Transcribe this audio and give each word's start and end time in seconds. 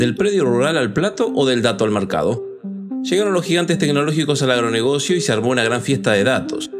¿Del 0.00 0.14
predio 0.14 0.46
rural 0.46 0.78
al 0.78 0.94
plato 0.94 1.30
o 1.34 1.44
del 1.44 1.60
dato 1.60 1.84
al 1.84 1.90
mercado? 1.90 2.42
Llegaron 3.02 3.34
los 3.34 3.44
gigantes 3.44 3.76
tecnológicos 3.76 4.40
al 4.40 4.50
agronegocio 4.50 5.14
y 5.14 5.20
se 5.20 5.30
armó 5.30 5.50
una 5.50 5.62
gran 5.62 5.82
fiesta 5.82 6.12
de 6.12 6.24
datos. 6.24 6.70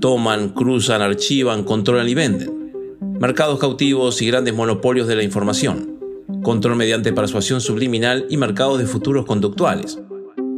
Toman, 0.00 0.48
cruzan, 0.48 1.00
archivan, 1.00 1.62
controlan 1.62 2.08
y 2.08 2.14
venden. 2.14 2.98
Mercados 3.20 3.60
cautivos 3.60 4.20
y 4.22 4.26
grandes 4.26 4.54
monopolios 4.54 5.06
de 5.06 5.14
la 5.14 5.22
información. 5.22 6.00
Control 6.42 6.74
mediante 6.74 7.12
persuasión 7.12 7.60
subliminal 7.60 8.26
y 8.28 8.38
mercados 8.38 8.80
de 8.80 8.86
futuros 8.86 9.24
conductuales. 9.24 10.00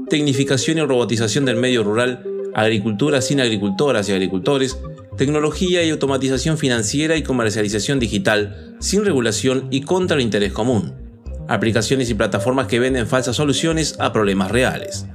Tecnificación 0.08 0.78
y 0.78 0.86
robotización 0.86 1.44
del 1.44 1.56
medio 1.56 1.84
rural, 1.84 2.24
agricultura 2.54 3.20
sin 3.20 3.42
agricultoras 3.42 4.08
y 4.08 4.12
agricultores, 4.12 4.78
tecnología 5.18 5.84
y 5.84 5.90
automatización 5.90 6.56
financiera 6.56 7.14
y 7.18 7.22
comercialización 7.22 7.98
digital, 7.98 8.74
sin 8.80 9.04
regulación 9.04 9.68
y 9.70 9.82
contra 9.82 10.16
el 10.16 10.22
interés 10.22 10.54
común. 10.54 11.05
Aplicaciones 11.48 12.10
y 12.10 12.14
plataformas 12.14 12.66
que 12.66 12.80
venden 12.80 13.06
falsas 13.06 13.36
soluciones 13.36 13.96
a 14.00 14.12
problemas 14.12 14.50
reales. 14.50 15.06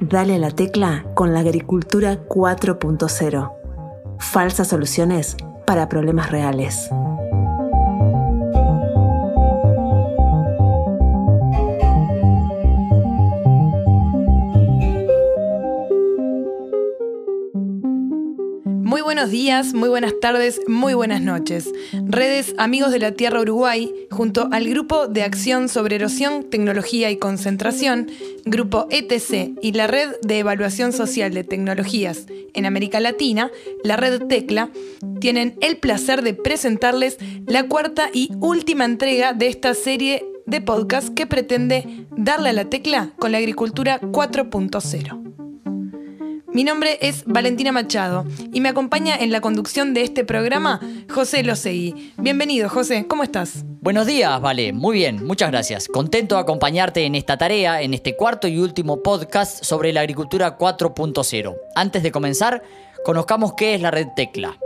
Dale 0.00 0.36
a 0.36 0.38
la 0.38 0.50
tecla 0.50 1.04
con 1.14 1.32
la 1.32 1.40
agricultura 1.40 2.18
4.0. 2.28 3.52
Falsas 4.18 4.68
soluciones 4.68 5.36
para 5.66 5.88
problemas 5.88 6.30
reales. 6.30 6.88
Buenos 19.16 19.32
días, 19.32 19.72
muy 19.72 19.88
buenas 19.88 20.12
tardes, 20.20 20.60
muy 20.68 20.92
buenas 20.92 21.22
noches. 21.22 21.72
Redes 22.04 22.54
Amigos 22.58 22.92
de 22.92 22.98
la 22.98 23.12
Tierra 23.12 23.40
Uruguay, 23.40 23.90
junto 24.10 24.50
al 24.52 24.68
Grupo 24.68 25.08
de 25.08 25.22
Acción 25.22 25.70
sobre 25.70 25.96
Erosión, 25.96 26.50
Tecnología 26.50 27.10
y 27.10 27.16
Concentración, 27.16 28.10
Grupo 28.44 28.86
ETC 28.90 29.58
y 29.62 29.72
la 29.72 29.86
Red 29.86 30.16
de 30.20 30.40
Evaluación 30.40 30.92
Social 30.92 31.32
de 31.32 31.44
Tecnologías 31.44 32.26
en 32.52 32.66
América 32.66 33.00
Latina, 33.00 33.50
la 33.82 33.96
Red 33.96 34.24
Tecla, 34.26 34.68
tienen 35.18 35.56
el 35.62 35.78
placer 35.78 36.20
de 36.20 36.34
presentarles 36.34 37.16
la 37.46 37.68
cuarta 37.68 38.10
y 38.12 38.32
última 38.40 38.84
entrega 38.84 39.32
de 39.32 39.46
esta 39.46 39.72
serie 39.72 40.26
de 40.44 40.60
podcast 40.60 41.14
que 41.14 41.26
pretende 41.26 42.04
darle 42.10 42.50
a 42.50 42.52
la 42.52 42.66
tecla 42.66 43.12
con 43.18 43.32
la 43.32 43.38
agricultura 43.38 43.98
4.0. 43.98 45.45
Mi 46.56 46.64
nombre 46.64 46.96
es 47.02 47.22
Valentina 47.26 47.70
Machado 47.70 48.24
y 48.50 48.62
me 48.62 48.70
acompaña 48.70 49.14
en 49.14 49.30
la 49.30 49.42
conducción 49.42 49.92
de 49.92 50.00
este 50.00 50.24
programa 50.24 50.80
José 51.12 51.42
Losegui. 51.42 52.14
Bienvenido, 52.16 52.70
José, 52.70 53.06
¿cómo 53.06 53.24
estás? 53.24 53.62
Buenos 53.82 54.06
días, 54.06 54.40
Vale, 54.40 54.72
muy 54.72 54.96
bien, 54.96 55.26
muchas 55.26 55.50
gracias. 55.50 55.86
Contento 55.86 56.36
de 56.36 56.40
acompañarte 56.40 57.04
en 57.04 57.14
esta 57.14 57.36
tarea, 57.36 57.82
en 57.82 57.92
este 57.92 58.16
cuarto 58.16 58.48
y 58.48 58.58
último 58.58 59.02
podcast 59.02 59.62
sobre 59.64 59.92
la 59.92 60.00
agricultura 60.00 60.56
4.0. 60.56 61.54
Antes 61.74 62.02
de 62.02 62.10
comenzar, 62.10 62.62
conozcamos 63.04 63.52
qué 63.52 63.74
es 63.74 63.82
la 63.82 63.90
red 63.90 64.06
Tecla. 64.16 64.56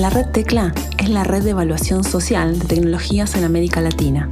La 0.00 0.08
red 0.08 0.28
Tecla 0.28 0.72
es 0.96 1.10
la 1.10 1.24
red 1.24 1.42
de 1.42 1.50
evaluación 1.50 2.04
social 2.04 2.58
de 2.58 2.64
tecnologías 2.64 3.34
en 3.34 3.44
América 3.44 3.82
Latina. 3.82 4.30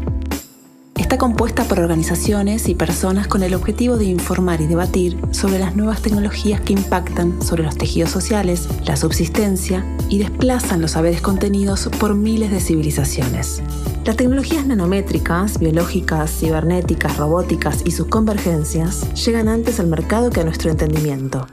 Está 0.97 1.19
compuesta 1.19 1.64
por 1.64 1.78
organizaciones 1.78 2.70
y 2.70 2.75
personas 2.75 3.28
con 3.28 3.42
el 3.42 3.52
objetivo 3.52 3.98
de 3.98 4.06
informar 4.06 4.62
y 4.62 4.66
debatir 4.66 5.19
sobre 5.30 5.58
las 5.58 5.77
nuevas 5.77 6.00
tecnologías 6.00 6.62
que 6.62 6.72
impactan 6.72 7.42
sobre 7.42 7.64
los 7.64 7.77
tejidos 7.77 8.08
sociales, 8.08 8.66
la 8.86 8.97
subsistencia 8.97 9.84
y 10.08 10.16
desplazan 10.16 10.80
los 10.80 10.92
saberes 10.92 11.20
contenidos 11.20 11.91
por 12.00 12.15
miles 12.15 12.50
de 12.50 12.60
civilizaciones. 12.60 13.62
Las 14.06 14.16
tecnologías 14.16 14.66
nanométricas, 14.66 15.59
biológicas, 15.59 16.31
cibernéticas, 16.31 17.19
robóticas 17.19 17.82
y 17.84 17.91
sus 17.91 18.06
convergencias 18.06 19.06
llegan 19.22 19.48
antes 19.48 19.81
al 19.81 19.88
mercado 19.88 20.31
que 20.31 20.41
a 20.41 20.44
nuestro 20.44 20.71
entendimiento. 20.71 21.47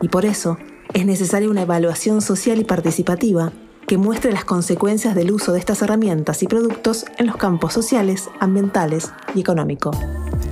Y 0.00 0.08
por 0.08 0.24
eso, 0.24 0.56
es 0.94 1.04
necesaria 1.04 1.50
una 1.50 1.62
evaluación 1.62 2.22
social 2.22 2.58
y 2.60 2.64
participativa 2.64 3.52
que 3.88 3.96
muestre 3.96 4.30
las 4.32 4.44
consecuencias 4.44 5.14
del 5.14 5.32
uso 5.32 5.54
de 5.54 5.58
estas 5.58 5.80
herramientas 5.80 6.42
y 6.42 6.46
productos 6.46 7.06
en 7.16 7.26
los 7.26 7.36
campos 7.38 7.72
sociales, 7.72 8.28
ambientales 8.38 9.10
y 9.34 9.40
económico. 9.40 9.90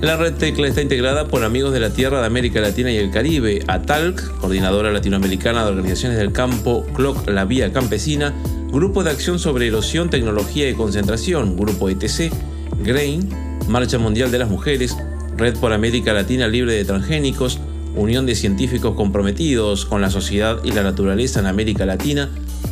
La 0.01 0.17
red 0.17 0.33
Tecla 0.33 0.67
está 0.67 0.81
integrada 0.81 1.27
por 1.27 1.43
amigos 1.43 1.71
de 1.71 1.79
la 1.79 1.91
Tierra 1.91 2.19
de 2.19 2.25
América 2.25 2.61
Latina 2.61 2.91
y 2.91 2.97
el 2.97 3.11
Caribe, 3.11 3.63
ATALC, 3.67 4.39
Coordinadora 4.39 4.91
Latinoamericana 4.91 5.63
de 5.63 5.69
Organizaciones 5.69 6.17
del 6.17 6.33
Campo, 6.33 6.83
CLOC, 6.95 7.29
La 7.29 7.45
Vía 7.45 7.71
Campesina, 7.71 8.33
Grupo 8.71 9.03
de 9.03 9.11
Acción 9.11 9.37
sobre 9.37 9.67
Erosión, 9.67 10.09
Tecnología 10.09 10.67
y 10.67 10.73
Concentración, 10.73 11.55
Grupo 11.55 11.89
ETC, 11.89 12.31
GRAIN, 12.83 13.29
Marcha 13.67 13.99
Mundial 13.99 14.31
de 14.31 14.39
las 14.39 14.49
Mujeres, 14.49 14.97
Red 15.37 15.57
por 15.57 15.73
América 15.73 16.11
Latina 16.11 16.47
Libre 16.47 16.73
de 16.73 16.85
Transgénicos, 16.85 17.59
Unión 17.95 18.25
de 18.25 18.33
Científicos 18.33 18.95
Comprometidos 18.95 19.85
con 19.85 20.01
la 20.01 20.09
Sociedad 20.09 20.59
y 20.63 20.71
la 20.71 20.81
Naturaleza 20.81 21.39
en 21.39 21.45
América 21.45 21.85
Latina, 21.85 22.29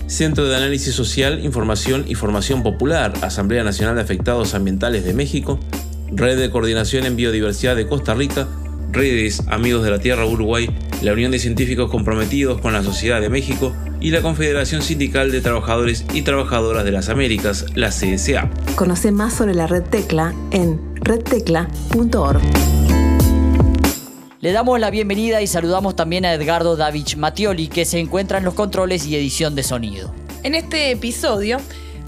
Centro 0.08 0.46
de 0.46 0.56
Análisis 0.56 0.94
Social, 0.94 1.44
Información 1.44 2.06
y 2.08 2.16
Formación 2.16 2.64
Popular, 2.64 3.14
Asamblea 3.22 3.64
Nacional 3.64 3.96
de 3.96 4.02
Afectados 4.02 4.54
Ambientales 4.54 5.04
de 5.04 5.14
México, 5.14 5.60
Red 6.12 6.40
de 6.40 6.50
Coordinación 6.50 7.06
en 7.06 7.16
Biodiversidad 7.16 7.76
de 7.76 7.88
Costa 7.88 8.14
Rica, 8.14 8.48
Redes 8.92 9.42
Amigos 9.48 9.84
de 9.84 9.92
la 9.92 10.00
Tierra 10.00 10.26
Uruguay, 10.26 10.70
la 11.02 11.14
Unión 11.14 11.32
de 11.32 11.40
Científicos 11.40 11.90
Comprometidos 11.92 12.62
con 12.62 12.74
la 12.74 12.84
Sociedad 12.84 13.20
de 13.20 13.30
México 13.30 13.76
y 14.00 14.12
la 14.12 14.22
Confederación 14.22 14.82
Sindical 14.82 15.32
de 15.32 15.42
Trabajadores 15.42 16.06
y 16.14 16.22
Trabajadoras 16.22 16.86
de 16.86 16.92
las 16.92 17.10
Américas, 17.10 17.66
la 17.76 17.90
CSA. 17.90 18.50
Conoce 18.76 19.12
más 19.12 19.34
sobre 19.34 19.56
la 19.56 19.68
Red 19.68 19.84
Tecla 19.84 20.34
en 20.52 20.80
redtecla.org. 20.96 22.75
Le 24.46 24.52
damos 24.52 24.80
la 24.80 24.92
bienvenida 24.92 25.42
y 25.42 25.48
saludamos 25.48 25.96
también 25.96 26.24
a 26.24 26.32
Edgardo 26.32 26.76
Davich 26.76 27.16
Matioli, 27.16 27.68
que 27.68 27.84
se 27.84 27.98
encuentra 27.98 28.38
en 28.38 28.44
los 28.44 28.54
controles 28.54 29.08
y 29.08 29.16
edición 29.16 29.56
de 29.56 29.64
sonido. 29.64 30.14
En 30.44 30.54
este 30.54 30.92
episodio 30.92 31.58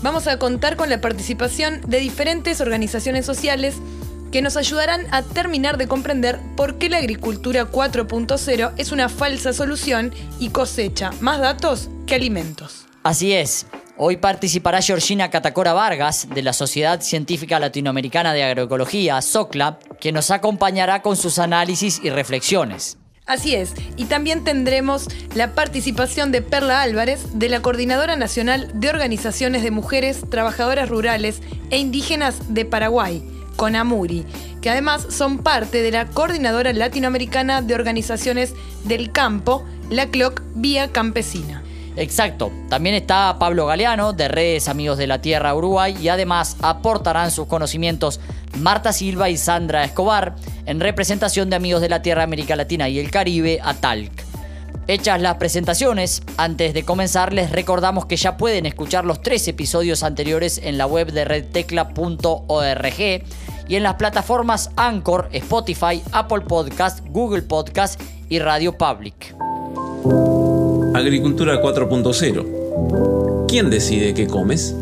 vamos 0.03 0.27
a 0.27 0.37
contar 0.37 0.75
con 0.75 0.87
la 0.91 1.01
participación 1.01 1.81
de 1.87 1.99
diferentes 1.99 2.61
organizaciones 2.61 3.25
sociales 3.25 3.77
que 4.31 4.43
nos 4.43 4.55
ayudarán 4.55 5.07
a 5.09 5.23
terminar 5.23 5.79
de 5.79 5.87
comprender 5.87 6.39
por 6.55 6.77
qué 6.77 6.89
la 6.89 6.99
agricultura 6.99 7.71
4.0 7.71 8.71
es 8.77 8.91
una 8.91 9.09
falsa 9.09 9.51
solución 9.51 10.13
y 10.37 10.49
cosecha 10.49 11.09
más 11.19 11.39
datos 11.39 11.89
que 12.05 12.13
alimentos. 12.13 12.85
Así 13.01 13.33
es. 13.33 13.65
Hoy 14.00 14.18
participará 14.18 14.80
Georgina 14.80 15.31
Catacora 15.31 15.74
Vargas 15.74 16.28
de 16.31 16.44
la 16.44 16.53
Sociedad 16.53 17.02
Científica 17.02 17.59
Latinoamericana 17.59 18.31
de 18.31 18.44
Agroecología, 18.44 19.19
SOCLA, 19.24 19.80
que 20.00 20.12
nos 20.12 20.30
acompañará 20.30 21.02
con 21.02 21.18
sus 21.18 21.40
análisis 21.40 22.00
y 22.03 22.12
reflexiones. 22.12 23.00
Así 23.25 23.56
es, 23.56 23.74
y 23.96 24.06
también 24.06 24.44
tendremos 24.44 25.08
la 25.34 25.56
participación 25.56 26.31
de 26.31 26.44
Perla 26.44 26.84
Álvarez, 26.84 27.40
de 27.40 27.50
la 27.50 27.63
Coordinadora 27.63 28.16
Nacional 28.16 28.69
de 28.75 28.88
Organizaciones 28.90 29.63
de 29.63 29.72
Mujeres 29.72 30.22
Trabajadoras 30.29 30.90
Rurales 30.90 31.41
e 31.72 31.79
Indígenas 31.79 32.53
de 32.53 32.66
Paraguay, 32.66 33.24
CONAMURI, 33.56 34.28
que 34.62 34.69
además 34.69 35.08
son 35.09 35.40
parte 35.40 35.81
de 35.81 35.90
la 35.90 36.06
Coordinadora 36.06 36.72
Latinoamericana 36.72 37.64
de 37.64 37.74
Organizaciones 37.74 38.53
del 38.84 39.12
Campo, 39.12 39.66
la 39.90 40.06
CLOC 40.06 40.44
Vía 40.53 40.91
Campesina. 40.91 41.64
Exacto. 41.97 42.52
También 42.69 42.96
está 42.96 43.38
Pablo 43.40 43.66
Galeano, 43.66 44.13
de 44.13 44.28
Redes 44.28 44.69
Amigos 44.69 45.00
de 45.00 45.08
la 45.08 45.19
Tierra 45.19 45.56
Uruguay, 45.56 45.97
y 46.00 46.09
además 46.09 46.56
aportarán 46.62 47.31
sus 47.31 47.47
conocimientos 47.47 48.19
Marta 48.59 48.94
Silva 48.94 49.30
y 49.30 49.38
Sandra 49.38 49.84
Escobar, 49.84 50.35
en 50.66 50.80
representación 50.80 51.50
de 51.50 51.56
Amigos 51.56 51.81
de 51.81 51.90
la 51.90 52.03
Tierra 52.03 52.24
América 52.24 52.56
Latina 52.56 52.88
y 52.88 52.99
el 52.99 53.09
Caribe, 53.09 53.59
a 53.64 53.73
Talc. 53.73 54.11
Hechas 54.88 55.20
las 55.20 55.35
presentaciones, 55.35 56.22
antes 56.38 56.73
de 56.73 56.84
comenzar 56.84 57.34
les 57.34 57.52
recordamos 57.52 58.05
que 58.05 58.16
ya 58.16 58.38
pueden 58.38 58.66
escuchar 58.66 59.03
los 59.03 59.22
tres 59.22 59.46
episodios 59.47 60.02
anteriores 60.03 60.61
en 60.64 60.78
la 60.78 60.85
web 60.85 61.11
de 61.11 61.26
redtecla.org 61.26 63.00
y 63.67 63.76
en 63.76 63.84
las 63.84 63.96
plataformas 63.96 64.70
Anchor, 64.78 65.28
Spotify, 65.34 66.02
Apple 66.14 66.41
Podcast, 66.41 67.05
Google 67.09 67.41
Podcast 67.41 68.00
y 68.29 68.40
Radio 68.40 68.78
Public. 68.78 69.47
Agricultura 71.07 71.61
4.0. 71.61 73.45
¿Quién 73.47 73.69
decide 73.69 74.13
qué 74.13 74.27
comes? 74.27 74.75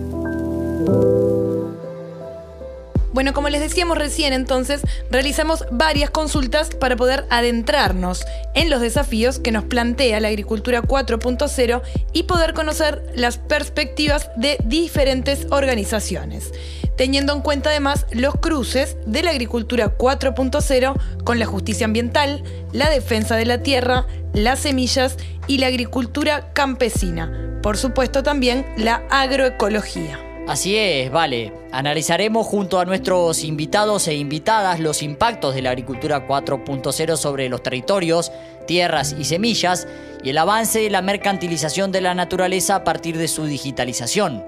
Bueno, 3.13 3.31
como 3.33 3.50
les 3.50 3.62
decíamos 3.62 4.00
recién, 4.00 4.33
entonces 4.33 4.81
realizamos 5.12 5.66
varias 5.69 6.10
consultas 6.10 6.74
para 6.74 6.95
poder 6.95 7.25
adentrarnos 7.30 8.25
en 8.56 8.72
los 8.72 8.81
desafíos 8.81 9.38
que 9.38 9.51
nos 9.51 9.66
plantea 9.66 10.19
la 10.19 10.30
agricultura 10.30 10.81
4.0 10.81 11.83
y 12.12 12.24
poder 12.24 12.56
conocer 12.56 13.04
las 13.13 13.38
perspectivas 13.38 14.31
de 14.36 14.57
diferentes 14.66 15.45
organizaciones. 15.51 16.51
Teniendo 16.98 17.34
en 17.34 17.42
cuenta 17.42 17.70
además 17.70 18.06
los 18.12 18.36
cruces 18.36 18.98
de 19.06 19.24
la 19.24 19.32
agricultura 19.32 19.98
4.0 19.98 21.24
con 21.24 21.40
la 21.40 21.46
justicia 21.46 21.86
ambiental, 21.86 22.44
la 22.72 22.90
defensa 22.90 23.36
de 23.36 23.46
la 23.46 23.62
tierra, 23.62 24.06
las 24.34 24.60
semillas 24.60 25.18
y 25.48 25.58
la 25.58 25.68
agricultura 25.68 26.54
campesina. 26.54 27.60
Por 27.62 27.78
supuesto 27.78 28.24
también 28.24 28.66
la 28.78 29.04
agroecología. 29.10 30.20
Así 30.48 30.76
es, 30.78 31.12
vale. 31.12 31.52
Analizaremos 31.72 32.46
junto 32.46 32.80
a 32.80 32.86
nuestros 32.86 33.44
invitados 33.44 34.08
e 34.08 34.14
invitadas 34.14 34.80
los 34.80 35.02
impactos 35.02 35.56
de 35.56 35.64
la 35.64 35.72
agricultura 35.72 36.28
4.0 36.28 37.18
sobre 37.18 37.50
los 37.50 37.64
territorios, 37.64 38.32
tierras 38.68 39.16
y 39.18 39.26
semillas 39.26 39.88
y 40.24 40.30
el 40.30 40.38
avance 40.38 40.80
de 40.80 40.92
la 40.92 41.02
mercantilización 41.02 41.92
de 41.92 42.02
la 42.02 42.14
naturaleza 42.14 42.76
a 42.76 42.84
partir 42.84 43.18
de 43.18 43.28
su 43.28 43.46
digitalización. 43.46 44.44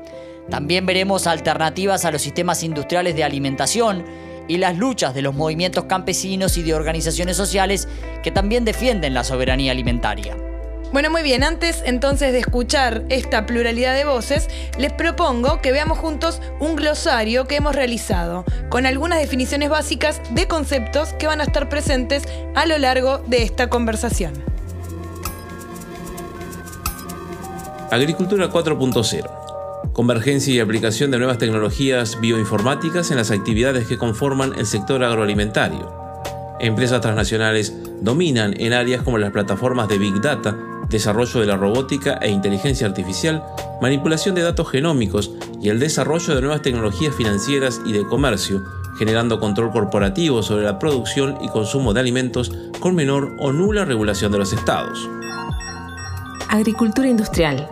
También 0.49 0.85
veremos 0.85 1.27
alternativas 1.27 2.05
a 2.05 2.11
los 2.11 2.21
sistemas 2.21 2.63
industriales 2.63 3.15
de 3.15 3.23
alimentación 3.23 4.05
y 4.47 4.57
las 4.57 4.77
luchas 4.77 5.13
de 5.13 5.21
los 5.21 5.35
movimientos 5.35 5.85
campesinos 5.85 6.57
y 6.57 6.63
de 6.63 6.73
organizaciones 6.73 7.35
sociales 7.35 7.87
que 8.23 8.31
también 8.31 8.63
defienden 8.65 9.13
la 9.13 9.23
soberanía 9.23 9.71
alimentaria. 9.71 10.37
Bueno, 10.93 11.11
muy 11.11 11.21
bien, 11.21 11.43
antes 11.43 11.83
entonces 11.85 12.31
de 12.31 12.39
escuchar 12.39 13.03
esta 13.09 13.45
pluralidad 13.45 13.93
de 13.93 14.05
voces, 14.05 14.47
les 14.77 14.93
propongo 14.93 15.61
que 15.61 15.73
veamos 15.73 15.97
juntos 15.97 16.41
un 16.61 16.77
glosario 16.77 17.45
que 17.45 17.57
hemos 17.57 17.75
realizado, 17.75 18.45
con 18.69 18.85
algunas 18.85 19.19
definiciones 19.19 19.69
básicas 19.69 20.21
de 20.31 20.47
conceptos 20.47 21.11
que 21.13 21.27
van 21.27 21.41
a 21.41 21.43
estar 21.43 21.67
presentes 21.67 22.23
a 22.55 22.65
lo 22.65 22.77
largo 22.77 23.17
de 23.17 23.43
esta 23.43 23.69
conversación. 23.69 24.31
Agricultura 27.91 28.49
4.0. 28.49 29.36
Convergencia 29.97 30.53
y 30.53 30.59
aplicación 30.59 31.09
de 31.09 31.17
nuevas 31.17 31.39
tecnologías 31.39 32.21
bioinformáticas 32.21 33.09
en 33.09 33.17
las 33.17 33.31
actividades 33.31 33.87
que 33.87 33.97
conforman 33.97 34.53
el 34.55 34.67
sector 34.67 35.03
agroalimentario. 35.03 35.91
Empresas 36.59 37.01
transnacionales 37.01 37.75
dominan 37.99 38.53
en 38.59 38.73
áreas 38.73 39.01
como 39.01 39.17
las 39.17 39.31
plataformas 39.31 39.87
de 39.87 39.97
Big 39.97 40.21
Data, 40.21 40.55
desarrollo 40.87 41.39
de 41.39 41.47
la 41.47 41.57
robótica 41.57 42.19
e 42.21 42.29
inteligencia 42.29 42.85
artificial, 42.85 43.43
manipulación 43.81 44.35
de 44.35 44.43
datos 44.43 44.69
genómicos 44.69 45.31
y 45.63 45.69
el 45.69 45.79
desarrollo 45.79 46.35
de 46.35 46.41
nuevas 46.41 46.61
tecnologías 46.61 47.15
financieras 47.15 47.81
y 47.83 47.91
de 47.91 48.05
comercio, 48.05 48.63
generando 48.99 49.39
control 49.39 49.71
corporativo 49.71 50.43
sobre 50.43 50.65
la 50.65 50.77
producción 50.77 51.39
y 51.41 51.49
consumo 51.49 51.95
de 51.95 52.01
alimentos 52.01 52.51
con 52.79 52.93
menor 52.93 53.35
o 53.39 53.51
nula 53.51 53.83
regulación 53.83 54.31
de 54.31 54.37
los 54.37 54.53
estados. 54.53 55.09
Agricultura 56.49 57.07
industrial. 57.07 57.67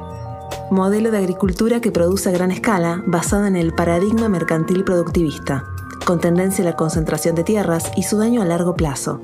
Modelo 0.72 1.12
de 1.12 1.20
agricultura 1.20 1.80
que 1.80 1.92
produce 1.92 2.30
a 2.30 2.32
gran 2.32 2.52
escala 2.52 3.04
basada 3.06 3.48
en 3.48 3.56
el 3.56 3.74
paradigma 3.74 4.30
mercantil 4.30 4.84
productivista, 4.84 5.64
con 6.06 6.20
tendencia 6.20 6.64
a 6.64 6.70
la 6.70 6.76
concentración 6.76 7.36
de 7.36 7.44
tierras 7.44 7.92
y 7.96 8.04
su 8.04 8.18
daño 8.18 8.42
a 8.42 8.46
largo 8.46 8.76
plazo 8.76 9.20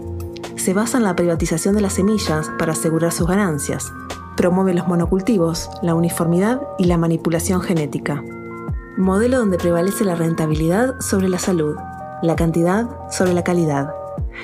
se 0.61 0.73
basa 0.75 0.99
en 0.99 1.05
la 1.05 1.15
privatización 1.15 1.73
de 1.73 1.81
las 1.81 1.93
semillas 1.93 2.51
para 2.59 2.73
asegurar 2.73 3.11
sus 3.11 3.27
ganancias. 3.27 3.91
Promueve 4.37 4.75
los 4.75 4.87
monocultivos, 4.87 5.71
la 5.81 5.95
uniformidad 5.95 6.61
y 6.77 6.85
la 6.85 6.99
manipulación 6.99 7.61
genética. 7.61 8.23
Modelo 8.95 9.39
donde 9.39 9.57
prevalece 9.57 10.05
la 10.05 10.13
rentabilidad 10.13 10.99
sobre 10.99 11.29
la 11.29 11.39
salud, 11.39 11.75
la 12.21 12.35
cantidad 12.35 12.87
sobre 13.09 13.33
la 13.33 13.43
calidad. 13.43 13.95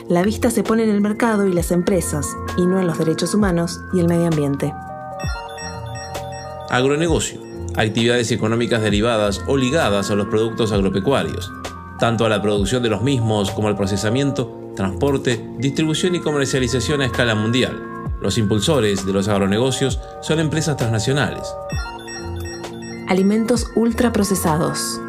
La 0.10 0.24
vista 0.24 0.50
se 0.50 0.64
pone 0.64 0.84
en 0.84 0.90
el 0.90 1.02
mercado 1.02 1.46
y 1.46 1.54
las 1.54 1.72
empresas, 1.72 2.36
y 2.58 2.66
no 2.66 2.80
en 2.80 2.88
los 2.88 2.98
derechos 2.98 3.36
humanos 3.36 3.80
y 3.94 4.00
el 4.00 4.08
medio 4.08 4.26
ambiente. 4.26 4.74
Agronegocio. 6.70 7.42
Actividades 7.76 8.32
económicas 8.32 8.82
derivadas 8.82 9.42
o 9.48 9.58
ligadas 9.58 10.12
a 10.12 10.16
los 10.16 10.28
productos 10.28 10.72
agropecuarios, 10.72 11.52
tanto 12.00 12.26
a 12.26 12.30
la 12.30 12.42
producción 12.42 12.84
de 12.84 12.90
los 12.90 13.02
mismos 13.02 13.52
como 13.52 13.68
al 13.68 13.76
procesamiento 13.76 14.74
transporte, 14.76 15.46
distribución 15.58 16.16
y 16.16 16.22
comercialización 16.22 17.02
a 17.02 17.06
escala 17.06 17.36
mundial. 17.36 17.84
Los 18.22 18.38
impulsores 18.38 19.06
de 19.06 19.14
los 19.14 19.28
agronegocios 19.28 20.00
son 20.22 20.40
empresas 20.40 20.78
transnacionales. 20.78 21.48
Alimentos 23.08 23.68
ultraprocesados. 23.76 25.02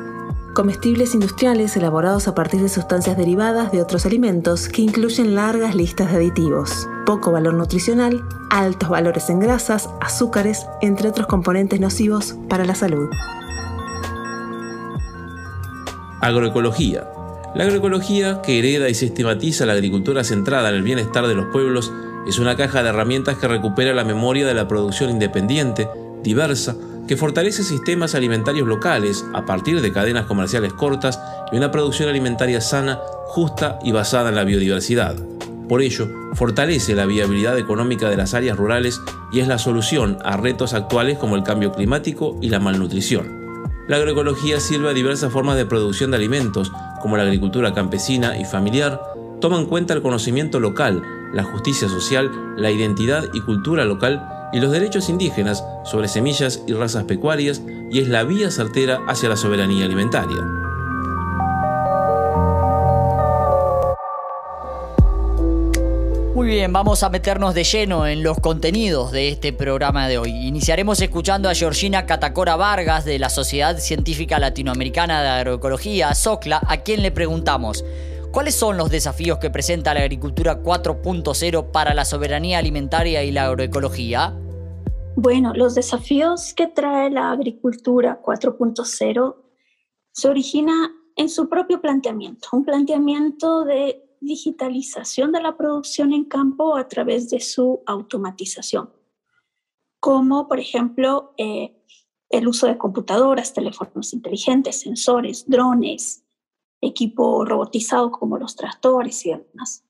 Comestibles 0.58 1.14
industriales 1.14 1.76
elaborados 1.76 2.26
a 2.26 2.34
partir 2.34 2.60
de 2.60 2.69
sustancias 2.69 3.16
derivadas 3.16 3.70
de 3.70 3.81
otros 3.81 4.05
alimentos 4.06 4.69
que 4.69 4.82
incluyen 4.82 5.37
largas 5.37 5.76
listas 5.76 6.10
de 6.10 6.16
aditivos, 6.16 6.88
poco 7.06 7.31
valor 7.31 7.55
nutricional, 7.55 8.25
altos 8.50 8.88
valores 8.88 9.31
en 9.31 9.38
grasas, 9.38 9.88
azúcares, 10.00 10.66
entre 10.81 11.10
otros 11.10 11.28
componentes 11.28 11.78
nocivos 11.78 12.34
para 12.49 12.64
la 12.64 12.75
salud. 12.75 13.08
Agroecología 16.20 17.06
la 17.54 17.62
agroecología, 17.62 18.43
que 18.43 18.58
hereda 18.58 18.88
y 18.88 18.94
sistematiza 18.94 19.64
la 19.64 19.75
agricultura 19.75 20.25
centrada 20.25 20.70
en 20.70 20.75
el 20.75 20.82
bienestar 20.82 21.28
de 21.28 21.37
los 21.37 21.46
pueblos, 21.52 21.93
es 22.26 22.40
una 22.40 22.56
caja 22.56 22.82
de 22.82 22.88
herramientas 22.88 23.38
que 23.38 23.46
recupera 23.46 23.94
la 23.94 24.04
memoria 24.04 24.44
de 24.44 24.54
la 24.54 24.66
producción 24.66 25.08
independiente, 25.11 25.88
diversa, 26.25 26.75
que 27.08 27.16
fortalece 27.16 27.64
sistemas 27.64 28.14
alimentarios 28.14 28.69
locales 28.69 29.25
a 29.32 29.46
partir 29.46 29.81
de 29.81 29.93
cadenas 29.93 30.26
comerciales 30.26 30.75
cortas 30.75 31.19
y 31.50 31.56
una 31.56 31.70
producción 31.70 32.10
alimentaria 32.10 32.60
sana, 32.60 33.00
justa 33.28 33.78
y 33.82 33.93
basada 33.93 34.28
en 34.28 34.37
la 34.37 34.44
biodiversidad. 34.44 35.16
Por 35.69 35.81
ello, 35.81 36.06
fortalece 36.34 36.94
la 36.94 37.06
viabilidad 37.06 37.58
económica 37.58 38.10
de 38.10 38.16
las 38.16 38.34
áreas 38.34 38.58
rurales 38.58 39.00
y 39.32 39.40
es 39.40 39.49
la 39.49 39.58
solución 39.58 40.19
a 40.22 40.37
retos 40.37 40.75
actuales 40.75 41.19
como 41.19 41.34
el 41.34 41.43
cambio 41.43 41.72
climático 41.72 42.38
y 42.43 42.50
la 42.50 42.60
malnutrición. 42.60 43.38
La 43.88 43.96
agroecología 43.96 44.61
sirve 44.61 44.90
a 44.90 44.94
diversas 44.94 45.32
formas 45.32 45.56
de 45.56 45.64
producción 45.64 46.11
de 46.11 46.19
alimentos, 46.19 46.72
como 47.00 47.16
la 47.16 47.22
agricultura 47.22 47.72
campesina 47.72 48.38
y 48.38 48.44
familiar, 48.44 49.00
toma 49.40 49.58
en 49.58 49.66
cuenta 49.66 49.94
el 49.94 50.02
conocimiento 50.02 50.61
local, 50.61 51.02
la 51.32 51.44
justicia 51.44 51.88
social, 51.88 52.31
la 52.56 52.70
identidad 52.70 53.25
y 53.32 53.40
cultura 53.40 53.87
local 53.87 54.38
y 54.53 54.61
los 54.61 54.73
derechos 54.73 55.09
indígenas 55.09 55.65
sobre 55.85 56.09
semillas 56.09 56.62
y 56.67 56.73
razas 56.73 57.05
pecuarias 57.05 57.62
y 57.91 58.00
es 58.00 58.09
la 58.09 58.25
vía 58.25 58.50
certera 58.50 59.00
hacia 59.06 59.29
la 59.29 59.37
soberanía 59.37 59.85
alimentaria. 59.85 60.43
Muy 66.35 66.47
bien, 66.47 66.73
vamos 66.73 67.03
a 67.03 67.11
meternos 67.11 67.53
de 67.53 67.65
lleno 67.65 68.06
en 68.06 68.23
los 68.23 68.39
contenidos 68.39 69.11
de 69.11 69.29
este 69.29 69.53
programa 69.53 70.06
de 70.06 70.19
hoy. 70.19 70.31
Iniciaremos 70.31 71.00
escuchando 71.00 71.50
a 71.50 71.55
Georgina 71.55 72.06
Catacora 72.06 72.55
Vargas 72.55 73.05
de 73.05 73.19
la 73.19 73.29
Sociedad 73.29 73.77
Científica 73.79 74.39
Latinoamericana 74.39 75.21
de 75.21 75.29
Agroecología, 75.29 76.15
SOCLA, 76.15 76.61
a 76.65 76.77
quien 76.79 77.03
le 77.03 77.11
preguntamos, 77.11 77.85
¿cuáles 78.38 78.55
son 78.55 78.76
los 78.76 78.88
desafíos 78.88 79.40
que 79.40 79.50
presenta 79.50 79.93
la 79.94 80.02
agricultura 80.02 80.62
4.0 80.62 81.73
para 81.73 81.93
la 81.93 82.05
soberanía 82.05 82.58
alimentaria 82.58 83.25
y 83.25 83.33
la 83.33 83.47
agroecología? 83.47 84.33
Bueno, 85.16 85.52
los 85.54 85.75
desafíos 85.75 86.54
que 86.54 86.68
trae 86.68 87.11
la 87.11 87.33
agricultura 87.33 88.23
4.0 88.23 89.37
se 90.12 90.28
origina 90.28 90.73
en 91.16 91.28
su 91.28 91.49
propio 91.49 91.80
planteamiento, 91.80 92.50
un 92.52 92.64
planteamiento 92.64 93.64
de 93.64 94.09
digitalización 94.21 95.33
de 95.33 95.42
la 95.42 95.57
producción 95.57 96.12
en 96.12 96.26
campo 96.26 96.76
a 96.76 96.87
través 96.87 97.30
de 97.30 97.40
su 97.40 97.83
automatización, 97.87 98.88
como 99.99 100.47
por 100.47 100.61
ejemplo 100.61 101.35
eh, 101.38 101.76
el 102.30 102.47
uso 102.47 102.68
de 102.68 102.78
computadoras, 102.78 103.52
teléfonos 103.52 104.12
inteligentes, 104.12 104.78
sensores, 104.83 105.45
drones, 105.49 106.23
equipo 106.80 107.44
robotizado 107.44 108.11
como 108.11 108.38
los 108.38 108.56
tractores 108.56 109.25
y 109.26 109.30
demás. 109.30 109.85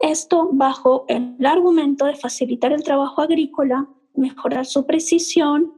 Esto 0.00 0.48
bajo 0.52 1.04
el 1.08 1.44
argumento 1.44 2.06
de 2.06 2.16
facilitar 2.16 2.72
el 2.72 2.82
trabajo 2.82 3.22
agrícola, 3.22 3.88
mejorar 4.14 4.66
su 4.66 4.86
precisión 4.86 5.74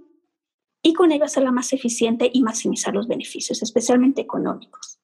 y 0.82 0.94
con 0.94 1.12
ello 1.12 1.24
hacerla 1.24 1.52
más 1.52 1.72
eficiente 1.72 2.30
y 2.32 2.42
maximizar 2.42 2.94
los 2.94 3.06
beneficios, 3.06 3.62
especialmente 3.62 4.22
económicos. 4.22 4.98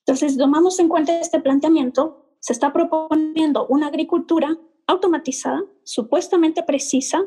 Entonces, 0.00 0.38
tomamos 0.38 0.78
en 0.78 0.88
cuenta 0.88 1.20
este 1.20 1.40
planteamiento, 1.40 2.34
se 2.40 2.52
está 2.52 2.72
proponiendo 2.72 3.66
una 3.66 3.88
agricultura 3.88 4.56
automatizada, 4.86 5.62
supuestamente 5.84 6.62
precisa 6.62 7.24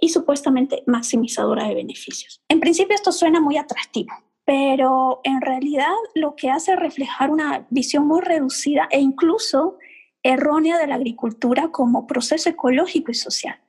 y 0.00 0.10
supuestamente 0.10 0.82
maximizadora 0.86 1.66
de 1.66 1.74
beneficios. 1.74 2.40
En 2.48 2.60
principio 2.60 2.94
esto 2.94 3.12
suena 3.12 3.40
muy 3.40 3.56
atractivo, 3.56 4.12
pero 4.50 5.20
en 5.22 5.40
realidad 5.40 5.94
lo 6.16 6.34
que 6.34 6.50
hace 6.50 6.72
es 6.72 6.78
reflejar 6.80 7.30
una 7.30 7.68
visión 7.70 8.08
muy 8.08 8.20
reducida 8.20 8.88
e 8.90 8.98
incluso 8.98 9.78
errónea 10.24 10.76
de 10.76 10.88
la 10.88 10.96
agricultura 10.96 11.68
como 11.68 12.08
proceso 12.08 12.50
ecológico 12.50 13.12
y 13.12 13.14
social. 13.14 13.60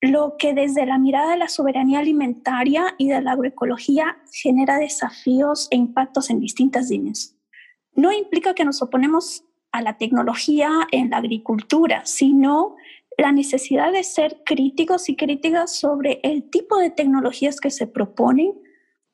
Lo 0.00 0.34
que 0.40 0.54
desde 0.54 0.86
la 0.86 0.98
mirada 0.98 1.30
de 1.30 1.36
la 1.36 1.46
soberanía 1.46 2.00
alimentaria 2.00 2.96
y 2.98 3.10
de 3.10 3.20
la 3.20 3.30
agroecología 3.30 4.18
genera 4.32 4.78
desafíos 4.78 5.68
e 5.70 5.76
impactos 5.76 6.30
en 6.30 6.40
distintas 6.40 6.88
dimensiones 6.88 7.36
no 7.94 8.10
implica 8.12 8.54
que 8.54 8.64
nos 8.64 8.82
oponemos 8.82 9.44
a 9.70 9.82
la 9.82 9.98
tecnología 9.98 10.68
en 10.90 11.10
la 11.10 11.18
agricultura, 11.18 12.04
sino 12.06 12.74
la 13.16 13.30
necesidad 13.30 13.92
de 13.92 14.02
ser 14.02 14.42
críticos 14.44 15.08
y 15.08 15.14
críticas 15.14 15.76
sobre 15.76 16.18
el 16.24 16.50
tipo 16.50 16.76
de 16.76 16.90
tecnologías 16.90 17.60
que 17.60 17.70
se 17.70 17.86
proponen, 17.86 18.52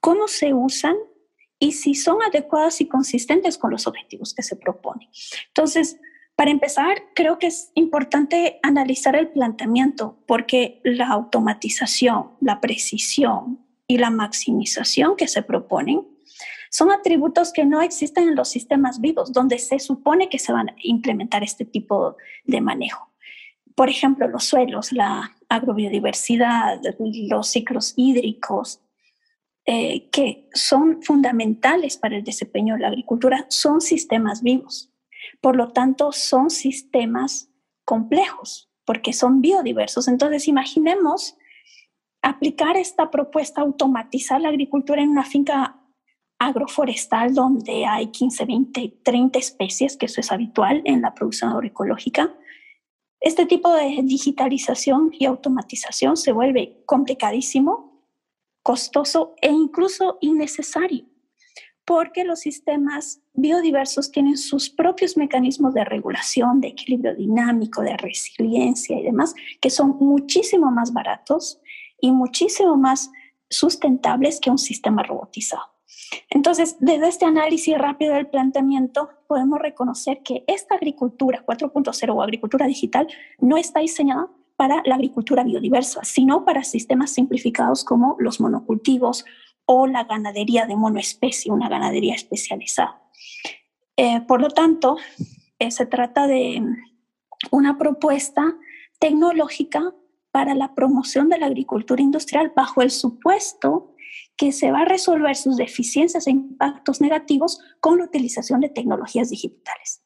cómo 0.03 0.27
se 0.27 0.53
usan 0.53 0.97
y 1.61 1.73
si 1.73 1.95
son 1.95 2.21
adecuadas 2.23 2.81
y 2.81 2.89
consistentes 2.89 3.57
con 3.57 3.71
los 3.71 3.87
objetivos 3.87 4.35
que 4.35 4.43
se 4.43 4.57
proponen. 4.57 5.09
Entonces, 5.47 5.97
para 6.35 6.51
empezar, 6.51 6.97
creo 7.15 7.39
que 7.39 7.47
es 7.47 7.71
importante 7.75 8.59
analizar 8.65 9.15
el 9.15 9.29
planteamiento 9.29 10.19
porque 10.27 10.81
la 10.83 11.07
automatización, 11.07 12.33
la 12.41 12.61
precisión 12.61 13.65
y 13.87 13.99
la 13.99 14.11
maximización 14.11 15.15
que 15.15 15.29
se 15.29 15.43
proponen 15.43 16.05
son 16.69 16.91
atributos 16.91 17.53
que 17.53 17.65
no 17.65 17.81
existen 17.81 18.31
en 18.31 18.35
los 18.35 18.49
sistemas 18.49 19.01
vivos, 19.01 19.33
donde 19.33 19.61
se 19.61 19.79
supone 19.79 20.29
que 20.29 20.41
se 20.41 20.53
van 20.53 20.71
a 20.71 20.75
implementar 20.83 21.45
este 21.45 21.65
tipo 21.65 22.17
de 22.45 22.61
manejo. 22.61 23.09
Por 23.77 23.89
ejemplo, 23.89 24.27
los 24.27 24.43
suelos, 24.43 24.91
la 24.91 25.37
agrobiodiversidad, 25.49 26.81
los 27.29 27.47
ciclos 27.47 27.93
hídricos, 27.95 28.82
eh, 29.65 30.11
que 30.11 30.49
son 30.55 31.03
fundamentales 31.03 31.97
para 31.97 32.17
el 32.17 32.25
desempeño 32.25 32.75
de 32.75 32.81
la 32.81 32.89
agricultura, 32.89 33.47
son 33.49 33.81
sistemas 33.81 34.43
vivos. 34.43 34.93
Por 35.41 35.57
lo 35.57 35.69
tanto, 35.69 36.13
son 36.13 36.51
sistemas 36.51 37.51
complejos, 37.85 38.71
porque 38.85 39.13
son 39.13 39.41
biodiversos. 39.41 40.09
Entonces, 40.09 40.49
imaginemos 40.49 41.37
aplicar 42.23 42.77
esta 42.77 43.11
propuesta, 43.11 43.61
automatizar 43.61 44.41
la 44.41 44.49
agricultura 44.49 45.03
en 45.03 45.11
una 45.11 45.25
finca 45.25 45.79
agroforestal 46.39 47.35
donde 47.35 47.87
hay 47.87 48.09
15, 48.09 48.45
20, 48.45 49.01
30 49.05 49.39
especies, 49.39 49.97
que 49.97 50.07
eso 50.07 50.21
es 50.21 50.33
habitual 50.33 50.83
en 50.85 51.03
la 51.03 51.15
producción 51.15 51.51
agroecológica. 51.51 52.35
Este 53.21 53.47
tipo 53.47 53.73
de 53.73 54.01
digitalización 54.03 55.13
y 55.13 55.27
automatización 55.27 56.17
se 56.17 56.33
vuelve 56.33 56.83
complicadísimo, 56.87 57.92
costoso 58.63 59.35
e 59.41 59.51
incluso 59.51 60.19
innecesario 60.21 61.07
porque 61.85 62.25
los 62.25 62.41
sistemas 62.41 63.21
biodiversos 63.35 64.11
tienen 64.13 64.37
sus 64.37 64.71
propios 64.71 65.17
mecanismos 65.17 65.75
de 65.75 65.85
regulación, 65.85 66.61
de 66.61 66.69
equilibrio 66.69 67.15
dinámico, 67.15 67.83
de 67.83 67.97
resiliencia 67.97 68.99
y 68.99 69.03
demás, 69.03 69.35
que 69.61 69.71
son 69.71 69.97
muchísimo 69.99 70.71
más 70.71 70.93
baratos 70.93 71.61
y 72.01 72.13
muchísimo 72.13 72.77
más 72.77 73.11
sustentables 73.49 74.41
que 74.41 74.51
un 74.51 74.59
sistema 74.59 75.03
robotizado. 75.03 75.65
Entonces, 76.31 76.77
desde 76.81 77.09
este 77.09 77.25
análisis 77.25 77.77
rápido 77.77 78.15
del 78.15 78.29
planteamiento, 78.29 79.11
podemos 79.27 79.59
reconocer 79.59 80.23
que 80.23 80.45
esta 80.47 80.75
agricultura 80.75 81.45
4.0 81.45 82.15
o 82.15 82.23
agricultura 82.23 82.67
digital 82.67 83.09
no 83.39 83.57
está 83.57 83.81
diseñada 83.81 84.29
para 84.63 84.81
la 84.85 84.95
agricultura 84.95 85.43
biodiversa, 85.43 86.05
sino 86.05 86.45
para 86.45 86.63
sistemas 86.63 87.11
simplificados 87.11 87.83
como 87.83 88.15
los 88.21 88.41
monocultivos 88.41 89.25
o 89.65 89.89
la 89.89 90.05
ganadería 90.05 90.67
de 90.67 90.77
monoespecie, 90.77 91.51
una 91.51 91.69
ganadería 91.69 92.15
especializada. 92.15 93.03
Eh, 93.97 94.21
por 94.21 94.41
lo 94.41 94.51
tanto, 94.51 94.99
eh, 95.59 95.73
se 95.73 95.85
trata 95.87 96.29
de 96.29 96.63
una 97.51 97.77
propuesta 97.77 98.55
tecnológica 99.01 99.93
para 100.31 100.55
la 100.55 100.77
promoción 100.77 101.29
de 101.29 101.39
la 101.39 101.47
agricultura 101.47 102.01
industrial 102.01 102.53
bajo 102.55 102.83
el 102.83 102.93
supuesto 102.93 103.97
que 104.37 104.53
se 104.53 104.71
va 104.71 104.83
a 104.83 104.85
resolver 104.85 105.35
sus 105.35 105.57
deficiencias 105.57 106.29
e 106.29 106.31
impactos 106.31 107.01
negativos 107.01 107.59
con 107.81 107.99
la 107.99 108.05
utilización 108.05 108.61
de 108.61 108.69
tecnologías 108.69 109.29
digitales. 109.29 110.02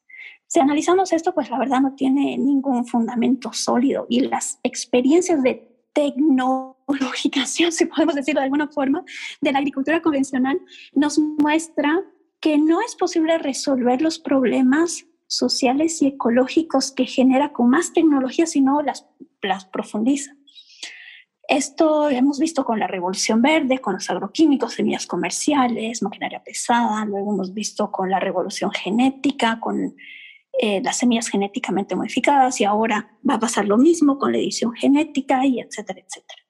Si 0.47 0.59
analizamos 0.59 1.11
esto, 1.11 1.33
pues 1.33 1.49
la 1.49 1.59
verdad 1.59 1.81
no 1.81 1.93
tiene 1.93 2.37
ningún 2.37 2.85
fundamento 2.85 3.51
sólido 3.51 4.05
y 4.09 4.21
las 4.21 4.59
experiencias 4.63 5.43
de 5.43 5.77
tecnologización, 5.93 7.71
si 7.73 7.85
podemos 7.85 8.15
decirlo 8.15 8.39
de 8.39 8.45
alguna 8.45 8.67
forma, 8.67 9.03
de 9.41 9.51
la 9.51 9.59
agricultura 9.59 10.01
convencional, 10.01 10.59
nos 10.93 11.19
muestra 11.19 12.01
que 12.39 12.57
no 12.57 12.81
es 12.81 12.95
posible 12.95 13.37
resolver 13.39 14.01
los 14.01 14.19
problemas 14.19 15.05
sociales 15.27 16.01
y 16.01 16.07
ecológicos 16.07 16.91
que 16.91 17.05
genera 17.05 17.51
con 17.51 17.69
más 17.69 17.91
tecnología, 17.93 18.45
sino 18.45 18.81
las, 18.81 19.05
las 19.41 19.65
profundiza. 19.65 20.33
Esto 21.49 22.09
hemos 22.09 22.39
visto 22.39 22.65
con 22.65 22.79
la 22.79 22.87
revolución 22.87 23.41
verde, 23.41 23.79
con 23.79 23.95
los 23.95 24.09
agroquímicos, 24.09 24.73
semillas 24.73 25.07
comerciales, 25.07 26.03
maquinaria 26.03 26.43
pesada, 26.43 27.05
luego 27.05 27.33
hemos 27.33 27.53
visto 27.53 27.91
con 27.91 28.09
la 28.09 28.19
revolución 28.19 28.71
genética, 28.71 29.59
con 29.59 29.95
eh, 30.59 30.81
las 30.83 30.97
semillas 30.97 31.29
genéticamente 31.29 31.95
modificadas 31.95 32.59
y 32.61 32.63
ahora 32.63 33.17
va 33.27 33.35
a 33.35 33.39
pasar 33.39 33.65
lo 33.65 33.77
mismo 33.77 34.17
con 34.17 34.31
la 34.31 34.39
edición 34.39 34.73
genética 34.73 35.45
y 35.45 35.59
etcétera, 35.59 35.99
etcétera. 35.99 36.41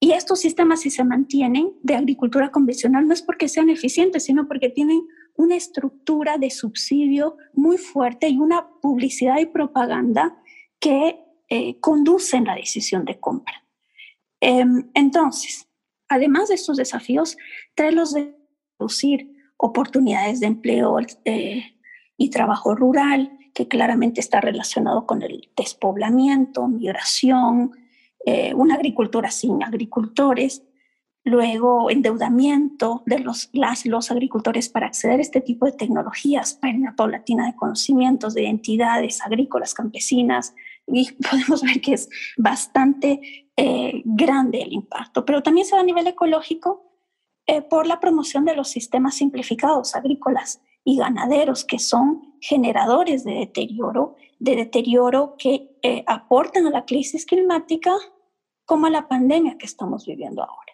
Y 0.00 0.12
estos 0.12 0.40
sistemas, 0.40 0.80
si 0.80 0.90
se 0.90 1.04
mantienen 1.04 1.74
de 1.82 1.94
agricultura 1.94 2.50
convencional, 2.50 3.06
no 3.06 3.14
es 3.14 3.22
porque 3.22 3.48
sean 3.48 3.70
eficientes, 3.70 4.24
sino 4.24 4.48
porque 4.48 4.68
tienen 4.68 5.06
una 5.36 5.54
estructura 5.54 6.38
de 6.38 6.50
subsidio 6.50 7.36
muy 7.52 7.78
fuerte 7.78 8.28
y 8.28 8.38
una 8.38 8.68
publicidad 8.80 9.38
y 9.38 9.46
propaganda 9.46 10.36
que 10.80 11.20
eh, 11.48 11.78
conducen 11.78 12.44
la 12.44 12.56
decisión 12.56 13.04
de 13.04 13.20
compra. 13.20 13.64
Em, 14.40 14.90
entonces, 14.94 15.68
además 16.08 16.48
de 16.48 16.56
estos 16.56 16.76
desafíos, 16.76 17.36
traerlos 17.76 18.12
de 18.12 18.34
producir 18.76 19.30
oportunidades 19.56 20.40
de 20.40 20.46
empleo, 20.48 20.98
eh, 21.24 21.62
y 22.16 22.30
trabajo 22.30 22.74
rural, 22.74 23.38
que 23.54 23.68
claramente 23.68 24.20
está 24.20 24.40
relacionado 24.40 25.06
con 25.06 25.22
el 25.22 25.50
despoblamiento, 25.56 26.68
migración, 26.68 27.72
eh, 28.24 28.54
una 28.54 28.76
agricultura 28.76 29.30
sin 29.30 29.62
agricultores, 29.62 30.62
luego 31.24 31.90
endeudamiento 31.90 33.02
de 33.06 33.20
los, 33.20 33.48
las, 33.52 33.86
los 33.86 34.10
agricultores 34.10 34.68
para 34.68 34.86
acceder 34.86 35.18
a 35.18 35.22
este 35.22 35.40
tipo 35.40 35.66
de 35.66 35.72
tecnologías, 35.72 36.58
una 36.62 36.96
paulatina 36.96 37.46
de 37.46 37.54
conocimientos 37.54 38.34
de 38.34 38.46
entidades 38.46 39.20
agrícolas, 39.22 39.74
campesinas, 39.74 40.54
y 40.86 41.12
podemos 41.30 41.62
ver 41.62 41.80
que 41.80 41.94
es 41.94 42.08
bastante 42.36 43.48
eh, 43.56 44.02
grande 44.04 44.62
el 44.62 44.72
impacto, 44.72 45.24
pero 45.24 45.42
también 45.42 45.66
se 45.66 45.76
da 45.76 45.82
a 45.82 45.84
nivel 45.84 46.06
ecológico 46.06 46.92
eh, 47.46 47.62
por 47.62 47.86
la 47.86 48.00
promoción 48.00 48.44
de 48.44 48.56
los 48.56 48.68
sistemas 48.68 49.16
simplificados 49.16 49.94
agrícolas 49.94 50.60
y 50.84 50.96
ganaderos 50.96 51.64
que 51.64 51.78
son 51.78 52.34
generadores 52.40 53.24
de 53.24 53.34
deterioro, 53.34 54.16
de 54.38 54.56
deterioro 54.56 55.36
que 55.38 55.76
eh, 55.82 56.04
aportan 56.06 56.66
a 56.66 56.70
la 56.70 56.84
crisis 56.84 57.24
climática 57.24 57.94
como 58.64 58.86
a 58.86 58.90
la 58.90 59.08
pandemia 59.08 59.56
que 59.58 59.66
estamos 59.66 60.06
viviendo 60.06 60.42
ahora. 60.42 60.72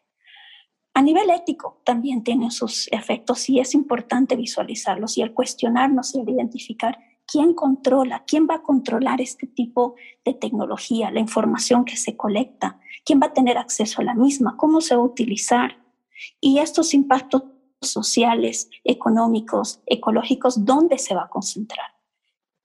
A 0.95 1.03
nivel 1.03 1.31
ético 1.31 1.81
también 1.85 2.25
tienen 2.25 2.51
sus 2.51 2.89
efectos 2.91 3.49
y 3.49 3.61
es 3.61 3.75
importante 3.75 4.35
visualizarlos 4.35 5.17
y 5.17 5.23
el 5.23 5.33
cuestionarnos 5.33 6.15
y 6.15 6.21
el 6.21 6.29
identificar 6.29 6.99
quién 7.27 7.55
controla, 7.55 8.25
quién 8.27 8.49
va 8.51 8.57
a 8.57 8.63
controlar 8.63 9.21
este 9.21 9.47
tipo 9.47 9.95
de 10.25 10.35
tecnología, 10.35 11.11
la 11.11 11.21
información 11.21 11.85
que 11.85 11.97
se 11.97 12.17
colecta, 12.17 12.81
quién 13.05 13.21
va 13.21 13.27
a 13.27 13.33
tener 13.33 13.59
acceso 13.59 14.01
a 14.01 14.05
la 14.05 14.15
misma, 14.15 14.57
cómo 14.57 14.81
se 14.81 14.97
va 14.97 15.03
a 15.03 15.05
utilizar 15.05 15.77
y 16.41 16.59
estos 16.59 16.95
impactos 16.95 17.45
sociales, 17.81 18.71
económicos, 18.85 19.81
ecológicos, 19.87 20.65
¿dónde 20.65 20.99
se 20.99 21.15
va 21.15 21.25
a 21.25 21.29
concentrar? 21.29 21.87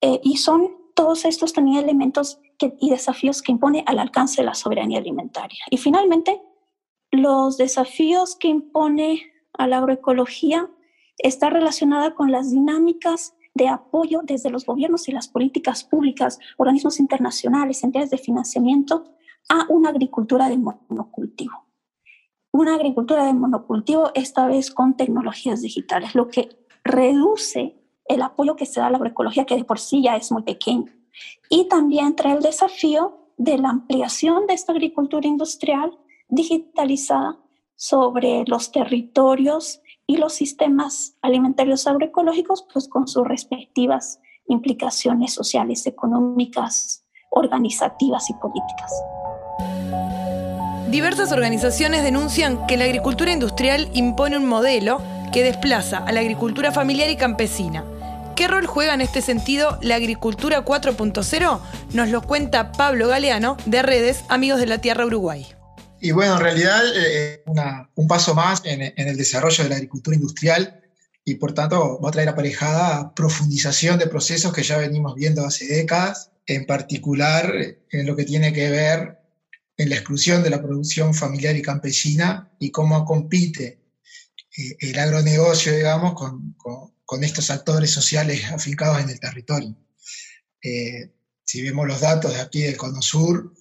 Eh, 0.01 0.19
y 0.23 0.37
son 0.37 0.71
todos 0.95 1.25
estos 1.25 1.53
también 1.53 1.77
elementos 1.77 2.39
y 2.79 2.89
desafíos 2.89 3.41
que 3.41 3.51
impone 3.51 3.83
al 3.87 3.99
alcance 3.99 4.41
de 4.41 4.45
la 4.45 4.53
soberanía 4.53 4.99
alimentaria. 4.99 5.59
Y 5.69 5.77
finalmente, 5.77 6.41
los 7.11 7.57
desafíos 7.57 8.35
que 8.35 8.47
impone 8.47 9.21
a 9.53 9.67
la 9.67 9.77
agroecología 9.77 10.69
está 11.17 11.49
relacionada 11.49 12.15
con 12.15 12.31
las 12.31 12.51
dinámicas 12.51 13.35
de 13.53 13.67
apoyo 13.67 14.21
desde 14.23 14.49
los 14.49 14.65
gobiernos 14.65 15.07
y 15.07 15.11
las 15.11 15.27
políticas 15.27 15.83
públicas, 15.83 16.39
organismos 16.57 16.99
internacionales, 16.99 17.83
entidades 17.83 18.09
de 18.09 18.17
financiamiento, 18.17 19.03
a 19.49 19.65
una 19.69 19.89
agricultura 19.89 20.49
de 20.49 20.57
monocultivo 20.57 21.63
una 22.53 22.75
agricultura 22.75 23.25
de 23.25 23.33
monocultivo, 23.33 24.11
esta 24.13 24.45
vez 24.45 24.71
con 24.71 24.95
tecnologías 24.95 25.61
digitales, 25.61 26.13
lo 26.13 26.27
que 26.27 26.49
reduce 26.83 27.75
el 28.05 28.21
apoyo 28.21 28.55
que 28.55 28.67
se 28.67 28.79
da 28.79 28.87
a 28.87 28.89
la 28.91 28.97
agroecología, 28.97 29.45
que 29.45 29.55
de 29.55 29.65
por 29.65 29.79
sí 29.79 30.03
ya 30.03 30.15
es 30.15 30.31
muy 30.31 30.43
pequeño. 30.43 30.85
Y 31.49 31.67
también 31.67 32.15
trae 32.15 32.33
el 32.33 32.43
desafío 32.43 33.31
de 33.37 33.57
la 33.57 33.69
ampliación 33.69 34.45
de 34.45 34.53
esta 34.53 34.71
agricultura 34.71 35.27
industrial 35.27 35.97
digitalizada 36.29 37.39
sobre 37.75 38.43
los 38.45 38.71
territorios 38.71 39.81
y 40.05 40.17
los 40.17 40.33
sistemas 40.33 41.17
alimentarios 41.23 41.87
agroecológicos, 41.87 42.67
pues 42.71 42.87
con 42.87 43.07
sus 43.07 43.27
respectivas 43.27 44.19
implicaciones 44.47 45.33
sociales, 45.33 45.87
económicas, 45.87 47.03
organizativas 47.31 48.29
y 48.29 48.33
políticas. 48.35 48.93
Diversas 50.93 51.31
organizaciones 51.31 52.03
denuncian 52.03 52.67
que 52.67 52.77
la 52.77 52.83
agricultura 52.85 53.31
industrial 53.31 53.89
impone 53.95 54.37
un 54.37 54.45
modelo 54.45 55.01
que 55.33 55.41
desplaza 55.41 55.97
a 55.97 56.11
la 56.11 56.19
agricultura 56.19 56.71
familiar 56.71 57.09
y 57.09 57.17
campesina. 57.17 57.83
¿Qué 58.35 58.47
rol 58.47 58.67
juega 58.67 58.93
en 58.93 59.01
este 59.01 59.23
sentido 59.23 59.79
la 59.81 59.95
agricultura 59.95 60.63
4.0? 60.63 61.61
Nos 61.93 62.09
lo 62.09 62.21
cuenta 62.21 62.71
Pablo 62.73 63.07
Galeano 63.07 63.57
de 63.65 63.81
Redes 63.81 64.23
Amigos 64.29 64.59
de 64.59 64.67
la 64.67 64.81
Tierra 64.81 65.07
Uruguay. 65.07 65.47
Y 65.99 66.11
bueno, 66.11 66.35
en 66.35 66.41
realidad 66.41 66.83
eh, 66.95 67.43
un 67.95 68.07
paso 68.07 68.35
más 68.35 68.61
en, 68.63 68.93
el 68.95 69.17
desarrollo 69.17 69.63
de 69.63 69.71
la 69.71 69.77
agricultura 69.77 70.15
industrial 70.15 70.79
y 71.25 71.33
por 71.35 71.55
tanto 71.55 71.99
va 72.01 72.09
a 72.09 72.11
traer 72.11 72.29
aparejada 72.29 73.15
profundización 73.15 73.97
de 73.97 74.05
procesos 74.05 74.53
que 74.53 74.61
ya 74.61 74.77
venimos 74.77 75.15
viendo 75.15 75.43
hace 75.43 75.65
décadas, 75.65 76.29
en 76.45 76.67
particular 76.67 77.51
en 77.89 78.05
lo 78.05 78.15
que 78.15 78.25
tiene 78.25 78.53
que 78.53 78.69
ver 78.69 79.22
en 79.77 79.89
la 79.89 79.95
exclusión 79.95 80.43
de 80.43 80.49
la 80.49 80.61
producción 80.61 81.13
familiar 81.13 81.55
y 81.55 81.61
campesina 81.61 82.51
y 82.59 82.71
cómo 82.71 83.05
compite 83.05 83.79
eh, 84.57 84.77
el 84.79 84.99
agronegocio, 84.99 85.75
digamos, 85.75 86.13
con, 86.13 86.55
con, 87.05 87.23
estos 87.23 87.51
actores 87.51 87.91
sociales 87.91 88.45
afincados 88.45 88.99
en 88.99 89.09
el 89.09 89.19
territorio. 89.19 89.75
Eh, 90.63 91.11
si 91.43 91.61
vemos 91.61 91.87
los 91.87 92.01
datos 92.01 92.33
de 92.33 92.41
aquí 92.41 92.61
del 92.61 92.77
Cono 92.77 93.03
Sur, 93.03 93.53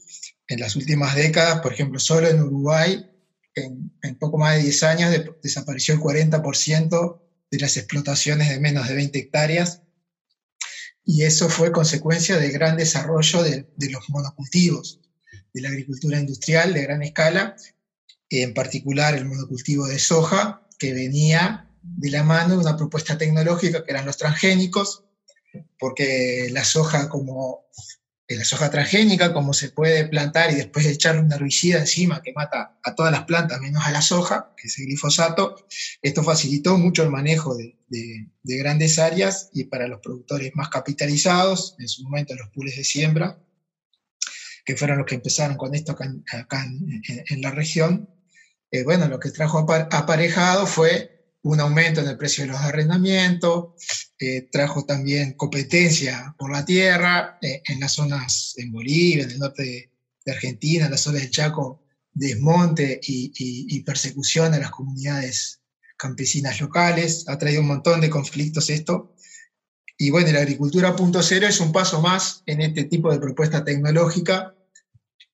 en 0.48 0.60
las 0.60 0.74
últimas 0.74 1.14
décadas, 1.14 1.60
por 1.60 1.74
ejemplo, 1.74 1.98
solo 1.98 2.28
en 2.28 2.40
Uruguay, 2.40 3.06
en, 3.54 3.92
en 4.02 4.18
poco 4.18 4.38
más 4.38 4.56
de 4.56 4.62
10 4.62 4.82
años 4.84 5.14
desapareció 5.42 5.94
el 5.94 6.00
40% 6.00 7.20
de 7.50 7.58
las 7.58 7.76
explotaciones 7.76 8.48
de 8.48 8.60
menos 8.60 8.88
de 8.88 8.94
20 8.94 9.18
hectáreas, 9.18 9.82
y 11.04 11.24
eso 11.24 11.48
fue 11.50 11.72
consecuencia 11.72 12.38
del 12.38 12.52
gran 12.52 12.76
desarrollo 12.76 13.42
de, 13.42 13.68
de 13.76 13.90
los 13.90 14.08
monocultivos, 14.08 15.01
de 15.52 15.60
la 15.60 15.68
agricultura 15.68 16.18
industrial 16.18 16.74
de 16.74 16.82
gran 16.82 17.02
escala, 17.02 17.56
en 18.30 18.54
particular 18.54 19.14
el 19.14 19.26
monocultivo 19.26 19.86
de 19.86 19.98
soja, 19.98 20.66
que 20.78 20.92
venía 20.92 21.68
de 21.82 22.10
la 22.10 22.22
mano 22.22 22.54
de 22.54 22.60
una 22.60 22.76
propuesta 22.76 23.18
tecnológica 23.18 23.84
que 23.84 23.90
eran 23.90 24.06
los 24.06 24.16
transgénicos, 24.16 25.04
porque 25.78 26.48
la 26.50 26.64
soja 26.64 27.08
como 27.08 27.66
eh, 28.32 28.36
la 28.36 28.44
soja 28.44 28.70
transgénica, 28.70 29.32
como 29.32 29.52
se 29.52 29.70
puede 29.70 30.06
plantar 30.06 30.52
y 30.52 30.54
después 30.54 30.86
echarle 30.86 31.20
un 31.20 31.32
herbicida 31.32 31.80
encima 31.80 32.22
que 32.22 32.32
mata 32.32 32.78
a 32.82 32.94
todas 32.94 33.12
las 33.12 33.24
plantas 33.24 33.60
menos 33.60 33.84
a 33.84 33.90
la 33.90 34.00
soja, 34.00 34.54
que 34.56 34.68
es 34.68 34.78
el 34.78 34.86
glifosato, 34.86 35.66
esto 36.00 36.22
facilitó 36.22 36.78
mucho 36.78 37.02
el 37.02 37.10
manejo 37.10 37.54
de, 37.56 37.76
de, 37.88 38.56
grandes 38.56 38.98
áreas 38.98 39.50
y 39.52 39.64
para 39.64 39.88
los 39.88 40.00
productores 40.00 40.52
más 40.54 40.68
capitalizados, 40.68 41.74
en 41.78 41.88
su 41.88 42.04
momento 42.04 42.34
los 42.34 42.48
pools 42.50 42.76
de 42.76 42.84
siembra, 42.84 43.38
que 44.64 44.76
fueron 44.76 44.98
los 44.98 45.06
que 45.06 45.16
empezaron 45.16 45.56
con 45.56 45.74
esto 45.74 45.92
acá, 45.92 46.66
en, 47.28 47.42
la 47.42 47.50
región, 47.50 48.08
eh, 48.70 48.84
bueno, 48.84 49.08
lo 49.08 49.18
que 49.18 49.30
trajo 49.30 49.58
aparejado 49.58 50.66
fue 50.66 51.12
un 51.42 51.60
aumento 51.60 52.00
en 52.00 52.08
el 52.08 52.16
precio 52.16 52.44
de 52.44 52.52
los 52.52 52.60
arrendamientos, 52.60 53.74
eh, 54.18 54.48
trajo 54.50 54.84
también 54.84 55.32
competencia 55.32 56.34
por 56.38 56.52
la 56.52 56.64
tierra 56.64 57.38
eh, 57.42 57.62
en 57.66 57.80
las 57.80 57.92
zonas 57.92 58.54
en 58.56 58.70
Bolivia, 58.70 59.24
en 59.24 59.30
el 59.32 59.38
norte 59.38 59.90
de, 60.24 60.32
Argentina, 60.32 60.84
en 60.84 60.92
las 60.92 61.00
zonas 61.00 61.22
del 61.22 61.30
Chaco, 61.32 61.82
desmonte 62.12 63.00
y, 63.02 63.80
persecución 63.80 64.54
a 64.54 64.58
las 64.58 64.70
comunidades 64.70 65.60
campesinas 65.96 66.60
locales, 66.60 67.24
ha 67.26 67.36
traído 67.38 67.62
un 67.62 67.66
montón 67.66 68.00
de 68.00 68.10
conflictos 68.10 68.70
esto. 68.70 69.11
Y 69.98 70.10
bueno, 70.10 70.32
la 70.32 70.40
agricultura 70.40 70.96
punto 70.96 71.22
cero 71.22 71.46
es 71.46 71.60
un 71.60 71.72
paso 71.72 72.00
más 72.00 72.42
en 72.46 72.60
este 72.60 72.84
tipo 72.84 73.12
de 73.12 73.20
propuesta 73.20 73.64
tecnológica, 73.64 74.54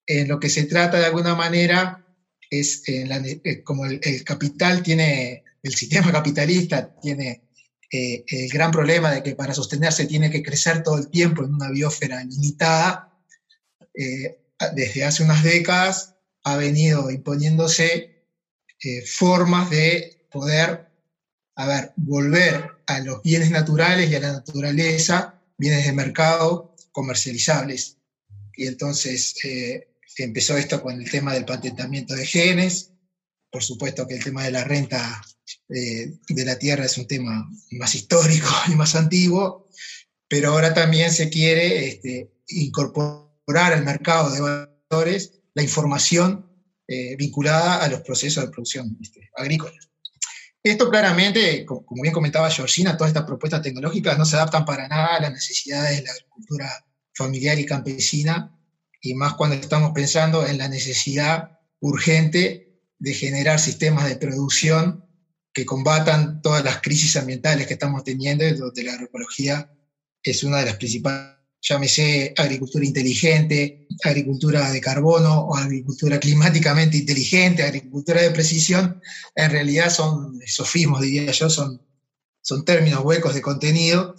en 0.07 0.29
lo 0.29 0.39
que 0.41 0.51
se 0.51 0.65
trata 0.65 0.99
de 0.99 1.07
alguna 1.07 1.35
manera 1.35 2.05
es 2.51 2.83
eh, 2.87 3.63
como 3.63 3.85
el, 3.85 4.25
capital 4.25 4.83
tiene 4.83 5.45
el 5.63 5.75
sistema 5.75 6.11
capitalista 6.11 6.95
tiene 7.01 7.43
eh, 7.91 8.25
el 8.27 8.49
gran 8.49 8.71
problema 8.71 9.11
de 9.11 9.23
que 9.23 9.35
para 9.35 9.55
sostenerse 9.55 10.07
tiene 10.07 10.31
que 10.31 10.43
crecer 10.43 10.83
todo 10.83 10.99
el 10.99 11.09
tiempo 11.09 11.45
en 11.45 11.55
una 11.55 11.71
biosfera 11.71 12.23
limitada, 12.23 13.19
eh, 13.95 14.39
desde 14.75 15.05
hace 15.05 15.23
unas 15.23 15.43
décadas 15.43 16.15
ha 16.45 16.57
venido 16.57 17.11
imponiéndose 17.11 18.25
eh, 18.83 19.03
formas 19.07 19.71
de 19.71 20.27
poder, 20.31 20.88
a 21.59 21.67
ver, 21.67 21.93
volver 21.97 22.71
a 22.87 23.01
los 23.01 23.23
bienes 23.23 23.51
naturales 23.51 24.11
y 24.11 24.15
a 24.15 24.21
la 24.21 24.33
naturaleza, 24.33 25.43
bienes 25.57 25.87
de 25.87 25.93
mercado 25.93 26.75
comercializables. 26.93 27.99
Y 28.57 28.67
entonces 28.67 29.35
empezó 30.25 30.57
esto 30.57 30.83
con 30.83 31.01
el 31.01 31.11
tema 31.11 31.35
del 31.35 31.45
patentamiento 31.45 32.15
de 32.15 32.27
genes, 32.27 32.93
por 33.51 33.63
supuesto 33.63 34.07
que 34.07 34.15
el 34.15 34.25
tema 34.25 34.45
de 34.45 34.51
la 34.51 34.65
renta 34.65 35.23
eh, 35.69 36.19
de 36.29 36.45
la 36.45 36.59
tierra 36.59 36.85
es 36.85 36.99
un 36.99 37.07
tema 37.07 37.49
más 37.73 37.95
histórico 37.95 38.49
y 38.69 38.75
más 38.75 38.95
antiguo, 38.95 39.69
pero 40.29 40.51
ahora 40.51 40.75
también 40.75 41.13
se 41.13 41.31
quiere 41.31 41.89
este, 41.89 42.31
incorporar 42.49 43.73
al 43.73 43.85
mercado 43.85 44.31
de 44.31 44.69
valores 44.91 45.41
la 45.55 45.63
información 45.63 46.47
eh, 46.87 47.17
vinculada 47.17 47.83
a 47.83 47.89
los 47.89 48.01
procesos 48.03 48.45
de 48.45 48.51
producción 48.51 48.97
este, 49.01 49.31
agrícola. 49.37 49.77
Esto 50.63 50.91
claramente, 50.91 51.65
como 51.65 52.03
bien 52.03 52.13
comentaba 52.13 52.51
Georgina, 52.51 52.97
todas 52.97 53.11
estas 53.11 53.25
propuestas 53.25 53.63
tecnológicas 53.63 54.19
no 54.19 54.25
se 54.25 54.37
adaptan 54.37 54.65
para 54.65 54.89
nada 54.89 55.17
a 55.17 55.21
las 55.21 55.33
necesidades 55.33 55.99
de 55.99 56.05
la 56.05 56.13
agricultura 56.13 56.85
familiar 57.15 57.59
y 57.59 57.67
campesina, 57.67 58.59
y 59.01 59.15
más 59.15 59.35
cuando 59.35 59.57
estamos 59.57 59.93
pensando 59.95 60.47
en 60.47 60.59
la 60.59 60.69
necesidad 60.69 61.59
urgente 61.81 62.81
de 62.99 63.15
generar 63.15 63.61
sistemas 63.61 64.09
de 64.09 64.17
producción 64.17 65.05
que 65.53 65.65
combatan 65.65 66.43
todas 66.43 66.65
las 66.65 66.81
crisis 66.81 67.17
ambientales 67.17 67.67
que 67.67 67.75
estamos 67.75 68.05
teniendo, 68.05 68.45
donde 68.55 68.83
la 68.85 68.93
agroecología 68.95 69.73
es 70.23 70.43
una 70.43 70.59
de 70.59 70.67
las 70.67 70.77
principales, 70.77 71.38
llámese 71.61 72.33
agricultura 72.37 72.85
inteligente, 72.85 73.87
agricultura 74.05 74.71
de 74.71 74.81
carbono 74.81 75.41
o 75.41 75.57
agricultura 75.57 76.19
climáticamente 76.19 76.97
inteligente, 76.97 77.63
agricultura 77.63 78.23
de 78.23 78.31
precisión, 78.31 79.01
en 79.35 79.51
realidad 79.51 79.91
son 79.91 80.41
sofismos, 80.47 81.01
diría 81.01 81.33
yo, 81.33 81.51
son, 81.51 81.83
son 82.41 82.65
términos 82.65 83.05
huecos 83.05 83.35
de 83.35 83.43
contenido, 83.43 84.15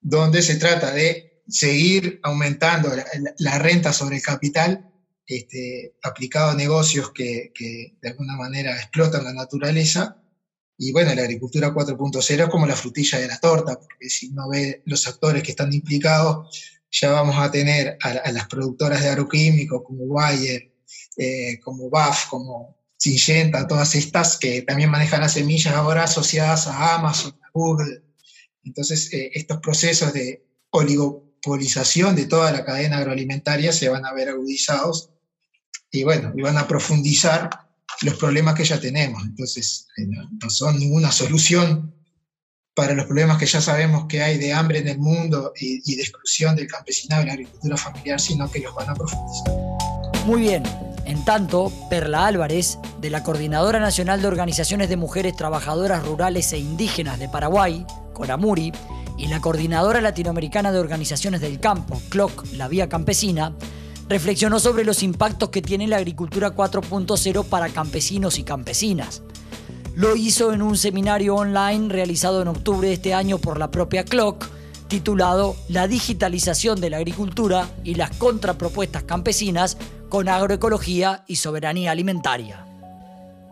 donde 0.00 0.42
se 0.42 0.56
trata 0.56 0.92
de 0.92 1.42
seguir 1.48 2.20
aumentando 2.22 2.90
la, 3.38 3.58
renta 3.58 3.92
sobre 3.92 4.16
el 4.16 4.22
capital 4.22 4.90
este, 5.26 5.96
aplicado 6.02 6.50
a 6.50 6.54
negocios 6.54 7.12
que, 7.12 7.52
que, 7.54 7.96
de 8.00 8.08
alguna 8.08 8.36
manera 8.36 8.76
explotan 8.76 9.24
la 9.24 9.32
naturaleza 9.32 10.19
y 10.82 10.92
bueno, 10.92 11.14
la 11.14 11.20
agricultura 11.20 11.74
4.0 11.74 12.44
es 12.44 12.48
como 12.48 12.66
la 12.66 12.74
frutilla 12.74 13.18
de 13.18 13.28
la 13.28 13.38
torta, 13.38 13.78
porque 13.78 14.08
si 14.08 14.30
no 14.30 14.48
ve 14.48 14.82
los 14.86 15.06
actores 15.06 15.42
que 15.42 15.50
están 15.50 15.70
implicados, 15.74 16.58
ya 16.90 17.10
vamos 17.12 17.36
a 17.36 17.50
tener 17.50 17.98
a, 18.02 18.32
las 18.32 18.48
productoras 18.48 19.02
de 19.02 19.10
agroquímicos 19.10 19.82
como 19.84 20.06
Bayer, 20.06 20.72
eh, 21.18 21.60
como 21.62 21.90
BAF, 21.90 22.30
como 22.30 22.78
Syngenta, 22.96 23.66
todas 23.66 23.94
estas 23.94 24.38
que 24.38 24.62
también 24.62 24.88
manejan 24.88 25.20
las 25.20 25.34
semillas 25.34 25.74
ahora 25.74 26.04
asociadas 26.04 26.66
a 26.66 26.94
Amazon, 26.94 27.38
a 27.42 27.50
Google. 27.52 28.02
Entonces, 28.64 29.12
eh, 29.12 29.32
estos 29.34 29.58
procesos 29.58 30.14
de 30.14 30.46
oligopolización 30.70 32.16
de 32.16 32.24
toda 32.24 32.52
la 32.52 32.64
cadena 32.64 32.96
agroalimentaria 32.96 33.74
se 33.74 33.90
van 33.90 34.06
a 34.06 34.14
ver 34.14 34.30
agudizados 34.30 35.10
y 35.90 36.04
bueno, 36.04 36.32
y 36.34 36.40
van 36.40 36.56
a 36.56 36.66
profundizar 36.66 37.50
los 38.02 38.14
problemas 38.14 38.54
que 38.54 38.64
ya 38.64 38.80
tenemos. 38.80 39.22
Entonces, 39.24 39.86
eh, 39.96 40.06
no, 40.06 40.50
son 40.50 40.78
ninguna 40.78 41.12
solución 41.12 41.94
para 42.74 42.94
los 42.94 43.06
problemas 43.06 43.38
que 43.38 43.46
ya 43.46 43.60
sabemos 43.60 44.06
que 44.08 44.22
hay 44.22 44.38
de 44.38 44.52
hambre 44.52 44.78
en 44.78 44.88
el 44.88 44.98
mundo 44.98 45.52
y, 45.58 45.96
de 45.96 46.02
exclusión 46.02 46.56
del 46.56 46.66
campesinado 46.66 47.22
y 47.22 47.26
la 47.26 47.32
agricultura 47.32 47.76
familiar, 47.76 48.20
sino 48.20 48.50
que 48.50 48.60
los 48.60 48.74
van 48.74 48.90
a 48.90 48.94
profundizar. 48.94 49.52
Muy 50.24 50.42
bien. 50.42 50.62
En 51.04 51.24
tanto, 51.24 51.72
Perla 51.90 52.26
Álvarez, 52.26 52.78
de 53.00 53.10
la 53.10 53.22
Coordinadora 53.22 53.80
Nacional 53.80 54.22
de 54.22 54.28
Organizaciones 54.28 54.88
de 54.88 54.96
Mujeres 54.96 55.34
Trabajadoras 55.34 56.04
Rurales 56.04 56.52
e 56.52 56.58
Indígenas 56.58 57.18
de 57.18 57.28
Paraguay, 57.28 57.84
Coramuri, 58.12 58.72
y 59.20 59.26
la 59.26 59.40
Coordinadora 59.40 60.00
Latinoamericana 60.00 60.72
de 60.72 60.78
Organizaciones 60.78 61.40
del 61.40 61.60
Campo, 61.60 62.00
CLOC, 62.08 62.52
la 62.54 62.68
Vía 62.68 62.88
Campesina, 62.88 63.54
reflexionó 64.10 64.58
sobre 64.58 64.84
los 64.84 65.04
impactos 65.04 65.50
que 65.50 65.62
tiene 65.62 65.86
la 65.86 65.98
agricultura 65.98 66.52
4.0 66.52 67.44
para 67.44 67.68
campesinos 67.68 68.40
y 68.40 68.42
campesinas. 68.42 69.22
Lo 69.94 70.16
hizo 70.16 70.52
en 70.52 70.62
un 70.62 70.76
seminario 70.76 71.36
online 71.36 71.88
realizado 71.88 72.42
en 72.42 72.48
octubre 72.48 72.88
de 72.88 72.94
este 72.94 73.14
año 73.14 73.38
por 73.38 73.56
la 73.56 73.70
propia 73.70 74.04
Clock, 74.04 74.48
titulado 74.88 75.54
La 75.68 75.86
digitalización 75.86 76.80
de 76.80 76.90
la 76.90 76.96
agricultura 76.96 77.70
y 77.84 77.94
las 77.94 78.10
contrapropuestas 78.16 79.04
campesinas 79.04 79.76
con 80.08 80.28
agroecología 80.28 81.22
y 81.28 81.36
soberanía 81.36 81.92
alimentaria. 81.92 82.66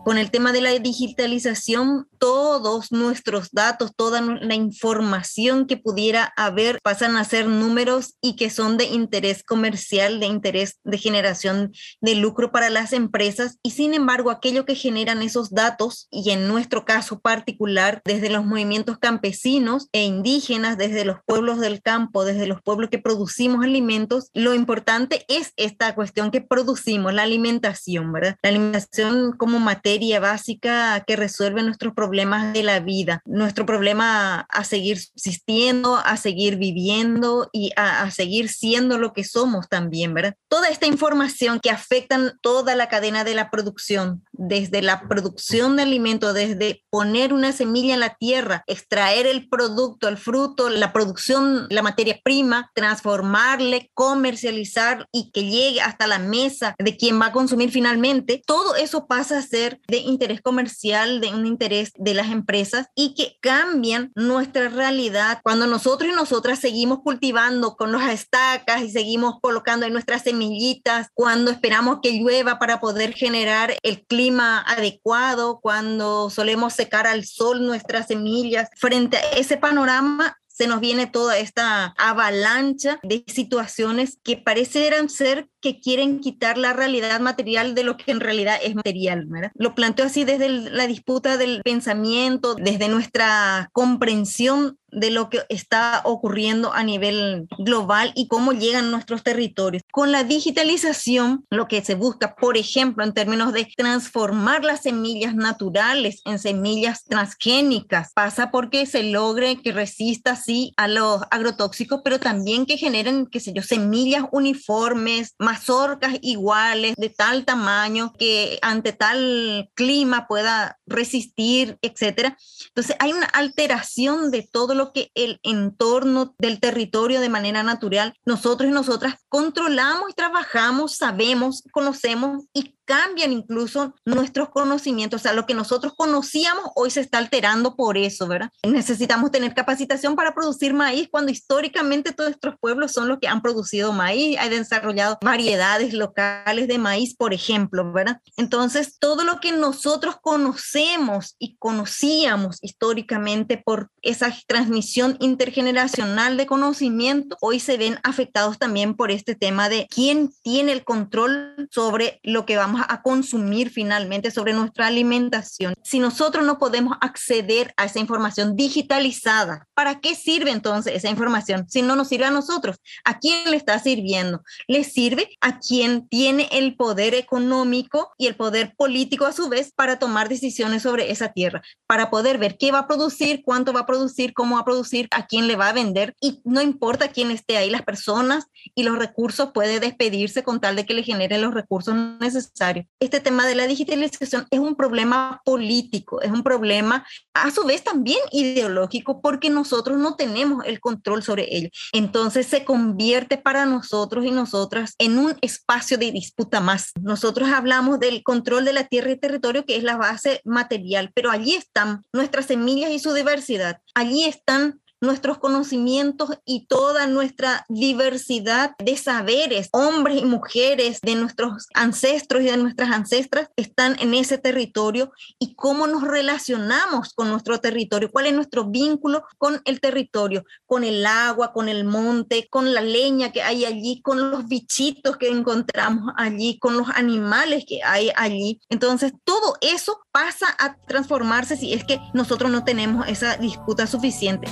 Con 0.03 0.17
el 0.17 0.29
tema 0.29 0.51
de 0.51 0.59
la 0.59 0.71
digitalización 0.71 2.08
todos 2.19 2.91
nuestros 2.91 3.49
datos, 3.51 3.93
toda 3.95 4.21
la 4.21 4.53
información 4.53 5.65
que 5.65 5.77
pudiera 5.77 6.33
haber, 6.35 6.79
pasan 6.83 7.15
a 7.15 7.23
ser 7.23 7.47
números 7.47 8.15
y 8.21 8.35
que 8.35 8.49
son 8.49 8.77
de 8.77 8.85
interés 8.85 9.43
comercial, 9.43 10.19
de 10.19 10.27
interés 10.27 10.79
de 10.83 10.97
generación 10.97 11.71
de 12.01 12.15
lucro 12.15 12.51
para 12.51 12.69
las 12.69 12.93
empresas. 12.93 13.57
Y 13.63 13.71
sin 13.71 13.93
embargo, 13.93 14.29
aquello 14.29 14.65
que 14.65 14.75
generan 14.75 15.21
esos 15.21 15.51
datos, 15.51 16.07
y 16.11 16.31
en 16.31 16.47
nuestro 16.47 16.85
caso 16.85 17.19
particular, 17.19 18.01
desde 18.03 18.29
los 18.29 18.45
movimientos 18.45 18.97
campesinos 18.99 19.87
e 19.93 20.03
indígenas, 20.03 20.77
desde 20.77 21.05
los 21.05 21.17
pueblos 21.25 21.59
del 21.59 21.81
campo, 21.81 22.25
desde 22.25 22.47
los 22.47 22.61
pueblos 22.61 22.89
que 22.89 22.99
producimos 22.99 23.63
alimentos, 23.63 24.29
lo 24.33 24.53
importante 24.53 25.25
es 25.29 25.53
esta 25.55 25.95
cuestión 25.95 26.31
que 26.31 26.41
producimos, 26.41 27.13
la 27.13 27.23
alimentación, 27.23 28.11
¿verdad? 28.11 28.35
La 28.43 28.49
alimentación 28.49 29.31
como 29.37 29.59
materia 29.59 30.19
básica 30.19 31.03
que 31.07 31.15
resuelve 31.15 31.63
nuestros 31.63 31.93
problemas 31.93 32.08
de 32.09 32.63
la 32.63 32.79
vida, 32.79 33.21
nuestro 33.25 33.65
problema 33.65 34.41
a 34.49 34.63
seguir 34.63 34.99
subsistiendo, 34.99 35.97
a 35.97 36.17
seguir 36.17 36.57
viviendo 36.57 37.49
y 37.51 37.71
a, 37.75 38.03
a 38.03 38.11
seguir 38.11 38.49
siendo 38.49 38.97
lo 38.97 39.13
que 39.13 39.23
somos 39.23 39.69
también, 39.69 40.13
¿verdad? 40.13 40.35
Toda 40.47 40.69
esta 40.69 40.87
información 40.87 41.59
que 41.59 41.69
afectan 41.69 42.33
toda 42.41 42.75
la 42.75 42.89
cadena 42.89 43.23
de 43.23 43.35
la 43.35 43.49
producción, 43.49 44.23
desde 44.39 44.81
la 44.81 45.07
producción 45.07 45.75
de 45.75 45.83
alimentos, 45.83 46.33
desde 46.33 46.83
poner 46.89 47.33
una 47.33 47.51
semilla 47.51 47.93
en 47.93 47.99
la 47.99 48.15
tierra, 48.15 48.63
extraer 48.67 49.27
el 49.27 49.49
producto, 49.49 50.07
el 50.07 50.17
fruto, 50.17 50.69
la 50.69 50.93
producción, 50.93 51.67
la 51.69 51.81
materia 51.81 52.19
prima, 52.23 52.71
transformarle, 52.73 53.91
comercializar 53.93 55.07
y 55.11 55.31
que 55.31 55.43
llegue 55.43 55.81
hasta 55.81 56.07
la 56.07 56.19
mesa 56.19 56.73
de 56.79 56.95
quien 56.95 57.19
va 57.19 57.27
a 57.27 57.31
consumir 57.33 57.69
finalmente, 57.71 58.41
todo 58.45 58.75
eso 58.75 59.07
pasa 59.07 59.37
a 59.37 59.41
ser 59.41 59.81
de 59.87 59.97
interés 59.97 60.41
comercial, 60.41 61.19
de 61.19 61.33
un 61.33 61.45
interés 61.45 61.91
de 61.97 62.13
las 62.13 62.31
empresas 62.31 62.87
y 62.95 63.15
que 63.15 63.35
cambian 63.41 64.11
nuestra 64.15 64.69
realidad. 64.69 65.41
Cuando 65.43 65.67
nosotros 65.67 66.11
y 66.11 66.15
nosotras 66.15 66.59
seguimos 66.59 66.99
cultivando 67.03 67.75
con 67.75 67.91
las 67.91 68.13
estacas 68.13 68.83
y 68.83 68.89
seguimos 68.89 69.35
colocando 69.41 69.85
en 69.85 69.91
nuestras 69.91 70.23
semillitas, 70.23 71.07
cuando 71.13 71.51
esperamos 71.51 71.99
que 72.01 72.13
llueva 72.13 72.57
para 72.57 72.79
poder 72.79 73.13
generar 73.13 73.75
el 73.83 74.05
clima 74.05 74.28
adecuado, 74.37 75.59
cuando 75.61 76.29
solemos 76.29 76.73
secar 76.73 77.07
al 77.07 77.25
sol 77.25 77.65
nuestras 77.65 78.07
semillas. 78.07 78.69
Frente 78.75 79.17
a 79.17 79.21
ese 79.31 79.57
panorama, 79.57 80.37
se 80.59 80.67
nos 80.67 80.81
viene 80.81 81.07
toda 81.07 81.37
esta 81.37 81.93
avalancha 81.97 82.99
de 83.01 83.23
situaciones 83.27 84.19
que 84.23 84.35
parecieran 84.35 85.07
ser 85.07 85.47
que 85.61 85.79
quieren 85.79 86.19
quitar 86.19 86.57
la 86.57 86.73
realidad 86.73 87.19
material 87.19 87.75
de 87.75 87.83
lo 87.83 87.97
que 87.97 88.11
en 88.11 88.19
realidad 88.19 88.57
es 88.63 88.75
material. 88.75 89.25
¿verdad? 89.27 89.51
Lo 89.55 89.75
planteo 89.75 90.05
así 90.05 90.23
desde 90.23 90.49
la 90.49 90.87
disputa 90.87 91.37
del 91.37 91.61
pensamiento, 91.63 92.55
desde 92.55 92.87
nuestra 92.87 93.69
comprensión 93.73 94.77
de 94.91 95.11
lo 95.11 95.29
que 95.29 95.41
está 95.49 96.01
ocurriendo 96.03 96.73
a 96.73 96.83
nivel 96.83 97.47
global 97.59 98.11
y 98.15 98.27
cómo 98.27 98.53
llegan 98.53 98.91
nuestros 98.91 99.23
territorios. 99.23 99.83
Con 99.91 100.11
la 100.11 100.23
digitalización, 100.23 101.45
lo 101.49 101.67
que 101.67 101.83
se 101.83 101.95
busca, 101.95 102.35
por 102.35 102.57
ejemplo, 102.57 103.03
en 103.03 103.13
términos 103.13 103.53
de 103.53 103.67
transformar 103.77 104.63
las 104.63 104.81
semillas 104.81 105.35
naturales 105.35 106.21
en 106.25 106.39
semillas 106.39 107.03
transgénicas, 107.03 108.11
pasa 108.13 108.51
porque 108.51 108.85
se 108.85 109.03
logre 109.03 109.61
que 109.61 109.71
resista, 109.71 110.35
sí, 110.35 110.73
a 110.77 110.87
los 110.87 111.21
agrotóxicos, 111.31 112.01
pero 112.03 112.19
también 112.19 112.65
que 112.65 112.77
generen, 112.77 113.27
qué 113.27 113.39
sé 113.39 113.53
yo, 113.53 113.61
semillas 113.61 114.25
uniformes, 114.31 115.35
mazorcas 115.49 116.13
iguales, 116.21 116.93
de 116.95 117.09
tal 117.09 117.43
tamaño, 117.43 118.13
que 118.13 118.59
ante 118.61 118.93
tal 118.93 119.71
clima 119.73 120.27
pueda 120.27 120.77
resistir, 120.85 121.79
etcétera. 121.81 122.37
Entonces, 122.67 122.95
hay 122.99 123.13
una 123.13 123.25
alteración 123.25 124.29
de 124.29 124.43
todo 124.43 124.75
lo 124.75 124.93
que 124.93 125.09
el 125.15 125.39
entorno 125.41 126.35
del 126.37 126.59
territorio 126.59 127.19
de 127.19 127.29
manera 127.29 127.63
natural, 127.63 128.13
nosotros 128.25 128.69
y 128.69 128.73
nosotras 128.73 129.15
controlamos 129.27 130.11
y 130.11 130.13
trabajamos, 130.13 130.95
sabemos, 130.95 131.63
conocemos 131.71 132.45
y 132.53 132.75
cambian 132.89 133.31
incluso 133.31 133.93
nuestros 134.03 134.49
conocimientos, 134.49 135.21
o 135.21 135.23
sea, 135.23 135.33
lo 135.33 135.45
que 135.45 135.53
nosotros 135.53 135.93
conocíamos 135.95 136.71
hoy 136.75 136.89
se 136.89 137.01
está 137.01 137.19
alterando 137.19 137.75
por 137.75 137.99
eso, 137.99 138.27
¿verdad? 138.27 138.49
Necesitamos 138.63 139.29
tener 139.29 139.53
capacitación 139.53 140.15
para 140.15 140.33
producir 140.33 140.73
maíz 140.73 141.07
cuando 141.11 141.31
históricamente 141.31 142.13
todos 142.13 142.31
nuestros 142.31 142.55
pueblos 142.59 142.91
son 142.91 143.07
los 143.07 143.19
que 143.19 143.27
han 143.27 143.43
producido 143.43 143.93
maíz, 143.93 144.39
hay 144.39 144.49
desarrollado 144.49 145.19
variedades 145.39 145.93
locales 145.93 146.67
de 146.67 146.77
maíz, 146.77 147.15
por 147.15 147.33
ejemplo, 147.33 147.89
¿verdad? 147.93 148.19
Entonces, 148.35 148.97
todo 148.99 149.23
lo 149.23 149.39
que 149.39 149.53
nosotros 149.53 150.17
conocemos 150.21 151.37
y 151.39 151.55
conocíamos 151.55 152.57
históricamente 152.61 153.57
por 153.57 153.89
esa 154.01 154.35
transmisión 154.47 155.15
intergeneracional 155.21 156.35
de 156.35 156.45
conocimiento, 156.45 157.37
hoy 157.39 157.61
se 157.61 157.77
ven 157.77 157.99
afectados 158.03 158.57
también 158.57 158.95
por 158.95 159.11
este 159.11 159.33
tema 159.33 159.69
de 159.69 159.87
quién 159.89 160.29
tiene 160.41 160.73
el 160.73 160.83
control 160.83 161.69
sobre 161.71 162.19
lo 162.21 162.45
que 162.45 162.57
vamos 162.57 162.81
a 162.89 163.01
consumir 163.01 163.69
finalmente 163.69 164.31
sobre 164.31 164.51
nuestra 164.51 164.87
alimentación. 164.87 165.73
Si 165.85 165.99
nosotros 165.99 166.45
no 166.45 166.59
podemos 166.59 166.97
acceder 166.99 167.73
a 167.77 167.85
esa 167.85 167.99
información 167.99 168.57
digitalizada, 168.57 169.67
¿para 169.73 170.01
qué 170.01 170.15
sirve 170.15 170.51
entonces 170.51 170.95
esa 170.95 171.09
información 171.09 171.65
si 171.69 171.81
no 171.81 171.95
nos 171.95 172.09
sirve 172.09 172.25
a 172.25 172.31
nosotros? 172.31 172.75
¿A 173.05 173.19
quién 173.19 173.49
le 173.49 173.55
está 173.55 173.79
sirviendo? 173.79 174.41
Le 174.67 174.83
sirve 174.83 175.28
a 175.41 175.59
quien 175.59 176.07
tiene 176.07 176.49
el 176.51 176.75
poder 176.75 177.13
económico 177.13 178.11
y 178.17 178.27
el 178.27 178.35
poder 178.35 178.73
político 178.75 179.25
a 179.25 179.33
su 179.33 179.49
vez 179.49 179.71
para 179.73 179.99
tomar 179.99 180.29
decisiones 180.29 180.83
sobre 180.83 181.11
esa 181.11 181.33
tierra, 181.33 181.61
para 181.87 182.09
poder 182.09 182.37
ver 182.37 182.57
qué 182.57 182.71
va 182.71 182.79
a 182.79 182.87
producir, 182.87 183.41
cuánto 183.43 183.73
va 183.73 183.81
a 183.81 183.85
producir, 183.85 184.33
cómo 184.33 184.55
va 184.55 184.61
a 184.61 184.65
producir, 184.65 185.07
a 185.11 185.27
quién 185.27 185.47
le 185.47 185.55
va 185.55 185.69
a 185.69 185.73
vender 185.73 186.15
y 186.21 186.41
no 186.43 186.61
importa 186.61 187.09
quién 187.09 187.31
esté 187.31 187.57
ahí, 187.57 187.69
las 187.69 187.83
personas 187.83 188.45
y 188.75 188.83
los 188.83 188.97
recursos 188.97 189.51
puede 189.53 189.79
despedirse 189.79 190.43
con 190.43 190.59
tal 190.59 190.75
de 190.75 190.85
que 190.85 190.93
le 190.93 191.03
genere 191.03 191.37
los 191.37 191.53
recursos 191.53 191.95
necesarios 192.19 192.85
este 192.99 193.19
tema 193.19 193.45
de 193.45 193.55
la 193.55 193.67
digitalización 193.67 194.47
es 194.49 194.59
un 194.59 194.75
problema 194.75 195.41
político, 195.45 196.21
es 196.21 196.31
un 196.31 196.43
problema 196.43 197.05
a 197.33 197.51
su 197.51 197.63
vez 197.63 197.83
también 197.83 198.19
ideológico 198.31 199.21
porque 199.21 199.49
nosotros 199.49 199.97
no 199.97 200.15
tenemos 200.15 200.65
el 200.65 200.79
control 200.79 201.23
sobre 201.23 201.55
ello. 201.55 201.69
Entonces 201.93 202.47
se 202.47 202.65
convierte 202.65 203.37
para 203.37 203.65
nosotros 203.65 204.25
y 204.25 204.31
nosotras 204.31 204.95
en 204.97 205.17
un 205.19 205.37
espacio 205.41 205.97
de 205.97 206.11
disputa 206.11 206.59
más. 206.61 206.91
Nosotros 207.01 207.49
hablamos 207.49 207.99
del 207.99 208.23
control 208.23 208.65
de 208.65 208.73
la 208.73 208.85
tierra 208.85 209.11
y 209.11 209.17
territorio 209.17 209.65
que 209.65 209.75
es 209.75 209.83
la 209.83 209.97
base 209.97 210.41
material, 210.45 211.11
pero 211.13 211.31
allí 211.31 211.55
están 211.55 212.03
nuestras 212.13 212.47
semillas 212.47 212.91
y 212.91 212.99
su 212.99 213.13
diversidad. 213.13 213.81
Allí 213.93 214.23
están 214.23 214.81
nuestros 215.01 215.37
conocimientos 215.37 216.31
y 216.45 216.65
toda 216.67 217.07
nuestra 217.07 217.65
diversidad 217.69 218.75
de 218.79 218.97
saberes, 218.97 219.69
hombres 219.71 220.21
y 220.21 220.25
mujeres 220.25 220.99
de 221.01 221.15
nuestros 221.15 221.67
ancestros 221.73 222.43
y 222.43 222.45
de 222.45 222.57
nuestras 222.57 222.91
ancestras 222.91 223.49
están 223.55 223.95
en 223.99 224.13
ese 224.13 224.37
territorio 224.37 225.11
y 225.39 225.55
cómo 225.55 225.87
nos 225.87 226.03
relacionamos 226.03 227.13
con 227.13 227.29
nuestro 227.29 227.59
territorio, 227.59 228.11
cuál 228.11 228.27
es 228.27 228.33
nuestro 228.33 228.65
vínculo 228.65 229.23
con 229.37 229.61
el 229.65 229.79
territorio, 229.79 230.43
con 230.65 230.83
el 230.83 231.05
agua, 231.05 231.53
con 231.53 231.69
el 231.69 231.85
monte, 231.85 232.47
con 232.49 232.73
la 232.73 232.81
leña 232.81 233.31
que 233.31 233.41
hay 233.41 233.65
allí, 233.65 234.01
con 234.01 234.31
los 234.31 234.47
bichitos 234.47 235.17
que 235.17 235.29
encontramos 235.29 236.13
allí, 236.17 236.59
con 236.59 236.77
los 236.77 236.89
animales 236.89 237.65
que 237.67 237.83
hay 237.83 238.11
allí. 238.15 238.59
Entonces, 238.69 239.13
todo 239.23 239.55
eso 239.61 239.99
pasa 240.11 240.47
a 240.59 240.75
transformarse 240.87 241.55
si 241.55 241.73
es 241.73 241.83
que 241.83 241.99
nosotros 242.13 242.51
no 242.51 242.63
tenemos 242.63 243.07
esa 243.07 243.37
disputa 243.37 243.87
suficiente. 243.87 244.47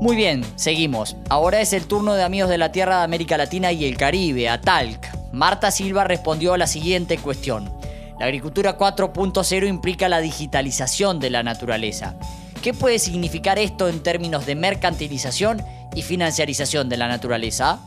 Muy 0.00 0.16
bien, 0.16 0.42
seguimos. 0.56 1.14
Ahora 1.28 1.60
es 1.60 1.74
el 1.74 1.86
turno 1.86 2.14
de 2.14 2.22
Amigos 2.22 2.48
de 2.48 2.56
la 2.56 2.72
Tierra 2.72 2.98
de 2.98 3.04
América 3.04 3.36
Latina 3.36 3.70
y 3.70 3.84
el 3.84 3.98
Caribe, 3.98 4.48
a 4.48 4.58
Talc. 4.58 5.06
Marta 5.30 5.70
Silva 5.70 6.04
respondió 6.04 6.54
a 6.54 6.58
la 6.58 6.66
siguiente 6.66 7.18
cuestión. 7.18 7.70
La 8.18 8.24
agricultura 8.24 8.78
4.0 8.78 9.68
implica 9.68 10.08
la 10.08 10.20
digitalización 10.20 11.20
de 11.20 11.28
la 11.28 11.42
naturaleza. 11.42 12.16
¿Qué 12.62 12.72
puede 12.72 12.98
significar 12.98 13.58
esto 13.58 13.88
en 13.88 14.02
términos 14.02 14.46
de 14.46 14.54
mercantilización 14.54 15.62
y 15.94 16.00
financiarización 16.00 16.88
de 16.88 16.96
la 16.96 17.06
naturaleza? 17.06 17.78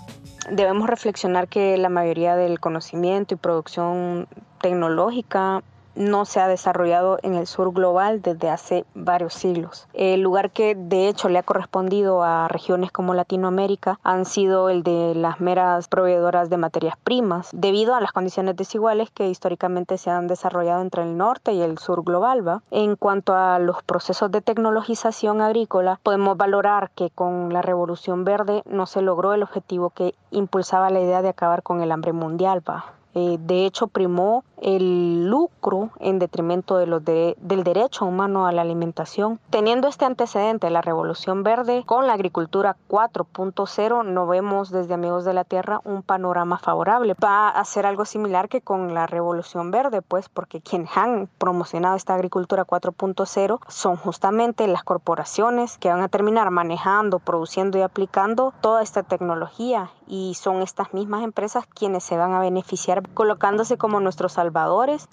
Debemos 0.52 0.88
reflexionar 0.88 1.48
que 1.48 1.78
la 1.78 1.90
mayoría 1.90 2.36
del 2.36 2.60
conocimiento 2.60 3.34
y 3.34 3.38
producción 3.38 4.28
tecnológica 4.62 5.64
no 5.96 6.26
se 6.26 6.40
ha 6.40 6.48
desarrollado 6.48 7.20
en 7.24 7.36
el 7.36 7.48
sur 7.48 7.72
global 7.74 8.22
desde 8.22 8.50
hace 8.50 8.86
varios 8.94 9.34
siglos. 9.34 9.88
El 9.94 10.22
lugar 10.22 10.52
que 10.52 10.76
de 10.76 11.08
hecho 11.08 11.30
le 11.30 11.40
ha 11.40 11.44
correspondido 11.44 12.24
a 12.24 12.48
regiones 12.48 12.92
como 12.92 13.14
Latinoamérica 13.14 14.00
han 14.04 14.26
sido 14.26 14.70
el 14.70 14.84
de 14.84 15.14
las 15.16 15.40
meras 15.40 15.88
proveedoras 15.88 16.50
de 16.50 16.58
materias 16.58 16.96
primas, 17.04 17.50
debido 17.54 17.96
a 17.96 18.02
las 18.02 18.12
condiciones 18.12 18.56
desiguales 18.56 19.10
que 19.12 19.30
históricamente 19.30 19.98
se 19.98 20.10
han 20.10 20.28
desarrollado 20.28 20.82
entre 20.82 21.04
el 21.04 21.18
norte 21.18 21.54
y 21.54 21.62
el 21.62 21.78
sur 21.78 22.04
global. 22.04 22.34
En 22.72 22.96
cuanto 22.96 23.36
a 23.36 23.60
los 23.60 23.84
procesos 23.84 24.32
de 24.32 24.42
tecnologización 24.42 25.40
agrícola, 25.40 26.00
podemos 26.02 26.36
valorar 26.36 26.90
que 26.96 27.10
con 27.12 27.54
la 27.54 27.62
Revolución 27.62 28.24
Verde 28.24 28.64
no 28.66 28.86
se 28.86 29.02
logró 29.02 29.34
el 29.34 29.44
objetivo 29.44 29.92
que 29.92 30.16
impulsaba 30.32 30.90
la 30.90 31.00
idea 31.00 31.22
de 31.22 31.30
acabar 31.30 31.62
con 31.62 31.82
el 31.82 31.92
hambre 31.92 32.12
mundial. 32.12 32.64
¿va? 32.68 32.86
Eh, 33.16 33.38
de 33.40 33.66
hecho, 33.66 33.88
primó 33.88 34.44
el 34.64 35.28
lucro 35.30 35.92
en 36.00 36.20
detrimento 36.20 36.78
del 36.78 37.64
derecho 37.64 38.06
humano 38.06 38.48
a 38.48 38.54
la 38.54 38.62
alimentación. 38.62 39.40
Teniendo 39.50 39.90
este 39.90 40.06
antecedente, 40.06 40.70
la 40.70 40.82
Revolución 40.82 41.44
Verde, 41.44 41.84
con 41.86 42.08
la 42.08 42.14
agricultura 42.14 42.78
4.0, 42.90 44.06
no 44.06 44.26
vemos 44.26 44.72
desde 44.72 44.94
Amigos 44.94 45.26
de 45.26 45.34
la 45.34 45.44
Tierra 45.44 45.82
un 45.84 46.02
panorama 46.02 46.58
favorable. 46.58 47.14
Va 47.22 47.50
a 47.50 47.66
ser 47.66 47.86
algo 47.86 48.06
similar 48.06 48.48
que 48.48 48.62
con 48.62 48.94
la 48.94 49.06
Revolución 49.06 49.70
Verde, 49.70 50.02
pues 50.02 50.30
porque 50.30 50.62
quienes 50.62 50.96
han 50.96 51.28
promocionado 51.38 51.98
esta 51.98 52.16
agricultura 52.16 52.66
4.0 52.66 53.60
son 53.68 53.98
justamente 53.98 54.68
las 54.68 54.84
corporaciones 54.84 55.78
que 55.78 55.90
van 55.90 56.02
a 56.02 56.08
terminar 56.08 56.52
manejando, 56.52 57.20
produciendo 57.20 57.78
y 57.78 57.82
aplicando 57.82 58.54
toda 58.62 58.82
esta 58.82 59.04
tecnología 59.04 59.92
y 60.08 60.36
son 60.36 60.62
estas 60.62 60.94
mismas 60.94 61.24
empresas 61.24 61.66
quienes 61.68 62.04
se 62.04 62.18
van 62.18 62.34
a 62.34 62.40
beneficiar 62.40 63.08
colocándose 63.10 63.78
como 63.78 64.00
nuestros 64.00 64.34
salvadores. 64.34 64.53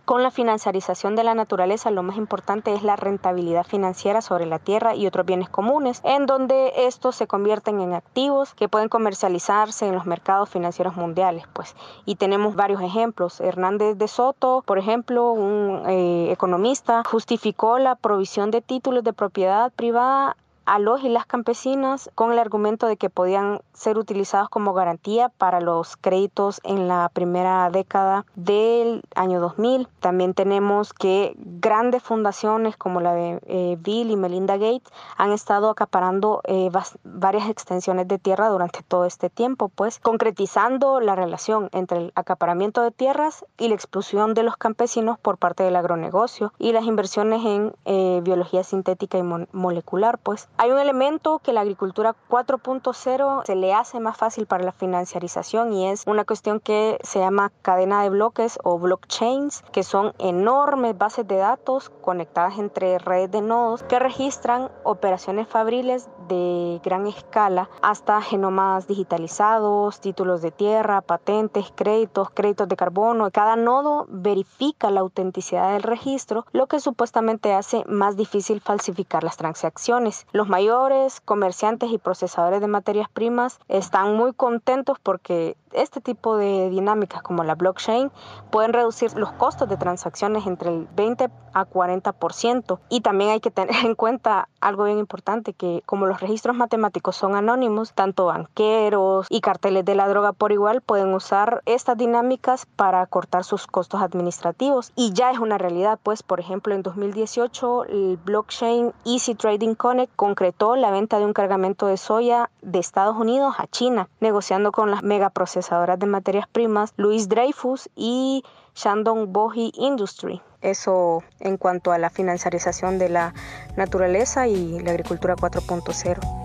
Con 0.05 0.23
la 0.23 0.31
financiarización 0.31 1.17
de 1.17 1.25
la 1.25 1.35
naturaleza 1.35 1.91
lo 1.91 2.03
más 2.03 2.19
importante 2.19 2.75
es 2.75 2.83
la 2.83 2.97
rentabilidad 2.97 3.65
financiera 3.65 4.21
sobre 4.21 4.45
la 4.45 4.59
tierra 4.59 4.95
y 4.95 5.07
otros 5.07 5.25
bienes 5.25 5.49
comunes, 5.49 6.03
en 6.05 6.27
donde 6.27 6.73
estos 6.77 7.17
se 7.17 7.27
convierten 7.27 7.81
en 7.81 7.95
activos 7.95 8.53
que 8.55 8.69
pueden 8.69 8.91
comercializarse 8.91 9.87
en 9.87 9.95
los 9.95 10.05
mercados 10.05 10.51
financieros 10.51 10.97
mundiales. 10.97 11.45
Pues. 11.55 11.75
Y 12.05 12.17
tenemos 12.17 12.55
varios 12.55 12.83
ejemplos. 12.83 13.41
Hernández 13.41 13.97
de 13.97 14.09
Soto, 14.09 14.63
por 14.67 14.79
ejemplo, 14.79 15.33
un 15.33 15.89
eh, 15.89 16.31
economista, 16.31 17.03
justificó 17.05 17.79
la 17.79 17.97
provisión 17.97 18.51
de 18.51 18.61
títulos 18.61 19.05
de 19.05 19.15
propiedad 19.15 19.73
privada 19.73 20.37
a 20.71 20.79
los 20.79 21.03
y 21.03 21.09
las 21.09 21.27
campesinas 21.27 22.13
con 22.15 22.31
el 22.31 22.39
argumento 22.39 22.87
de 22.87 22.97
que 22.97 23.11
podían 23.11 23.61
ser 23.73 23.99
utilizados 23.99 24.49
como 24.49 24.73
garantía 24.73 25.29
para 25.29 25.61
los 25.61 25.97
créditos 25.97 26.61
en 26.63 26.87
la 26.87 27.11
primera 27.13 27.69
década 27.71 28.25
del 28.37 29.03
año 29.17 29.41
2000. 29.41 29.89
También 29.99 30.33
tenemos 30.33 30.93
que 30.93 31.35
grandes 31.37 32.05
fundaciones 32.05 32.77
como 32.77 33.01
la 33.01 33.15
de 33.15 33.41
eh, 33.49 33.79
Bill 33.81 34.13
y 34.13 34.17
Melinda 34.17 34.59
Gates 34.59 34.93
han 35.17 35.33
estado 35.33 35.71
acaparando 35.71 36.41
eh, 36.45 36.71
varias 37.03 37.49
extensiones 37.49 38.07
de 38.07 38.19
tierra 38.19 38.49
durante 38.49 38.85
todo 38.85 39.07
este 39.07 39.29
tiempo, 39.29 39.71
pues 39.71 39.99
concretizando 39.99 41.01
la 41.01 41.17
relación 41.17 41.69
entre 41.73 41.99
el 41.99 42.13
acaparamiento 42.15 42.81
de 42.83 42.93
tierras 42.93 43.45
y 43.59 43.67
la 43.67 43.75
expulsión 43.75 44.35
de 44.35 44.45
los 44.45 44.57
campesinos 44.57 45.19
por 45.19 45.37
parte 45.37 45.65
del 45.65 45.75
agronegocio 45.75 46.53
y 46.61 46.71
las 46.71 46.85
inversiones 46.85 47.45
en 47.45 47.73
eh, 47.87 48.21
biología 48.23 48.63
sintética 48.63 49.19
y 49.19 49.25
molecular, 49.51 50.19
pues 50.19 50.49
hay 50.63 50.71
un 50.73 50.79
elemento 50.79 51.39
que 51.39 51.55
la 51.55 51.63
agricultura 51.63 52.15
4.0 52.29 53.47
se 53.47 53.57
le 53.57 53.73
hace 53.73 53.99
más 53.99 54.19
fácil 54.19 54.45
para 54.45 54.63
la 54.63 54.73
financiarización 54.73 55.73
y 55.73 55.89
es 55.89 56.03
una 56.07 56.27
cuestión 56.27 56.61
que 56.61 56.99
se 57.03 57.19
llama 57.19 57.51
cadena 57.63 58.03
de 58.03 58.11
bloques 58.11 58.59
o 58.63 58.79
blockchains, 58.79 59.63
que 59.73 59.83
son 59.83 60.13
enormes 60.19 60.99
bases 60.99 61.27
de 61.27 61.37
datos 61.37 61.89
conectadas 62.03 62.59
entre 62.59 62.99
redes 62.99 63.31
de 63.31 63.41
nodos 63.41 63.85
que 63.85 63.99
registran 63.99 64.71
operaciones 64.85 65.49
fabriles 65.49 66.11
de 66.31 66.81
gran 66.83 67.07
escala 67.07 67.69
hasta 67.83 68.23
genomas 68.23 68.87
digitalizados, 68.87 70.01
títulos 70.01 70.41
de 70.41 70.53
tierra, 70.53 71.03
patentes, 71.03 71.73
créditos, 71.75 72.31
créditos 72.31 72.69
de 72.69 72.77
carbono. 72.77 73.31
Cada 73.31 73.57
nodo 73.57 74.07
verifica 74.09 74.91
la 74.91 75.01
autenticidad 75.01 75.73
del 75.73 75.83
registro, 75.83 76.47
lo 76.53 76.69
que 76.69 76.81
supuestamente 76.81 77.53
hace 77.53 77.85
más 77.87 78.17
difícil 78.17 78.61
falsificar 78.61 79.25
las 79.25 79.37
transacciones. 79.37 80.27
Los 80.33 80.49
mayores 80.49 81.21
comerciantes 81.21 81.91
y 81.91 81.99
procesadores 81.99 82.61
de 82.61 82.69
materias 82.69 83.09
primas 83.13 83.59
están 83.69 84.17
muy 84.17 84.33
contentos 84.33 84.99
porque 85.03 85.57
este 85.73 86.01
tipo 86.01 86.37
de 86.37 86.71
dinámicas 86.71 87.23
como 87.23 87.45
la 87.45 87.55
blockchain 87.55 88.11
pueden 88.51 88.73
reducir 88.73 89.15
los 89.17 89.33
costos 89.33 89.69
de 89.69 89.77
transacciones 89.77 90.47
entre 90.47 90.71
el 90.71 90.89
20 90.97 91.31
a 91.53 91.67
40%. 91.67 92.79
Y 92.89 93.01
también 93.01 93.31
hay 93.31 93.41
que 93.41 93.51
tener 93.51 93.75
en 93.85 93.95
cuenta 93.95 94.49
algo 94.61 94.85
bien 94.85 94.99
importante, 94.99 95.53
que 95.53 95.83
como 95.87 96.07
los 96.07 96.21
registros 96.21 96.57
matemáticos 96.57 97.17
son 97.17 97.35
anónimos, 97.35 97.93
tanto 97.93 98.27
banqueros 98.27 99.27
y 99.29 99.41
carteles 99.41 99.85
de 99.85 99.95
la 99.95 100.09
droga 100.09 100.33
por 100.33 100.53
igual 100.53 100.81
pueden 100.81 101.13
usar 101.15 101.63
estas 101.67 101.97
dinámicas 101.97 102.67
para 102.67 103.05
cortar 103.07 103.45
sus 103.45 103.67
costos 103.67 104.03
administrativos. 104.03 104.93
Y 104.97 105.13
ya 105.13 105.31
es 105.31 105.39
una 105.39 105.59
realidad, 105.59 105.99
pues 106.03 106.23
por 106.23 106.41
ejemplo 106.41 106.75
en 106.75 106.83
2018 106.83 107.85
el 107.85 108.19
blockchain 108.25 108.93
Easy 109.05 109.35
Trading 109.35 109.75
Connect 109.75 110.15
concretó 110.17 110.77
la 110.77 110.91
venta 110.91 111.19
de 111.19 111.25
un 111.25 111.33
cargamento 111.33 111.87
de 111.87 111.97
soya 111.97 112.51
de 112.63 112.79
Estados 112.79 113.17
Unidos 113.17 113.55
a 113.59 113.67
China, 113.67 114.09
negociando 114.21 114.73
con 114.73 114.91
las 114.91 115.03
megaprocesadoras 115.03 115.60
de 115.99 116.07
materias 116.07 116.47
primas 116.51 116.93
Louis 116.97 117.29
Dreyfus 117.29 117.89
y 117.95 118.43
Shandong 118.75 119.33
Bohi 119.33 119.73
Industry. 119.77 120.41
Eso 120.63 121.23
en 121.39 121.57
cuanto 121.57 121.93
a 121.93 121.99
la 121.99 122.11
financiarización 122.11 122.99
de 122.99 123.09
la 123.09 123.35
naturaleza 123.77 124.47
y 124.47 124.81
la 124.81 124.91
agricultura 124.91 125.37
4.0. 125.37 126.41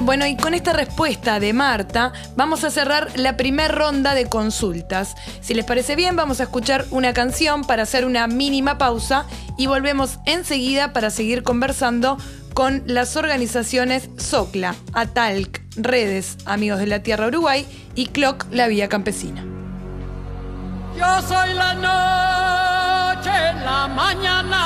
Bueno, 0.00 0.26
y 0.26 0.36
con 0.36 0.52
esta 0.52 0.74
respuesta 0.74 1.40
de 1.40 1.54
Marta, 1.54 2.12
vamos 2.36 2.64
a 2.64 2.70
cerrar 2.70 3.18
la 3.18 3.36
primera 3.36 3.72
ronda 3.72 4.14
de 4.14 4.28
consultas. 4.28 5.14
Si 5.40 5.54
les 5.54 5.64
parece 5.64 5.96
bien, 5.96 6.14
vamos 6.14 6.40
a 6.40 6.42
escuchar 6.42 6.84
una 6.90 7.14
canción 7.14 7.64
para 7.64 7.84
hacer 7.84 8.04
una 8.04 8.26
mínima 8.26 8.76
pausa 8.76 9.24
y 9.56 9.66
volvemos 9.66 10.18
enseguida 10.26 10.92
para 10.92 11.10
seguir 11.10 11.42
conversando 11.42 12.18
con 12.54 12.82
las 12.86 13.16
organizaciones 13.16 14.08
SOCLA, 14.16 14.74
ATALC, 14.92 15.60
Redes, 15.76 16.38
Amigos 16.46 16.78
de 16.78 16.86
la 16.86 17.02
Tierra 17.02 17.26
Uruguay 17.26 17.66
y 17.96 18.06
CLOC, 18.06 18.46
La 18.52 18.68
Vía 18.68 18.88
Campesina. 18.88 19.44
Yo 20.96 21.22
soy 21.22 21.52
la 21.54 21.74
noche, 21.74 23.30
la 23.64 23.88
mañana. 23.88 24.60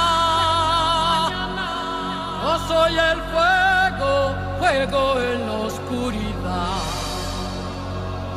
Yo 2.42 2.58
soy 2.68 2.92
el 2.92 3.18
fuego, 3.32 4.34
fuego 4.58 5.20
en 5.22 5.46
la 5.46 5.52
oscuridad. 5.52 6.82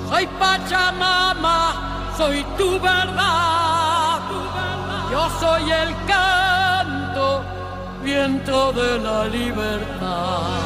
Soy 0.10 0.28
Pachamama, 0.40 2.14
soy 2.18 2.46
tu 2.58 2.80
verdad. 2.80 4.22
Yo 5.12 5.30
soy 5.42 5.64
el 5.70 5.94
canto, 6.08 6.51
viento 8.04 8.74
de 8.74 9.00
la 9.00 9.28
libertad. 9.28 10.62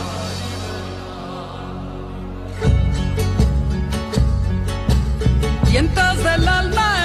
Vientos 5.69 6.17
del 6.24 6.48
alma 6.48 6.95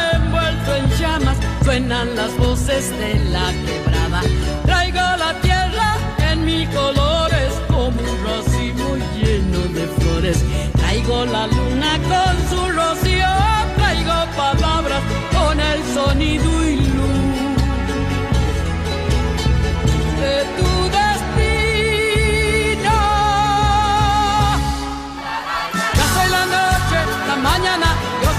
en 0.76 0.88
llamas, 0.98 1.36
suenan 1.64 2.14
las 2.14 2.36
voces 2.38 2.90
de 2.98 3.18
la 3.30 3.52
quebrada. 3.66 4.22
Traigo 4.64 5.16
la 5.18 5.32
tierra 5.42 5.96
en 6.30 6.44
mis 6.44 6.68
colores 6.68 7.52
como 7.68 8.00
un 8.00 8.24
racimo 8.24 8.96
lleno 9.16 9.58
de 9.74 9.86
flores. 9.98 10.44
Traigo 10.76 11.24
la 11.24 11.46
luna 11.48 11.98
con 12.12 12.34
su 12.50 12.68
rocío, 12.68 13.32
traigo 13.76 14.14
palabras 14.36 15.02
con 15.32 15.58
el 15.58 15.82
sonido 15.94 16.68
y 16.68 16.89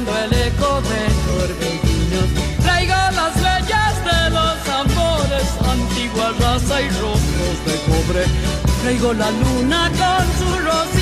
El 0.00 0.32
eco 0.32 0.80
de 0.80 1.02
torbellinos. 1.26 2.28
Traigo 2.62 2.94
las 2.94 3.36
leyes 3.36 3.94
de 4.08 4.30
los 4.30 4.56
amores, 4.80 5.48
antigua 5.68 6.32
raza 6.40 6.80
y 6.80 6.88
rostros 6.88 7.56
de 7.66 7.76
cobre. 7.86 8.24
Traigo 8.80 9.12
la 9.12 9.30
luna 9.30 9.90
con 9.90 10.24
su 10.38 10.48
rocío, 10.64 11.01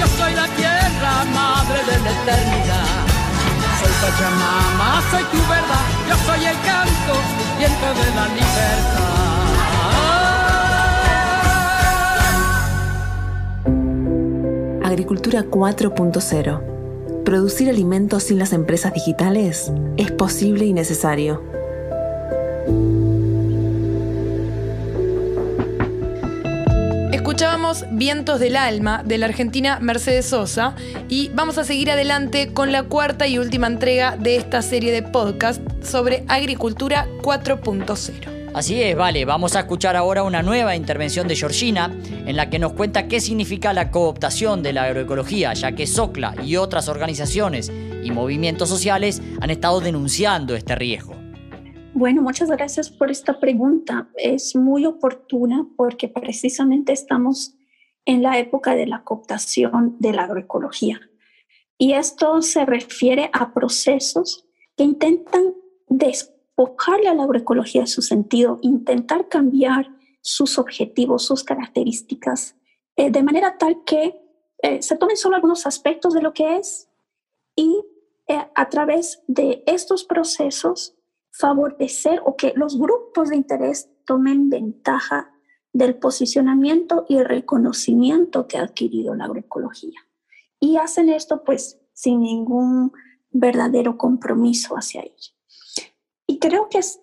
yo 0.00 0.06
soy 0.06 0.34
la 0.34 0.46
tierra, 0.56 1.24
madre 1.34 1.78
de 1.84 1.98
la 2.04 2.10
eternidad. 2.10 3.06
Soy 3.80 3.92
Pachamama, 4.00 5.02
soy 5.10 5.24
tu 5.24 5.38
verdad, 5.48 5.86
yo 6.08 6.16
soy 6.26 6.44
el 6.44 6.56
canto, 6.62 7.14
viento 7.58 7.86
de 8.00 8.14
la 8.14 8.26
libertad. 8.28 9.18
Agricultura 14.84 15.44
4.0. 15.44 17.24
Producir 17.24 17.68
alimentos 17.68 18.22
sin 18.22 18.38
las 18.38 18.52
empresas 18.54 18.94
digitales 18.94 19.70
es 19.98 20.10
posible 20.12 20.64
y 20.64 20.72
necesario. 20.72 21.42
Escuchábamos 27.28 27.84
Vientos 27.90 28.40
del 28.40 28.56
Alma 28.56 29.02
de 29.04 29.18
la 29.18 29.26
argentina 29.26 29.78
Mercedes 29.82 30.24
Sosa 30.24 30.74
y 31.10 31.28
vamos 31.34 31.58
a 31.58 31.64
seguir 31.64 31.90
adelante 31.90 32.54
con 32.54 32.72
la 32.72 32.84
cuarta 32.84 33.26
y 33.26 33.38
última 33.38 33.66
entrega 33.66 34.16
de 34.16 34.36
esta 34.36 34.62
serie 34.62 34.92
de 34.92 35.02
podcast 35.02 35.60
sobre 35.84 36.24
agricultura 36.26 37.06
4.0. 37.20 38.50
Así 38.54 38.80
es, 38.80 38.96
vale, 38.96 39.26
vamos 39.26 39.56
a 39.56 39.60
escuchar 39.60 39.94
ahora 39.94 40.22
una 40.22 40.42
nueva 40.42 40.74
intervención 40.74 41.28
de 41.28 41.36
Georgina 41.36 41.94
en 42.24 42.34
la 42.34 42.48
que 42.48 42.58
nos 42.58 42.72
cuenta 42.72 43.08
qué 43.08 43.20
significa 43.20 43.74
la 43.74 43.90
cooptación 43.90 44.62
de 44.62 44.72
la 44.72 44.84
agroecología, 44.84 45.52
ya 45.52 45.72
que 45.72 45.86
SOCLA 45.86 46.34
y 46.42 46.56
otras 46.56 46.88
organizaciones 46.88 47.70
y 48.02 48.10
movimientos 48.10 48.70
sociales 48.70 49.20
han 49.42 49.50
estado 49.50 49.82
denunciando 49.82 50.56
este 50.56 50.74
riesgo. 50.76 51.17
Bueno, 51.98 52.22
muchas 52.22 52.48
gracias 52.48 52.90
por 52.90 53.10
esta 53.10 53.40
pregunta. 53.40 54.08
Es 54.14 54.54
muy 54.54 54.86
oportuna 54.86 55.66
porque 55.76 56.06
precisamente 56.06 56.92
estamos 56.92 57.56
en 58.04 58.22
la 58.22 58.38
época 58.38 58.76
de 58.76 58.86
la 58.86 59.02
cooptación 59.02 59.96
de 59.98 60.12
la 60.12 60.22
agroecología. 60.22 61.00
Y 61.76 61.94
esto 61.94 62.40
se 62.40 62.64
refiere 62.64 63.30
a 63.32 63.52
procesos 63.52 64.46
que 64.76 64.84
intentan 64.84 65.54
despojarle 65.88 67.08
a 67.08 67.14
la 67.14 67.24
agroecología 67.24 67.80
de 67.80 67.86
su 67.88 68.02
sentido, 68.02 68.60
intentar 68.62 69.28
cambiar 69.28 69.88
sus 70.20 70.56
objetivos, 70.56 71.24
sus 71.24 71.42
características, 71.42 72.54
eh, 72.94 73.10
de 73.10 73.24
manera 73.24 73.58
tal 73.58 73.82
que 73.82 74.14
eh, 74.62 74.82
se 74.82 74.96
tomen 74.96 75.16
solo 75.16 75.34
algunos 75.34 75.66
aspectos 75.66 76.14
de 76.14 76.22
lo 76.22 76.32
que 76.32 76.58
es 76.58 76.88
y 77.56 77.82
eh, 78.28 78.46
a 78.54 78.68
través 78.68 79.20
de 79.26 79.64
estos 79.66 80.04
procesos 80.04 80.94
favorecer 81.38 82.20
o 82.24 82.36
que 82.36 82.52
los 82.56 82.78
grupos 82.78 83.30
de 83.30 83.36
interés 83.36 83.90
tomen 84.04 84.50
ventaja 84.50 85.30
del 85.72 85.96
posicionamiento 85.96 87.06
y 87.08 87.22
reconocimiento 87.22 88.48
que 88.48 88.58
ha 88.58 88.62
adquirido 88.62 89.14
la 89.14 89.24
agroecología. 89.24 90.00
Y 90.58 90.76
hacen 90.76 91.08
esto 91.08 91.44
pues 91.44 91.78
sin 91.92 92.20
ningún 92.20 92.92
verdadero 93.30 93.96
compromiso 93.96 94.74
hacia 94.74 95.02
ella. 95.02 95.32
Y 96.26 96.38
creo 96.40 96.68
que 96.68 96.78
es, 96.78 97.00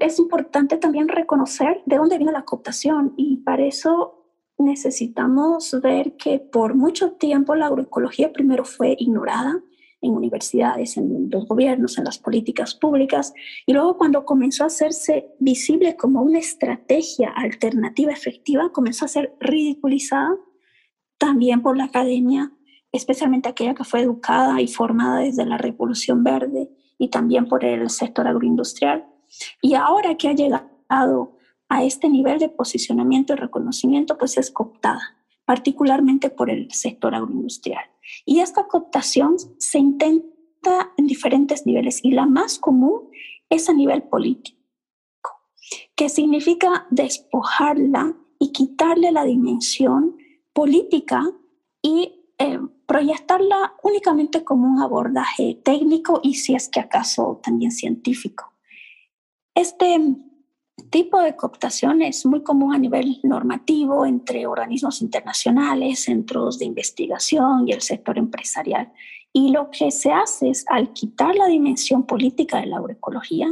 es 0.00 0.18
importante 0.18 0.78
también 0.78 1.08
reconocer 1.08 1.82
de 1.86 1.96
dónde 1.96 2.18
viene 2.18 2.32
la 2.32 2.44
cooptación 2.44 3.14
y 3.16 3.38
para 3.38 3.64
eso 3.64 4.24
necesitamos 4.58 5.78
ver 5.80 6.16
que 6.16 6.40
por 6.40 6.74
mucho 6.74 7.12
tiempo 7.12 7.54
la 7.54 7.66
agroecología 7.66 8.32
primero 8.32 8.64
fue 8.64 8.96
ignorada, 8.98 9.62
en 10.00 10.12
universidades, 10.12 10.96
en 10.96 11.28
los 11.30 11.46
gobiernos, 11.46 11.98
en 11.98 12.04
las 12.04 12.18
políticas 12.18 12.74
públicas, 12.74 13.32
y 13.66 13.72
luego 13.72 13.96
cuando 13.96 14.24
comenzó 14.24 14.64
a 14.64 14.68
hacerse 14.68 15.30
visible 15.38 15.96
como 15.96 16.22
una 16.22 16.38
estrategia 16.38 17.30
alternativa 17.30 18.12
efectiva, 18.12 18.70
comenzó 18.72 19.04
a 19.04 19.08
ser 19.08 19.34
ridiculizada 19.40 20.36
también 21.18 21.62
por 21.62 21.76
la 21.76 21.84
academia, 21.84 22.52
especialmente 22.92 23.48
aquella 23.48 23.74
que 23.74 23.84
fue 23.84 24.00
educada 24.00 24.60
y 24.60 24.68
formada 24.68 25.20
desde 25.20 25.46
la 25.46 25.58
Revolución 25.58 26.22
Verde 26.22 26.70
y 26.98 27.08
también 27.08 27.46
por 27.46 27.64
el 27.64 27.90
sector 27.90 28.26
agroindustrial. 28.26 29.06
Y 29.60 29.74
ahora 29.74 30.16
que 30.16 30.28
ha 30.28 30.34
llegado 30.34 31.36
a 31.68 31.84
este 31.84 32.08
nivel 32.08 32.38
de 32.38 32.48
posicionamiento 32.48 33.32
y 33.32 33.36
reconocimiento, 33.36 34.16
pues 34.18 34.38
es 34.38 34.50
cooptada, 34.50 35.16
particularmente 35.44 36.30
por 36.30 36.50
el 36.50 36.70
sector 36.72 37.14
agroindustrial. 37.14 37.84
Y 38.24 38.40
esta 38.40 38.66
cooptación 38.66 39.36
se 39.58 39.78
intenta 39.78 40.92
en 40.96 41.06
diferentes 41.06 41.66
niveles 41.66 42.00
y 42.02 42.12
la 42.12 42.26
más 42.26 42.58
común 42.58 43.10
es 43.48 43.68
a 43.68 43.72
nivel 43.72 44.02
político, 44.02 44.58
que 45.94 46.08
significa 46.08 46.86
despojarla 46.90 48.16
y 48.38 48.52
quitarle 48.52 49.12
la 49.12 49.24
dimensión 49.24 50.16
política 50.52 51.22
y 51.82 52.24
eh, 52.38 52.58
proyectarla 52.86 53.74
únicamente 53.82 54.44
como 54.44 54.68
un 54.68 54.80
abordaje 54.80 55.60
técnico 55.64 56.20
y 56.22 56.34
si 56.34 56.54
es 56.54 56.68
que 56.68 56.80
acaso 56.80 57.40
también 57.42 57.70
científico. 57.70 58.52
Este 59.54 59.98
tipo 60.90 61.20
de 61.20 61.36
cooptación 61.36 62.02
es 62.02 62.26
muy 62.26 62.42
común 62.42 62.74
a 62.74 62.78
nivel 62.78 63.18
normativo 63.22 64.06
entre 64.06 64.46
organismos 64.46 65.00
internacionales, 65.00 66.04
centros 66.04 66.58
de 66.58 66.66
investigación 66.66 67.66
y 67.66 67.72
el 67.72 67.80
sector 67.80 68.18
empresarial. 68.18 68.92
Y 69.32 69.50
lo 69.50 69.70
que 69.70 69.90
se 69.90 70.12
hace 70.12 70.50
es, 70.50 70.64
al 70.68 70.92
quitar 70.92 71.34
la 71.34 71.46
dimensión 71.46 72.06
política 72.06 72.60
de 72.60 72.66
la 72.66 72.78
agroecología, 72.78 73.48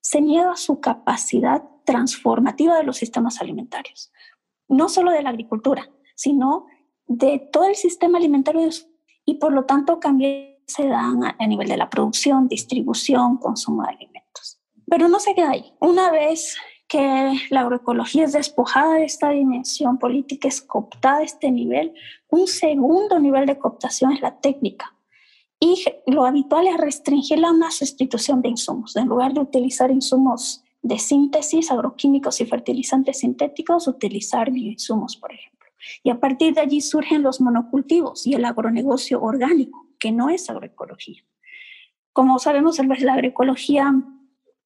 se 0.00 0.20
niega 0.20 0.56
su 0.56 0.80
capacidad 0.80 1.62
transformativa 1.84 2.76
de 2.76 2.84
los 2.84 2.96
sistemas 2.96 3.40
alimentarios. 3.40 4.12
No 4.68 4.88
solo 4.88 5.10
de 5.10 5.22
la 5.22 5.30
agricultura, 5.30 5.90
sino 6.14 6.66
de 7.06 7.38
todo 7.38 7.64
el 7.64 7.74
sistema 7.74 8.18
alimentario 8.18 8.68
y 9.24 9.34
por 9.34 9.52
lo 9.52 9.64
tanto 9.64 9.98
también 9.98 10.58
se 10.66 10.86
dan 10.86 11.24
a, 11.24 11.36
a 11.38 11.46
nivel 11.46 11.68
de 11.68 11.78
la 11.78 11.88
producción, 11.88 12.48
distribución, 12.48 13.38
consumo 13.38 13.82
de 13.82 13.88
alimentos. 13.88 14.17
Pero 14.90 15.08
no 15.08 15.20
se 15.20 15.34
queda 15.34 15.50
ahí. 15.50 15.72
Una 15.80 16.10
vez 16.10 16.56
que 16.88 17.38
la 17.50 17.60
agroecología 17.60 18.24
es 18.24 18.32
despojada 18.32 18.94
de 18.94 19.04
esta 19.04 19.30
dimensión 19.30 19.98
política, 19.98 20.48
es 20.48 20.62
cooptada 20.62 21.18
a 21.18 21.22
este 21.22 21.50
nivel, 21.50 21.92
un 22.28 22.46
segundo 22.46 23.18
nivel 23.18 23.46
de 23.46 23.58
cooptación 23.58 24.12
es 24.12 24.22
la 24.22 24.40
técnica. 24.40 24.94
Y 25.60 25.84
lo 26.06 26.24
habitual 26.24 26.66
es 26.68 26.78
restringirla 26.78 27.48
a 27.48 27.52
una 27.52 27.70
sustitución 27.70 28.40
de 28.42 28.48
insumos. 28.50 28.96
En 28.96 29.08
lugar 29.08 29.34
de 29.34 29.40
utilizar 29.40 29.90
insumos 29.90 30.62
de 30.82 30.98
síntesis, 30.98 31.70
agroquímicos 31.70 32.40
y 32.40 32.46
fertilizantes 32.46 33.18
sintéticos, 33.18 33.88
utilizar 33.88 34.50
bioinsumos, 34.50 35.16
por 35.16 35.32
ejemplo. 35.32 35.68
Y 36.02 36.10
a 36.10 36.20
partir 36.20 36.54
de 36.54 36.60
allí 36.60 36.80
surgen 36.80 37.22
los 37.22 37.40
monocultivos 37.40 38.26
y 38.26 38.34
el 38.34 38.44
agronegocio 38.44 39.20
orgánico, 39.20 39.86
que 39.98 40.12
no 40.12 40.30
es 40.30 40.48
agroecología. 40.48 41.24
Como 42.12 42.38
sabemos, 42.38 42.78
la 42.78 43.14
agroecología 43.14 43.92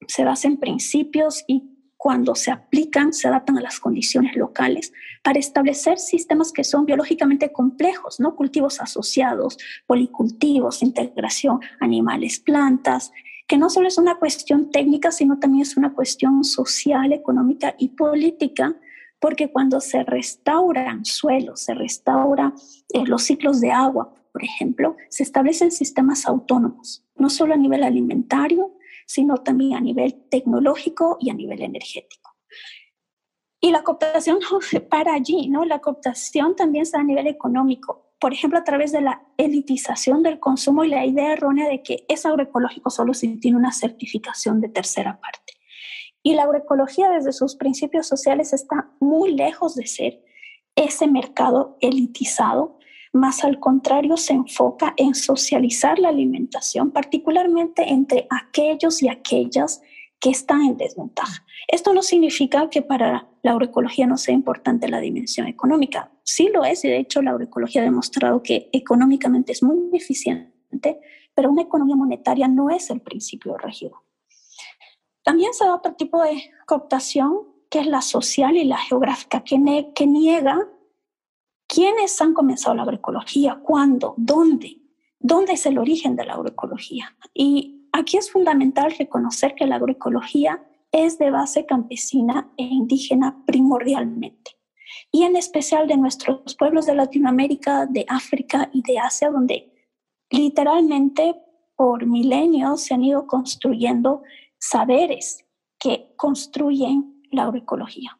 se 0.08 0.24
basa 0.24 0.48
en 0.48 0.58
principios 0.58 1.44
y 1.46 1.72
cuando 2.02 2.34
se 2.34 2.50
aplican, 2.50 3.12
se 3.12 3.28
adaptan 3.28 3.58
a 3.58 3.60
las 3.60 3.78
condiciones 3.78 4.34
locales 4.34 4.92
para 5.22 5.38
establecer 5.38 6.00
sistemas 6.00 6.50
que 6.50 6.64
son 6.64 6.84
biológicamente 6.84 7.52
complejos, 7.52 8.18
¿no? 8.18 8.34
Cultivos 8.34 8.80
asociados, 8.80 9.56
policultivos, 9.86 10.82
integración 10.82 11.60
animales, 11.78 12.40
plantas, 12.40 13.12
que 13.46 13.56
no 13.56 13.70
solo 13.70 13.86
es 13.86 13.98
una 13.98 14.16
cuestión 14.16 14.72
técnica, 14.72 15.12
sino 15.12 15.38
también 15.38 15.62
es 15.62 15.76
una 15.76 15.92
cuestión 15.92 16.42
social, 16.42 17.12
económica 17.12 17.76
y 17.78 17.90
política, 17.90 18.74
porque 19.20 19.52
cuando 19.52 19.80
se 19.80 20.02
restauran 20.02 21.04
suelos, 21.04 21.60
se 21.60 21.74
restauran 21.74 22.54
eh, 22.92 23.04
los 23.06 23.22
ciclos 23.22 23.60
de 23.60 23.70
agua, 23.70 24.12
por 24.32 24.42
ejemplo, 24.42 24.96
se 25.08 25.22
establecen 25.22 25.70
sistemas 25.70 26.26
autónomos, 26.26 27.04
no 27.14 27.30
solo 27.30 27.54
a 27.54 27.58
nivel 27.58 27.84
alimentario, 27.84 28.72
sino 29.06 29.36
también 29.38 29.74
a 29.74 29.80
nivel 29.80 30.28
tecnológico 30.30 31.16
y 31.20 31.30
a 31.30 31.34
nivel 31.34 31.62
energético. 31.62 32.30
Y 33.60 33.70
la 33.70 33.84
cooptación 33.84 34.38
no 34.40 34.60
se 34.60 34.80
para 34.80 35.14
allí, 35.14 35.48
¿no? 35.48 35.64
La 35.64 35.80
cooptación 35.80 36.56
también 36.56 36.82
está 36.82 37.00
a 37.00 37.04
nivel 37.04 37.26
económico, 37.26 38.12
por 38.18 38.32
ejemplo, 38.32 38.58
a 38.58 38.64
través 38.64 38.92
de 38.92 39.00
la 39.00 39.22
elitización 39.36 40.22
del 40.22 40.38
consumo 40.38 40.84
y 40.84 40.88
la 40.88 41.04
idea 41.04 41.32
errónea 41.32 41.68
de 41.68 41.82
que 41.82 42.04
es 42.08 42.24
agroecológico 42.24 42.90
solo 42.90 43.14
si 43.14 43.40
tiene 43.40 43.56
una 43.56 43.72
certificación 43.72 44.60
de 44.60 44.68
tercera 44.68 45.20
parte. 45.20 45.54
Y 46.22 46.34
la 46.34 46.44
agroecología 46.44 47.10
desde 47.10 47.32
sus 47.32 47.56
principios 47.56 48.06
sociales 48.06 48.52
está 48.52 48.92
muy 49.00 49.34
lejos 49.34 49.74
de 49.74 49.86
ser 49.86 50.24
ese 50.76 51.08
mercado 51.08 51.76
elitizado, 51.80 52.78
más 53.12 53.44
al 53.44 53.60
contrario 53.60 54.16
se 54.16 54.32
enfoca 54.32 54.94
en 54.96 55.14
socializar 55.14 55.98
la 55.98 56.08
alimentación, 56.08 56.90
particularmente 56.90 57.90
entre 57.90 58.26
aquellos 58.30 59.02
y 59.02 59.08
aquellas 59.08 59.82
que 60.18 60.30
están 60.30 60.62
en 60.62 60.76
desventaja. 60.76 61.44
Esto 61.68 61.92
no 61.92 62.02
significa 62.02 62.70
que 62.70 62.80
para 62.80 63.28
la 63.42 63.50
agroecología 63.50 64.06
no 64.06 64.16
sea 64.16 64.34
importante 64.34 64.88
la 64.88 65.00
dimensión 65.00 65.46
económica. 65.46 66.12
Sí 66.22 66.48
lo 66.52 66.64
es, 66.64 66.84
y 66.84 66.88
de 66.88 66.98
hecho 66.98 67.22
la 67.22 67.32
agroecología 67.32 67.82
ha 67.82 67.84
demostrado 67.84 68.42
que 68.42 68.70
económicamente 68.72 69.52
es 69.52 69.62
muy 69.62 69.90
eficiente, 69.92 71.00
pero 71.34 71.50
una 71.50 71.62
economía 71.62 71.96
monetaria 71.96 72.46
no 72.48 72.70
es 72.70 72.88
el 72.90 73.00
principio 73.00 73.58
regido. 73.58 74.04
También 75.24 75.52
se 75.54 75.64
da 75.64 75.74
otro 75.74 75.94
tipo 75.94 76.22
de 76.22 76.50
cooptación, 76.66 77.48
que 77.68 77.80
es 77.80 77.86
la 77.86 78.02
social 78.02 78.56
y 78.56 78.64
la 78.64 78.78
geográfica, 78.78 79.42
que 79.42 79.58
niega 79.58 80.68
quiénes 81.72 82.20
han 82.20 82.34
comenzado 82.34 82.74
la 82.74 82.82
agroecología, 82.82 83.60
cuándo, 83.62 84.12
dónde, 84.18 84.76
dónde 85.18 85.54
es 85.54 85.64
el 85.64 85.78
origen 85.78 86.16
de 86.16 86.26
la 86.26 86.34
agroecología. 86.34 87.16
Y 87.32 87.88
aquí 87.92 88.18
es 88.18 88.30
fundamental 88.30 88.94
reconocer 88.98 89.54
que 89.54 89.64
la 89.66 89.76
agroecología 89.76 90.62
es 90.90 91.16
de 91.16 91.30
base 91.30 91.64
campesina 91.64 92.52
e 92.58 92.64
indígena 92.64 93.42
primordialmente, 93.46 94.58
y 95.10 95.22
en 95.22 95.34
especial 95.34 95.88
de 95.88 95.96
nuestros 95.96 96.54
pueblos 96.56 96.84
de 96.84 96.94
Latinoamérica, 96.94 97.86
de 97.86 98.04
África 98.06 98.68
y 98.74 98.82
de 98.82 98.98
Asia, 98.98 99.30
donde 99.30 99.72
literalmente 100.28 101.34
por 101.74 102.04
milenios 102.04 102.82
se 102.82 102.92
han 102.92 103.02
ido 103.02 103.26
construyendo 103.26 104.22
saberes 104.58 105.46
que 105.78 106.12
construyen 106.16 107.22
la 107.30 107.44
agroecología. 107.44 108.18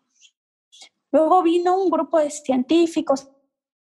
Luego 1.13 1.43
vino 1.43 1.77
un 1.77 1.91
grupo 1.91 2.19
de 2.19 2.31
científicos, 2.31 3.29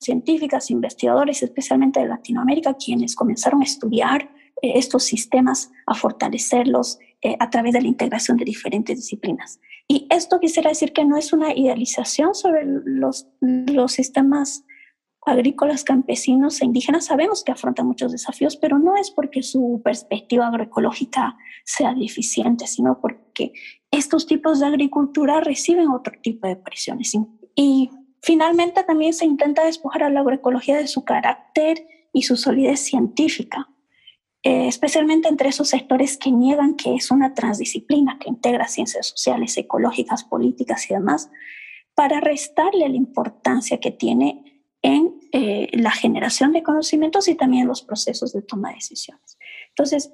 científicas, 0.03 0.71
investigadores, 0.71 1.43
especialmente 1.43 2.01
de 2.01 2.09
Latinoamérica, 2.09 2.75
quienes 2.75 3.15
comenzaron 3.15 3.63
a 3.63 3.65
estudiar 3.65 4.31
eh, 4.61 4.73
estos 4.77 5.05
sistemas, 5.05 5.71
a 5.87 5.95
fortalecerlos 5.95 6.99
eh, 7.23 7.37
a 7.39 7.51
través 7.51 7.73
de 7.73 7.83
la 7.83 7.89
integración 7.89 8.37
de 8.37 8.45
diferentes 8.45 8.97
disciplinas. 8.97 9.61
Y 9.89 10.07
esto 10.11 10.41
quisiera 10.41 10.71
decir 10.71 10.93
que 10.93 11.05
no 11.05 11.17
es 11.17 11.33
una 11.33 11.55
idealización 11.55 12.35
sobre 12.35 12.65
los, 12.65 13.29
los 13.41 13.93
sistemas 13.93 14.65
agrícolas, 15.25 15.85
campesinos 15.85 16.61
e 16.61 16.65
indígenas 16.65 17.07
sabemos 17.07 17.45
que 17.45 17.53
afrontan 17.53 17.87
muchos 17.87 18.11
desafíos, 18.11 18.57
pero 18.57 18.79
no 18.79 18.97
es 18.97 19.11
porque 19.11 19.43
su 19.43 19.81
perspectiva 19.85 20.49
agroecológica 20.49 21.37
sea 21.65 21.95
deficiente, 21.95 22.67
sino 22.67 23.01
porque 23.01 23.53
estos 23.91 24.27
tipos 24.27 24.61
de 24.61 24.67
agricultura 24.67 25.41
reciben 25.41 25.89
otro 25.91 26.15
tipo 26.21 26.49
de 26.49 26.57
presiones. 26.57 27.13
Finalmente 28.23 28.85
también 28.85 29.13
se 29.13 29.27
intenta 29.27 29.65
despojar 29.65 30.05
a 30.05 30.11
la 30.11 30.21
agroecología 30.21 30.79
de 30.79 30.87
su 30.87 31.05
carácter 31.05 31.87
y 32.13 32.23
su 32.23 32.37
solidez 32.37 32.81
científica, 32.81 33.69
eh, 34.43 34.69
especialmente 34.69 35.29
entre 35.29 35.49
esos 35.49 35.69
sectores 35.69 36.17
que 36.17 36.31
niegan 36.31 36.77
que 36.77 36.95
es 36.95 37.11
una 37.11 37.35
transdisciplina 37.35 38.19
que 38.19 38.29
integra 38.29 38.69
ciencias 38.69 39.09
sociales, 39.09 39.57
ecológicas, 39.57 40.25
políticas 40.25 40.91
y 40.91 40.95
demás, 40.95 41.31
para 41.95 42.21
restarle 42.21 42.89
la 42.89 42.97
importancia 42.97 43.79
que 43.79 43.91
tiene 43.91 44.65
en 44.83 45.21
eh, 45.33 45.69
la 45.73 45.91
generación 45.91 46.53
de 46.53 46.63
conocimientos 46.63 47.29
y 47.29 47.35
también 47.35 47.69
los 47.69 47.83
procesos 47.83 48.33
de 48.33 48.43
toma 48.43 48.71
de 48.71 48.77
decisiones. 48.77 49.39
Entonces, 49.69 50.13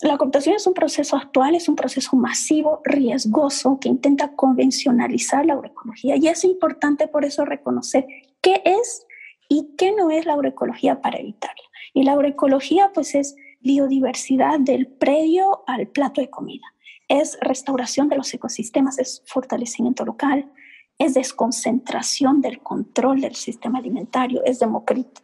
la 0.00 0.16
cooptación 0.16 0.54
es 0.54 0.66
un 0.66 0.74
proceso 0.74 1.16
actual, 1.16 1.56
es 1.56 1.68
un 1.68 1.74
proceso 1.74 2.16
masivo, 2.16 2.80
riesgoso, 2.84 3.78
que 3.80 3.88
intenta 3.88 4.32
convencionalizar 4.36 5.44
la 5.44 5.54
agroecología 5.54 6.16
y 6.16 6.28
es 6.28 6.44
importante 6.44 7.08
por 7.08 7.24
eso 7.24 7.44
reconocer 7.44 8.06
qué 8.40 8.62
es 8.64 9.06
y 9.48 9.74
qué 9.76 9.92
no 9.92 10.10
es 10.10 10.24
la 10.24 10.34
agroecología 10.34 11.00
para 11.00 11.18
evitarla. 11.18 11.62
Y 11.94 12.04
la 12.04 12.12
agroecología 12.12 12.92
pues 12.94 13.16
es 13.16 13.34
biodiversidad 13.60 14.60
del 14.60 14.86
predio 14.86 15.64
al 15.66 15.88
plato 15.88 16.20
de 16.20 16.30
comida, 16.30 16.66
es 17.08 17.36
restauración 17.40 18.08
de 18.08 18.16
los 18.16 18.32
ecosistemas, 18.32 19.00
es 19.00 19.24
fortalecimiento 19.26 20.04
local, 20.04 20.48
es 20.96 21.14
desconcentración 21.14 22.40
del 22.40 22.60
control 22.60 23.20
del 23.20 23.34
sistema 23.34 23.80
alimentario, 23.80 24.44
es 24.44 24.60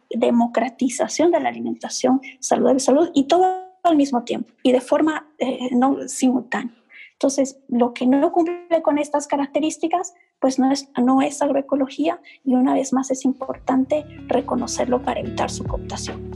democratización 0.09 1.31
de 1.31 1.39
la 1.39 1.47
alimentación 1.47 2.19
saludable, 2.39 2.79
salud 2.81 3.09
y 3.13 3.25
todo 3.25 3.64
al 3.87 3.95
mismo 3.95 4.23
tiempo 4.23 4.51
y 4.63 4.71
de 4.71 4.81
forma 4.81 5.27
eh, 5.37 5.69
no 5.71 6.07
simultánea. 6.07 6.75
Entonces, 7.13 7.59
lo 7.69 7.93
que 7.93 8.05
no 8.05 8.31
cumple 8.33 8.81
con 8.81 8.97
estas 8.97 9.25
características, 9.27 10.13
pues 10.39 10.59
no 10.59 10.71
es, 10.71 10.89
no 11.01 11.21
es 11.21 11.41
agroecología 11.41 12.19
y 12.43 12.55
una 12.55 12.73
vez 12.73 12.91
más 12.91 13.09
es 13.09 13.23
importante 13.23 14.05
reconocerlo 14.27 15.01
para 15.01 15.21
evitar 15.21 15.49
su 15.49 15.63
cooptación. 15.63 16.29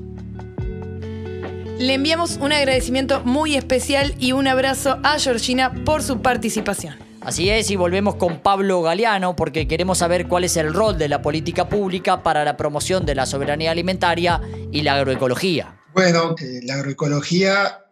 Le 1.80 1.93
enviamos 1.93 2.38
un 2.38 2.52
agradecimiento 2.52 3.22
muy 3.26 3.56
especial 3.56 4.14
y 4.20 4.32
un 4.32 4.47
abrazo 4.47 5.00
a 5.04 5.20
Georgina 5.20 5.74
por 5.86 6.02
su 6.02 6.22
participación. 6.22 6.95
Así 7.22 7.50
es, 7.50 7.70
y 7.70 7.76
volvemos 7.76 8.16
con 8.16 8.39
Pablo 8.39 8.82
Galeano 8.82 9.36
porque 9.36 9.68
queremos 9.68 9.97
saber 9.97 10.28
cuál 10.28 10.45
es 10.45 10.56
el 10.56 10.74
rol 10.74 10.97
de 10.97 11.10
la 11.10 11.22
política 11.22 11.68
pública 11.68 12.24
para 12.24 12.45
la 12.45 12.56
promoción 12.56 13.06
de 13.06 13.16
la 13.16 13.26
soberanía 13.26 13.72
alimentaria 13.72 14.41
y 14.72 14.82
la 14.82 14.95
agroecología. 14.95 15.79
Bueno, 16.02 16.34
la 16.64 16.76
agroecología, 16.76 17.84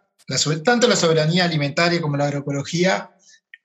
tanto 0.64 0.88
la 0.88 0.96
soberanía 0.96 1.44
alimentaria 1.44 2.00
como 2.00 2.16
la 2.16 2.24
agroecología 2.24 3.14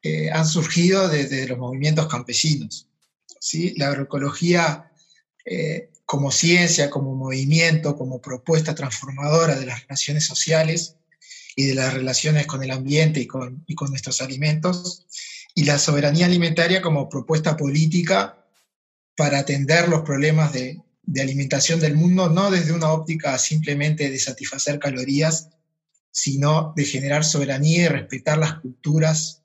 eh, 0.01 0.31
han 0.31 0.45
surgido 0.45 1.07
desde 1.07 1.47
los 1.47 1.57
movimientos 1.57 2.07
campesinos. 2.07 2.89
¿sí? 3.39 3.73
La 3.77 3.87
agroecología 3.87 4.91
eh, 5.45 5.91
como 6.05 6.29
ciencia, 6.29 6.89
como 6.89 7.15
movimiento, 7.15 7.95
como 7.95 8.19
propuesta 8.19 8.75
transformadora 8.75 9.55
de 9.55 9.65
las 9.65 9.83
relaciones 9.83 10.25
sociales 10.25 10.97
y 11.55 11.67
de 11.67 11.75
las 11.75 11.93
relaciones 11.93 12.45
con 12.45 12.61
el 12.63 12.71
ambiente 12.71 13.21
y 13.21 13.27
con, 13.27 13.63
y 13.65 13.75
con 13.75 13.91
nuestros 13.91 14.21
alimentos, 14.21 15.07
y 15.55 15.63
la 15.63 15.79
soberanía 15.79 16.25
alimentaria 16.25 16.81
como 16.81 17.07
propuesta 17.07 17.55
política 17.55 18.45
para 19.15 19.39
atender 19.39 19.87
los 19.87 20.01
problemas 20.01 20.51
de, 20.51 20.81
alimentación 21.21 21.79
del 21.79 21.95
mundo, 21.95 22.29
no 22.29 22.51
desde 22.51 22.71
una 22.71 22.91
óptica 22.91 23.37
simplemente 23.37 24.09
de 24.09 24.19
satisfacer 24.19 24.79
calorías, 24.79 25.49
sino 26.11 26.73
de 26.75 26.85
generar 26.85 27.25
soberanía 27.25 27.83
y 27.83 27.87
respetar 27.87 28.37
las 28.37 28.59
culturas 28.59 29.43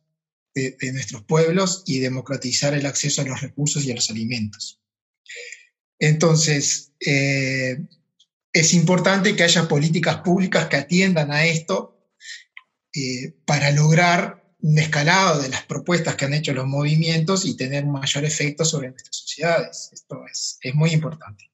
de, 0.54 0.92
nuestros 0.92 1.22
pueblos 1.22 1.84
y 1.86 2.00
democratizar 2.00 2.74
el 2.74 2.86
acceso 2.86 3.22
a 3.22 3.24
los 3.24 3.40
recursos 3.40 3.84
y 3.84 3.92
a 3.92 3.94
los 3.94 4.10
alimentos. 4.10 4.80
Entonces, 6.00 6.92
eh, 7.00 7.78
es 8.52 8.74
importante 8.74 9.36
que 9.36 9.44
haya 9.44 9.68
políticas 9.68 10.16
públicas 10.18 10.66
que 10.66 10.76
atiendan 10.76 11.30
a 11.30 11.46
esto 11.46 11.98
eh, 12.92 13.34
para 13.44 13.70
lograr 13.70 14.47
un 14.60 14.78
escalado 14.78 15.40
de 15.40 15.48
las 15.48 15.64
propuestas 15.64 16.16
que 16.16 16.24
han 16.24 16.34
hecho 16.34 16.52
los 16.52 16.66
movimientos 16.66 17.44
y 17.44 17.56
tener 17.56 17.86
mayor 17.86 18.24
efecto 18.24 18.64
sobre 18.64 18.90
nuestras 18.90 19.16
sociedades. 19.16 19.90
Esto 19.92 20.24
es, 20.30 20.58
es 20.60 20.74
muy 20.74 20.90
importante. 20.90 21.50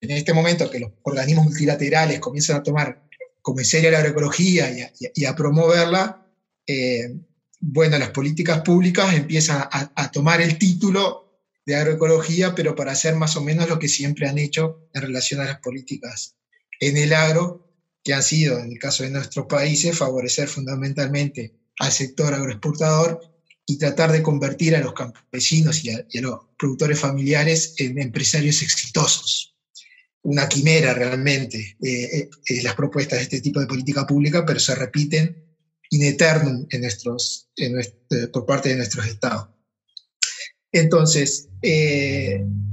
En 0.00 0.10
este 0.10 0.34
momento 0.34 0.68
que 0.68 0.80
los 0.80 0.90
organismos 1.02 1.44
multilaterales 1.44 2.18
comienzan 2.18 2.56
a 2.56 2.62
tomar 2.62 3.02
como 3.40 3.58
en 3.58 3.64
serio 3.64 3.90
la 3.90 3.98
agroecología 3.98 4.70
y 5.14 5.24
a, 5.24 5.34
promoverla, 5.34 6.26
eh, 6.66 7.16
bueno, 7.58 7.98
las 7.98 8.10
políticas 8.10 8.62
públicas 8.62 9.14
empiezan 9.14 9.58
a, 9.70 9.92
a, 9.94 10.10
tomar 10.10 10.40
el 10.40 10.58
título 10.58 11.40
de 11.66 11.74
agroecología, 11.74 12.54
pero 12.54 12.74
para 12.74 12.92
hacer 12.92 13.16
más 13.16 13.36
o 13.36 13.42
menos 13.42 13.68
lo 13.68 13.78
que 13.78 13.88
siempre 13.88 14.28
han 14.28 14.38
hecho 14.38 14.88
en 14.94 15.02
relación 15.02 15.40
a 15.40 15.44
las 15.44 15.58
políticas 15.58 16.36
en 16.80 16.96
el 16.96 17.12
agro, 17.12 17.68
que 18.02 18.14
han 18.14 18.22
sido, 18.22 18.58
en 18.58 18.72
el 18.72 18.78
caso 18.78 19.04
de 19.04 19.10
nuestros 19.10 19.46
países, 19.46 19.96
favorecer 19.96 20.48
fundamentalmente 20.48 21.54
al 21.78 21.92
sector 21.92 22.34
agroexportador 22.34 23.20
y 23.66 23.78
tratar 23.78 24.12
de 24.12 24.22
convertir 24.22 24.74
a 24.74 24.80
los 24.80 24.92
campesinos 24.92 25.84
y 25.84 25.90
a, 25.90 26.04
los 26.20 26.40
productores 26.58 26.98
familiares 26.98 27.74
en 27.78 27.98
empresarios 28.00 28.62
exitosos. 28.62 29.56
Una 30.22 30.48
quimera 30.48 30.94
realmente 30.94 31.76
eh, 31.82 32.28
eh, 32.46 32.62
las 32.62 32.74
propuestas 32.74 33.18
de 33.18 33.24
este 33.24 33.40
tipo 33.40 33.60
de 33.60 33.66
política 33.66 34.06
pública, 34.06 34.44
pero 34.44 34.60
se 34.60 34.74
repiten 34.74 35.44
in 35.90 36.04
eternum 36.04 36.66
en 36.70 36.80
nuestros, 36.80 37.48
eh, 37.56 37.70
por 38.32 38.46
parte 38.46 38.70
de 38.70 38.76
nuestros 38.76 39.06
estados. 39.06 39.48
Entonces, 40.70 41.48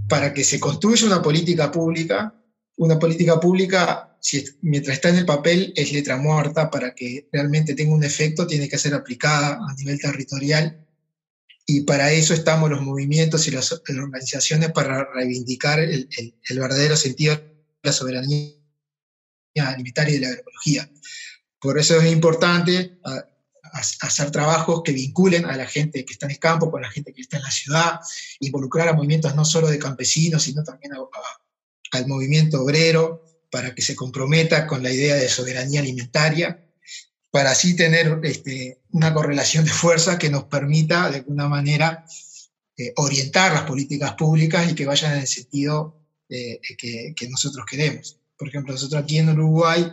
para 0.08 0.34
que 0.34 0.44
se 0.44 0.60
construya 0.60 1.06
una 1.06 1.22
política 1.22 1.70
pública, 1.70 2.34
una 2.78 2.98
política 2.98 3.40
pública 3.40 4.09
si, 4.22 4.46
mientras 4.62 4.96
está 4.96 5.10
en 5.10 5.18
el 5.18 5.26
papel 5.26 5.74
es 5.76 5.92
letra 5.92 6.18
muerta, 6.18 6.70
para 6.70 6.94
que 6.94 7.28
realmente 7.32 7.74
tenga 7.74 7.94
un 7.94 8.04
efecto 8.04 8.48
tiene 8.48 8.68
que 8.68 8.78
ser 8.78 8.94
aplicada 8.94 9.60
a 9.68 9.74
nivel 9.76 10.00
territorial 10.00 10.86
y 11.72 11.82
para 11.82 12.12
eso 12.12 12.34
estamos 12.34 12.68
los 12.68 12.82
movimientos 12.82 13.48
y 13.48 13.52
las, 13.52 13.72
organizaciones 13.72 14.72
para 14.72 15.06
reivindicar 15.14 15.80
el, 15.80 16.10
verdadero 16.50 16.98
sentido 16.98 17.36
de 17.36 17.44
la 17.84 17.94
soberanía 17.94 18.56
alimentaria 19.56 20.16
y 20.16 20.18
de 20.18 20.22
la 20.22 20.30
agroecología. 20.30 20.90
Por 21.62 21.78
eso 21.78 22.02
es 22.02 22.12
importante 22.12 22.98
hacer 24.02 24.32
trabajos 24.32 24.82
que 24.84 24.94
vinculen 24.94 25.46
a 25.46 25.56
la 25.56 25.68
gente 25.68 26.04
que 26.06 26.14
está 26.14 26.26
en 26.26 26.32
el 26.32 26.40
campo 26.40 26.72
con 26.72 26.82
la 26.82 26.90
gente 26.90 27.14
que 27.14 27.22
está 27.22 27.38
en 27.38 27.44
la 27.44 27.52
ciudad, 27.52 28.00
involucrar 28.40 28.88
a 28.88 28.94
movimientos 28.94 29.36
no 29.36 29.46
solo 29.46 29.68
de 29.68 29.78
campesinos, 29.78 30.42
sino 30.42 30.64
también 30.64 30.94
a, 30.94 30.98
al 31.92 32.08
movimiento 32.08 32.64
obrero 32.64 33.29
para 33.50 33.74
que 33.74 33.82
se 33.82 33.96
comprometa 33.96 34.68
con 34.68 34.84
la 34.84 34.92
idea 34.92 35.16
de 35.16 35.30
soberanía 35.30 35.82
alimentaria, 35.82 36.66
para 37.32 37.52
así 37.52 37.76
tener 37.76 38.20
este, 38.24 38.82
una 38.92 39.14
correlación 39.14 39.66
de 39.66 39.72
fuerza 39.72 40.18
que 40.18 40.30
nos 40.30 40.46
permita 40.46 41.10
de 41.10 41.18
alguna 41.18 41.48
manera 41.48 42.06
eh, 42.78 42.94
orientar 42.96 43.54
las 43.54 43.64
políticas 43.64 44.14
públicas 44.14 44.70
y 44.70 44.76
que 44.76 44.86
vayan 44.86 45.14
en 45.14 45.20
el 45.20 45.28
sentido 45.28 46.00
eh, 46.30 46.60
que, 46.78 47.14
que, 47.16 47.30
nosotros 47.30 47.66
queremos. 47.70 48.20
Por 48.38 48.48
ejemplo, 48.48 48.74
nosotros 48.74 49.02
aquí 49.02 49.18
en 49.18 49.30
Uruguay 49.30 49.92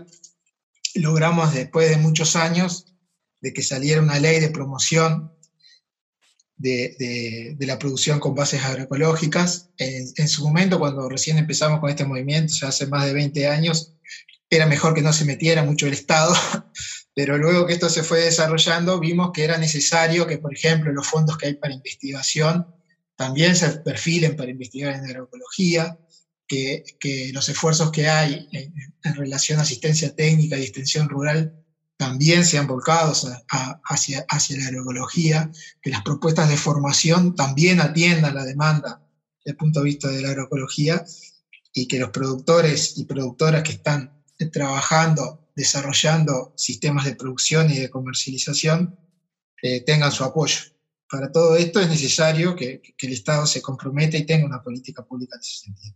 logramos 0.95 1.53
después 1.53 1.91
de 1.91 1.97
muchos 1.97 2.37
años 2.37 2.95
de 3.41 3.53
que 3.53 3.63
saliera 3.63 4.01
una 4.01 4.19
ley 4.19 4.41
de 4.41 4.51
promoción 4.51 5.36
de, 6.57 7.55
de, 7.59 7.67
la 7.67 7.79
producción 7.79 8.19
con 8.19 8.35
bases 8.35 8.63
agroecológicas. 8.63 9.71
En, 9.79 10.29
su 10.29 10.45
momento, 10.45 10.79
cuando 10.79 11.09
recién 11.09 11.39
empezamos 11.39 11.81
con 11.81 11.91
este 11.91 12.05
movimiento, 12.05 12.53
sea, 12.53 12.69
hace 12.69 12.87
más 12.87 13.07
de 13.07 13.13
20 13.13 13.47
años, 13.47 13.93
era 14.49 14.67
mejor 14.67 14.95
que 14.95 15.03
no 15.03 15.13
se 15.13 15.25
metiera 15.25 15.65
mucho 15.65 15.87
el 15.87 15.93
Estado, 15.93 16.35
pero 17.15 17.37
luego 17.39 17.67
que 17.67 17.75
esto 17.75 17.89
se 17.89 18.03
fue 18.03 18.21
desarrollando, 18.21 19.01
vimos 19.01 19.33
que 19.33 19.45
era 19.45 19.59
necesario 19.59 20.27
que, 20.27 20.39
por 20.39 20.55
ejemplo, 20.55 20.93
los 20.93 21.07
fondos 21.07 21.37
que 21.37 21.47
hay 21.47 21.55
para 21.55 21.75
investigación 21.75 22.67
también 23.17 23.57
se 23.57 23.71
perfilen 23.79 24.37
para 24.37 24.51
investigar 24.51 24.95
en 24.95 25.05
agroecología, 25.05 25.99
que, 26.47 26.85
que 27.01 27.31
los 27.33 27.49
esfuerzos 27.49 27.91
que 27.91 28.09
hay 28.09 28.49
en, 28.53 28.73
en, 29.03 29.15
relación 29.17 29.59
a 29.59 29.63
asistencia 29.63 30.15
técnica 30.15 30.57
y 30.57 30.63
extensión 30.63 31.09
rural 31.09 31.66
también 31.97 32.45
sean 32.45 32.67
volcados 32.67 33.27
hacia, 33.85 34.25
hacia 34.29 34.59
la 34.59 34.67
agroecología, 34.67 35.51
que 35.81 35.91
las 35.91 36.03
propuestas 36.03 36.49
de 36.49 36.57
formación 36.57 37.35
también 37.35 37.81
atiendan 37.81 38.35
la 38.35 38.45
demanda 38.45 39.03
desde 39.39 39.53
el 39.53 39.57
punto 39.57 39.81
de 39.81 39.87
vista 39.87 40.09
de 40.09 40.23
la 40.23 40.31
agroecología 40.31 41.05
y 41.73 41.89
que 41.89 41.99
los 41.99 42.11
productores 42.11 42.99
y 42.99 43.05
productoras 43.05 43.63
que 43.63 43.73
están 43.73 44.23
trabajando, 44.53 45.51
desarrollando 45.55 46.53
sistemas 46.57 47.07
de 47.07 47.17
producción 47.17 47.71
y 47.71 47.79
de 47.79 47.91
comercialización 47.91 48.99
eh, 49.63 49.81
tengan 49.83 50.13
su 50.13 50.25
apoyo. 50.25 50.61
Para 51.09 51.31
todo 51.31 51.57
esto 51.57 51.81
es 51.81 51.89
necesario 51.89 52.57
que, 52.57 52.81
que, 52.81 53.07
el 53.07 53.13
Estado 53.13 53.47
se 53.47 53.63
comprometa 53.63 54.17
y 54.17 54.27
tenga 54.27 54.45
una 54.45 54.63
política 54.63 55.05
pública 55.05 55.37
en 55.37 55.41
ese 55.41 55.65
sentido. 55.65 55.95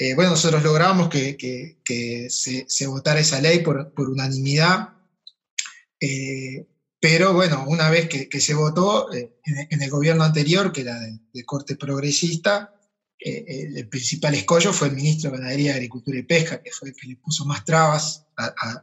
Eh, 0.00 0.14
bueno, 0.14 0.30
nosotros 0.30 0.62
logramos 0.62 1.08
que, 1.08 1.36
que, 1.36 2.28
se, 2.30 2.86
votara 2.86 3.18
esa 3.18 3.40
ley 3.40 3.58
por, 3.64 3.92
unanimidad, 3.96 4.90
eh, 6.00 6.68
pero 7.00 7.34
bueno, 7.34 7.64
una 7.66 7.90
vez 7.90 8.08
que, 8.08 8.40
se 8.40 8.54
votó 8.54 9.12
eh, 9.12 9.40
en, 9.44 9.82
el 9.82 9.90
gobierno 9.90 10.22
anterior, 10.22 10.70
que 10.70 10.82
era 10.82 11.00
de, 11.00 11.44
corte 11.44 11.74
progresista, 11.74 12.74
el 13.18 13.88
principal 13.88 14.34
escollo 14.34 14.72
fue 14.72 14.88
el 14.88 14.94
ministro 14.94 15.32
de 15.32 15.38
Ganadería, 15.38 15.74
Agricultura 15.74 16.16
y 16.16 16.22
Pesca, 16.22 16.62
que 16.62 16.70
fue 16.70 16.90
el 16.90 16.94
que 16.94 17.08
le 17.08 17.16
puso 17.16 17.44
más 17.44 17.64
trabas 17.64 18.24
a, 18.36 18.80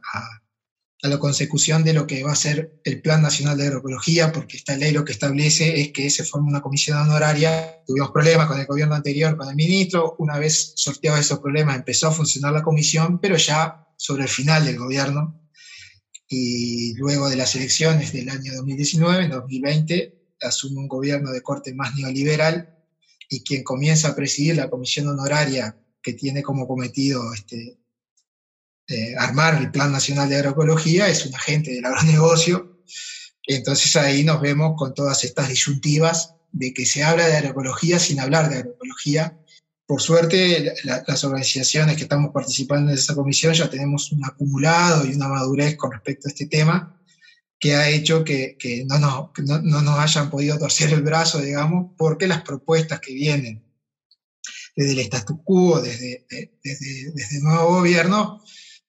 la 1.08 1.18
consecución 1.18 1.84
de 1.84 1.92
lo 1.92 2.06
que 2.06 2.22
va 2.22 2.32
a 2.32 2.36
ser 2.36 2.80
el 2.84 3.00
Plan 3.00 3.22
Nacional 3.22 3.56
de 3.56 3.66
Agroecología, 3.66 4.32
porque 4.32 4.56
esta 4.56 4.76
ley 4.76 4.92
lo 4.92 5.04
que 5.04 5.12
establece 5.12 5.80
es 5.80 5.92
que 5.92 6.10
se 6.10 6.24
forma 6.24 6.48
una 6.48 6.60
comisión 6.60 6.98
honoraria. 6.98 7.82
Tuvimos 7.86 8.10
problemas 8.10 8.46
con 8.46 8.58
el 8.58 8.66
gobierno 8.66 8.94
anterior, 8.94 9.36
con 9.36 9.48
el 9.48 9.56
ministro. 9.56 10.16
Una 10.18 10.38
vez 10.38 10.72
sorteados 10.76 11.20
esos 11.20 11.38
problemas, 11.40 11.76
empezó 11.76 12.08
a 12.08 12.12
funcionar 12.12 12.52
la 12.52 12.62
comisión, 12.62 13.18
pero 13.20 13.36
ya 13.36 13.86
sobre 13.96 14.24
el 14.24 14.28
final 14.28 14.64
del 14.64 14.78
gobierno 14.78 15.40
y 16.28 16.94
luego 16.94 17.28
de 17.28 17.36
las 17.36 17.54
elecciones 17.54 18.12
del 18.12 18.28
año 18.28 18.52
2019, 18.54 19.24
en 19.24 19.30
2020, 19.30 20.16
asume 20.40 20.80
un 20.80 20.88
gobierno 20.88 21.30
de 21.30 21.42
corte 21.42 21.74
más 21.74 21.94
neoliberal 21.94 22.76
y 23.28 23.42
quien 23.42 23.62
comienza 23.62 24.08
a 24.08 24.16
presidir 24.16 24.56
la 24.56 24.68
comisión 24.68 25.08
honoraria 25.08 25.78
que 26.02 26.12
tiene 26.12 26.42
como 26.42 26.66
cometido 26.66 27.32
este, 27.32 27.78
eh, 28.88 29.14
armar 29.18 29.60
el 29.60 29.70
Plan 29.70 29.90
Nacional 29.90 30.28
de 30.28 30.36
Agroecología 30.36 31.08
es 31.08 31.26
un 31.26 31.34
agente 31.34 31.72
del 31.72 31.84
agronegocio. 31.84 32.82
Entonces 33.46 33.94
ahí 33.96 34.24
nos 34.24 34.40
vemos 34.40 34.74
con 34.76 34.94
todas 34.94 35.24
estas 35.24 35.48
disyuntivas 35.48 36.34
de 36.52 36.72
que 36.72 36.86
se 36.86 37.04
habla 37.04 37.26
de 37.26 37.36
agroecología 37.36 37.98
sin 37.98 38.20
hablar 38.20 38.48
de 38.48 38.58
agroecología. 38.58 39.38
Por 39.86 40.00
suerte, 40.00 40.74
la, 40.84 41.04
las 41.06 41.24
organizaciones 41.24 41.96
que 41.96 42.04
estamos 42.04 42.32
participando 42.32 42.90
en 42.90 42.98
esa 42.98 43.14
comisión 43.14 43.54
ya 43.54 43.70
tenemos 43.70 44.10
un 44.12 44.24
acumulado 44.24 45.06
y 45.06 45.14
una 45.14 45.28
madurez 45.28 45.76
con 45.76 45.92
respecto 45.92 46.28
a 46.28 46.30
este 46.30 46.46
tema 46.46 46.96
que 47.58 47.74
ha 47.74 47.88
hecho 47.88 48.22
que, 48.24 48.56
no, 48.86 48.98
nos, 48.98 49.30
no, 49.62 49.82
nos 49.82 49.98
hayan 49.98 50.30
podido 50.30 50.58
torcer 50.58 50.92
el 50.92 51.02
brazo, 51.02 51.40
digamos, 51.40 51.92
porque 51.96 52.26
las 52.26 52.42
propuestas 52.42 53.00
que 53.00 53.14
vienen 53.14 53.64
desde 54.74 54.92
el 54.92 54.98
status 55.00 55.38
quo, 55.42 55.80
desde, 55.80 56.26
desde, 56.28 57.12
desde 57.14 57.38
el 57.38 57.42
nuevo 57.42 57.76
gobierno, 57.76 58.42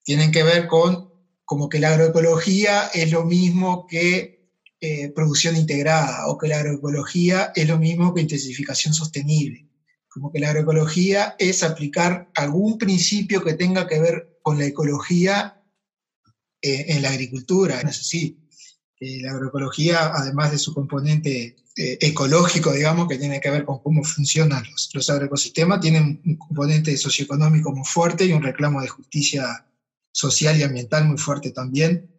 tienen 0.08 0.32
que 0.32 0.42
ver 0.42 0.68
con 0.68 1.12
como 1.44 1.68
que 1.68 1.78
la 1.78 1.90
agroecología 1.90 2.86
es 2.94 3.12
lo 3.12 3.26
mismo 3.26 3.86
que 3.86 4.54
eh, 4.80 5.12
producción 5.14 5.54
integrada 5.54 6.28
o 6.28 6.38
que 6.38 6.48
la 6.48 6.60
agroecología 6.60 7.52
es 7.54 7.68
lo 7.68 7.78
mismo 7.78 8.14
que 8.14 8.22
intensificación 8.22 8.94
sostenible. 8.94 9.68
Como 10.08 10.32
que 10.32 10.38
la 10.38 10.48
agroecología 10.48 11.36
es 11.38 11.62
aplicar 11.62 12.30
algún 12.34 12.78
principio 12.78 13.44
que 13.44 13.52
tenga 13.52 13.86
que 13.86 14.00
ver 14.00 14.38
con 14.40 14.58
la 14.58 14.64
ecología 14.64 15.62
eh, 16.62 16.86
en 16.88 17.02
la 17.02 17.10
agricultura. 17.10 17.82
No 17.82 17.90
así. 17.90 18.38
Eh, 18.98 19.20
la 19.20 19.32
agroecología, 19.32 20.10
además 20.14 20.52
de 20.52 20.58
su 20.58 20.72
componente 20.72 21.54
eh, 21.76 21.98
ecológico, 22.00 22.72
digamos, 22.72 23.08
que 23.08 23.18
tiene 23.18 23.42
que 23.42 23.50
ver 23.50 23.66
con 23.66 23.82
cómo 23.82 24.02
funcionan 24.04 24.64
los, 24.70 24.88
los 24.94 25.10
agroecosistemas, 25.10 25.80
tiene 25.80 26.00
un 26.00 26.36
componente 26.36 26.96
socioeconómico 26.96 27.72
muy 27.72 27.84
fuerte 27.84 28.24
y 28.24 28.32
un 28.32 28.42
reclamo 28.42 28.80
de 28.80 28.88
justicia 28.88 29.66
social 30.18 30.58
y 30.58 30.64
ambiental 30.64 31.04
muy 31.04 31.16
fuerte 31.16 31.52
también. 31.52 32.10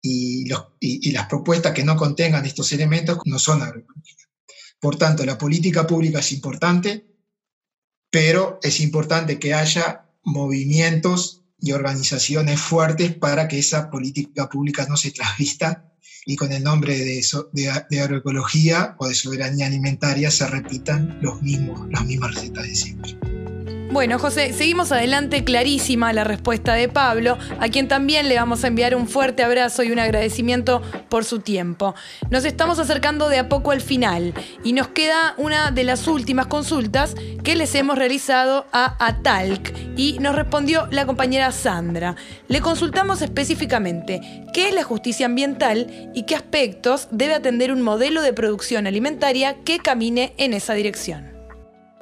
Y, 0.00 0.48
las 0.48 1.26
propuestas 1.26 1.72
que 1.72 1.82
no 1.82 1.96
contengan 1.96 2.46
estos 2.46 2.70
elementos 2.70 3.18
no 3.24 3.40
son 3.40 3.62
agroecológicas. 3.62 4.28
Por 4.78 4.96
tanto, 4.96 5.24
la 5.24 5.36
política 5.36 5.84
pública 5.86 6.20
es 6.20 6.30
importante, 6.30 7.06
pero 8.10 8.60
es 8.62 8.78
importante 8.78 9.40
que 9.40 9.54
haya 9.54 10.08
movimientos 10.22 11.42
y 11.58 11.72
organizaciones 11.72 12.60
fuertes 12.60 13.16
para 13.16 13.48
que 13.48 13.58
esa 13.58 13.90
política 13.90 14.48
pública 14.48 14.86
no 14.88 14.96
se 14.96 15.10
trasvista 15.10 15.92
y 16.24 16.36
con 16.36 16.52
el 16.52 16.62
nombre 16.62 16.96
de, 16.96 17.24
de, 17.52 17.84
de, 17.90 18.00
agroecología 18.00 18.94
o 18.98 19.08
de 19.08 19.14
soberanía 19.14 19.66
alimentaria 19.66 20.30
se 20.30 20.46
repitan 20.46 21.18
los 21.20 21.42
mismos, 21.42 21.88
las 21.90 22.04
mismas 22.04 22.34
recetas 22.34 22.64
de 22.64 22.74
siempre. 22.74 23.35
Bueno, 23.96 24.18
José, 24.18 24.52
seguimos 24.52 24.92
adelante, 24.92 25.42
clarísima 25.42 26.12
la 26.12 26.22
respuesta 26.22 26.74
de 26.74 26.86
Pablo, 26.86 27.38
a 27.58 27.70
quien 27.70 27.88
también 27.88 28.28
le 28.28 28.36
vamos 28.36 28.62
a 28.62 28.66
enviar 28.66 28.94
un 28.94 29.08
fuerte 29.08 29.42
abrazo 29.42 29.82
y 29.82 29.90
un 29.90 29.98
agradecimiento 29.98 30.82
por 31.08 31.24
su 31.24 31.38
tiempo. 31.40 31.94
Nos 32.28 32.44
estamos 32.44 32.78
acercando 32.78 33.30
de 33.30 33.38
a 33.38 33.48
poco 33.48 33.70
al 33.70 33.80
final 33.80 34.34
y 34.62 34.74
nos 34.74 34.88
queda 34.88 35.32
una 35.38 35.70
de 35.70 35.84
las 35.84 36.08
últimas 36.08 36.46
consultas 36.46 37.14
que 37.42 37.56
les 37.56 37.74
hemos 37.74 37.96
realizado 37.96 38.66
a 38.70 39.02
Atalc 39.02 39.74
y 39.96 40.18
nos 40.18 40.36
respondió 40.36 40.88
la 40.90 41.06
compañera 41.06 41.50
Sandra. 41.50 42.16
Le 42.48 42.60
consultamos 42.60 43.22
específicamente 43.22 44.44
qué 44.52 44.68
es 44.68 44.74
la 44.74 44.84
justicia 44.84 45.24
ambiental 45.24 46.10
y 46.14 46.24
qué 46.24 46.34
aspectos 46.34 47.08
debe 47.12 47.32
atender 47.32 47.72
un 47.72 47.80
modelo 47.80 48.20
de 48.20 48.34
producción 48.34 48.86
alimentaria 48.86 49.56
que 49.64 49.78
camine 49.78 50.34
en 50.36 50.52
esa 50.52 50.74
dirección. 50.74 51.35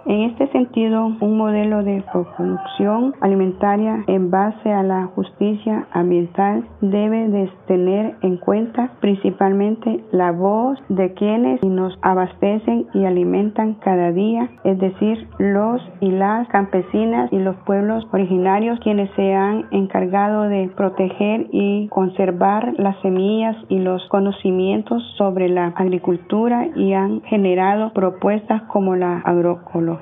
En 0.06 0.20
este 0.20 0.48
sentido, 0.48 1.06
un 1.20 1.38
modelo 1.38 1.82
de 1.82 2.04
producción 2.12 3.14
alimentaria 3.22 4.04
en 4.06 4.30
base 4.30 4.70
a 4.70 4.82
la 4.82 5.06
justicia 5.06 5.86
ambiental 5.92 6.64
debe 6.82 7.28
de 7.28 7.50
tener 7.66 8.16
en 8.20 8.36
cuenta 8.36 8.90
principalmente 9.00 10.04
la 10.12 10.30
voz 10.30 10.78
de 10.90 11.14
quienes 11.14 11.62
nos 11.64 11.98
abastecen 12.02 12.86
y 12.92 13.06
alimentan 13.06 13.74
cada 13.74 14.12
día, 14.12 14.50
es 14.64 14.78
decir, 14.78 15.26
los 15.38 15.80
y 16.00 16.10
las 16.10 16.48
campesinas 16.48 17.32
y 17.32 17.38
los 17.38 17.56
pueblos 17.64 18.06
originarios 18.12 18.80
quienes 18.80 19.10
se 19.16 19.32
han 19.32 19.64
encargado 19.70 20.42
de 20.42 20.70
proteger 20.76 21.46
y 21.50 21.88
conservar 21.88 22.74
las 22.76 23.00
semillas 23.00 23.56
y 23.70 23.78
los 23.78 24.06
conocimientos 24.08 25.02
sobre 25.16 25.48
la 25.48 25.68
agricultura 25.68 26.66
y 26.76 26.92
han 26.92 27.22
generado 27.22 27.94
propuestas 27.94 28.60
como 28.64 28.96
la 28.96 29.20
agroecología 29.20 29.93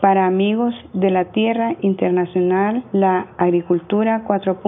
para 0.00 0.26
amigos 0.26 0.74
de 0.92 1.10
la 1.10 1.26
tierra 1.32 1.76
internacional, 1.80 2.84
la 2.92 3.26
agricultura 3.38 4.22
4. 4.26 4.58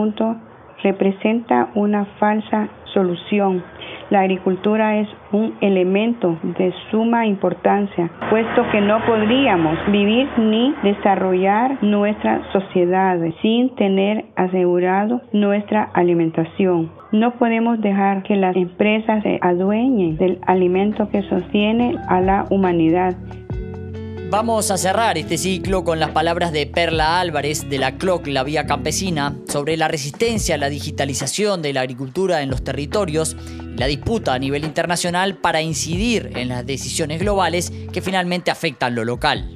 representa 0.82 1.68
una 1.74 2.06
falsa 2.18 2.68
solución. 2.94 3.62
La 4.08 4.20
agricultura 4.20 4.98
es 4.98 5.08
un 5.32 5.54
elemento 5.60 6.38
de 6.58 6.72
suma 6.90 7.26
importancia, 7.26 8.08
puesto 8.30 8.62
que 8.70 8.80
no 8.80 9.04
podríamos 9.04 9.76
vivir 9.90 10.26
ni 10.38 10.74
desarrollar 10.82 11.82
nuestras 11.82 12.40
sociedades 12.52 13.34
sin 13.42 13.74
tener 13.74 14.24
asegurado 14.36 15.20
nuestra 15.32 15.90
alimentación. 15.92 16.90
No 17.12 17.32
podemos 17.32 17.80
dejar 17.80 18.22
que 18.22 18.36
las 18.36 18.56
empresas 18.56 19.22
se 19.22 19.38
adueñen 19.42 20.16
del 20.16 20.38
alimento 20.46 21.08
que 21.10 21.22
sostiene 21.22 21.96
a 22.08 22.20
la 22.20 22.46
humanidad. 22.50 23.16
Vamos 24.28 24.72
a 24.72 24.76
cerrar 24.76 25.16
este 25.18 25.38
ciclo 25.38 25.84
con 25.84 26.00
las 26.00 26.10
palabras 26.10 26.50
de 26.50 26.66
Perla 26.66 27.20
Álvarez 27.20 27.70
de 27.70 27.78
la 27.78 27.96
CLOC, 27.96 28.26
la 28.26 28.42
Vía 28.42 28.66
Campesina, 28.66 29.36
sobre 29.48 29.76
la 29.76 29.86
resistencia 29.86 30.56
a 30.56 30.58
la 30.58 30.68
digitalización 30.68 31.62
de 31.62 31.72
la 31.72 31.82
agricultura 31.82 32.42
en 32.42 32.50
los 32.50 32.64
territorios 32.64 33.36
y 33.60 33.78
la 33.78 33.86
disputa 33.86 34.34
a 34.34 34.38
nivel 34.40 34.64
internacional 34.64 35.36
para 35.36 35.62
incidir 35.62 36.32
en 36.34 36.48
las 36.48 36.66
decisiones 36.66 37.20
globales 37.20 37.72
que 37.92 38.02
finalmente 38.02 38.50
afectan 38.50 38.96
lo 38.96 39.04
local. 39.04 39.52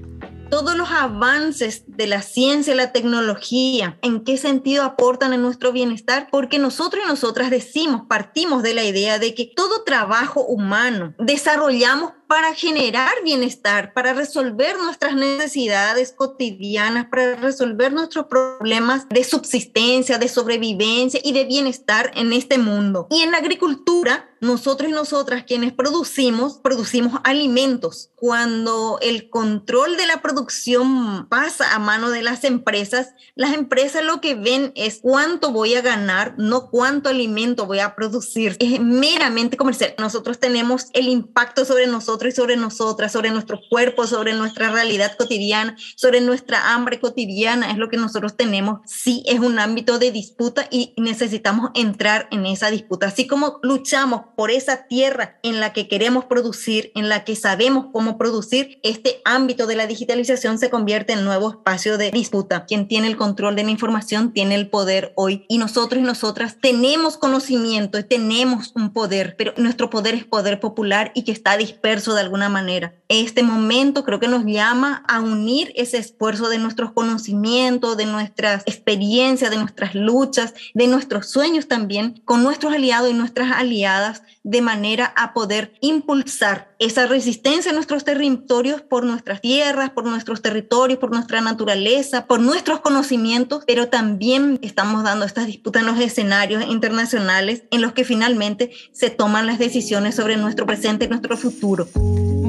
Todos 0.51 0.77
los 0.77 0.91
avances 0.91 1.85
de 1.89 2.07
la 2.07 2.23
ciencia 2.23 2.73
y 2.73 2.77
la 2.77 2.93
tecnología, 2.93 3.99
en 4.03 4.23
qué 4.23 4.37
sentido 4.37 4.85
aportan 4.85 5.33
a 5.33 5.37
nuestro 5.37 5.73
bienestar, 5.73 6.29
porque 6.31 6.61
nosotros 6.61 7.03
y 7.05 7.09
nosotras 7.09 7.51
decimos, 7.51 8.03
partimos 8.09 8.63
de 8.63 8.75
la 8.75 8.85
idea 8.85 9.19
de 9.19 9.35
que 9.35 9.51
todo 9.55 9.83
trabajo 9.83 10.45
humano 10.45 11.15
desarrollamos 11.19 12.13
para 12.31 12.55
generar 12.55 13.11
bienestar, 13.25 13.93
para 13.93 14.13
resolver 14.13 14.79
nuestras 14.79 15.17
necesidades 15.17 16.13
cotidianas, 16.13 17.07
para 17.07 17.35
resolver 17.35 17.93
nuestros 17.93 18.27
problemas 18.27 19.09
de 19.09 19.25
subsistencia, 19.25 20.17
de 20.17 20.29
sobrevivencia 20.29 21.21
y 21.25 21.33
de 21.33 21.45
bienestar 21.45 22.13
en 22.15 22.33
este 22.33 22.57
mundo. 22.57 23.09
Y 23.11 23.23
en 23.23 23.33
la 23.33 23.39
agricultura, 23.39 24.31
nosotros 24.41 24.89
y 24.89 24.93
nosotras 24.93 25.43
quienes 25.45 25.73
producimos, 25.73 26.59
producimos 26.59 27.21
alimentos. 27.25 28.11
Cuando 28.15 28.99
el 29.03 29.29
control 29.29 29.97
de 29.97 30.07
la 30.07 30.23
producción 30.23 31.27
pasa 31.29 31.75
a 31.75 31.81
mano 31.81 32.11
de 32.11 32.23
las 32.23 32.45
empresas, 32.45 33.09
las 33.35 33.55
empresas 33.55 34.05
lo 34.05 34.21
que 34.21 34.37
ven 34.37 34.73
es 34.77 35.01
cuánto 35.03 35.51
voy 35.51 35.75
a 35.75 35.83
ganar, 35.83 36.37
no 36.39 36.71
cuánto 36.71 37.09
alimento 37.09 37.67
voy 37.67 37.81
a 37.81 37.97
producir. 37.97 38.57
Es 38.61 38.81
meramente 38.81 39.57
comercial. 39.57 39.95
Nosotros 39.99 40.39
tenemos 40.39 40.87
el 40.93 41.09
impacto 41.09 41.65
sobre 41.65 41.89
nosotros 41.89 42.20
y 42.29 42.33
sobre 42.33 42.57
nosotras, 42.57 43.13
sobre 43.13 43.31
nuestro 43.31 43.61
cuerpo, 43.69 44.07
sobre 44.07 44.35
nuestra 44.35 44.71
realidad 44.71 45.17
cotidiana, 45.17 45.77
sobre 45.97 46.21
nuestra 46.21 46.75
hambre 46.75 47.01
cotidiana, 47.01 47.71
es 47.71 47.79
lo 47.79 47.89
que 47.89 47.97
nosotros 47.97 48.37
tenemos. 48.37 48.81
Sí, 48.87 49.23
es 49.27 49.41
un 49.41 49.59
ámbito 49.59 49.99
de 49.99 50.11
disputa 50.11 50.67
y 50.71 50.93
necesitamos 50.97 51.71
entrar 51.75 52.29
en 52.31 52.47
esa 52.47 52.71
disputa. 52.71 53.07
Así 53.07 53.27
como 53.27 53.59
luchamos 53.63 54.23
por 54.37 54.51
esa 54.51 54.87
tierra 54.87 55.39
en 55.43 55.61
la 55.61 55.73
que 55.73 55.89
queremos 55.89 56.25
producir, 56.25 56.93
en 56.95 57.09
la 57.09 57.25
que 57.25 57.37
sabemos 57.37 57.87
cómo 57.93 58.19
producir, 58.19 58.81
este 58.83 59.21
ámbito 59.25 59.67
de 59.67 59.77
la 59.77 59.87
digitalización 59.87 60.59
se 60.59 60.71
convierte 60.71 61.13
en 61.13 61.25
nuevo 61.25 61.51
espacio 61.51 61.99
de 61.99 62.11
disputa. 62.11 62.65
Quien 62.67 62.89
tiene 62.89 63.09
el 63.09 63.17
control 63.17 63.57
de 63.57 63.65
la 63.65 63.71
información 63.71 64.33
tiene 64.33 64.55
el 64.55 64.69
poder 64.69 65.13
hoy 65.17 65.45
y 65.49 65.59
nosotros 65.59 66.01
y 66.01 66.05
nosotras 66.05 66.59
tenemos 66.61 67.17
conocimiento 67.17 67.99
y 67.99 68.05
tenemos 68.05 68.73
un 68.75 68.93
poder, 68.93 69.37
pero 69.37 69.53
nuestro 69.57 69.91
poder 69.91 70.15
es 70.15 70.25
poder 70.25 70.61
popular 70.61 71.13
y 71.15 71.23
que 71.23 71.33
está 71.33 71.57
disperso 71.57 72.10
de 72.15 72.21
alguna 72.21 72.49
manera. 72.49 72.95
Este 73.09 73.43
momento 73.43 74.05
creo 74.05 74.21
que 74.21 74.29
nos 74.29 74.45
llama 74.45 75.05
a 75.09 75.21
unir 75.21 75.73
ese 75.77 75.99
esfuerzo 75.99 76.49
de 76.49 76.59
nuestros 76.59 76.93
conocimientos, 76.93 77.97
de 77.97 78.07
nuestras 78.07 78.63
experiencias, 78.67 79.51
de 79.51 79.59
nuestras 79.59 79.95
luchas, 79.95 80.55
de 80.75 80.87
nuestros 80.87 81.29
sueños 81.29 81.69
también, 81.69 82.23
con 82.25 82.43
nuestros 82.43 82.73
aliados 82.73 83.11
y 83.11 83.15
nuestras 83.15 83.53
aliadas, 83.53 84.23
de 84.51 84.63
manera 84.63 85.15
a 85.17 85.33
poder 85.33 85.75
impulsar 85.81 86.75
esa 86.81 87.07
resistencia 87.07 87.69
en 87.69 87.77
nuestros 87.77 88.03
territorios 88.03 88.81
por 88.81 89.05
nuestras 89.05 89.41
tierras, 89.41 89.91
por 89.91 90.05
nuestros 90.05 90.43
territorios, 90.43 90.99
por 90.99 91.13
nuestra 91.13 91.41
naturaleza, 91.41 92.27
por 92.27 92.41
nuestros 92.41 92.81
conocimientos, 92.81 93.63
pero 93.65 93.89
también 93.89 94.59
estamos 94.63 95.05
dando 95.05 95.25
estas 95.25 95.47
disputas 95.47 95.83
en 95.83 95.87
los 95.87 96.01
escenarios 96.01 96.65
internacionales 96.67 97.63
en 97.71 97.81
los 97.81 97.93
que 97.93 98.03
finalmente 98.03 98.73
se 98.91 99.09
toman 99.09 99.47
las 99.47 99.61
decisiones 99.61 100.17
sobre 100.17 100.37
nuestro 100.37 100.67
presente 100.67 101.05
y 101.05 101.09
nuestro 101.09 101.37
futuro. 101.37 101.87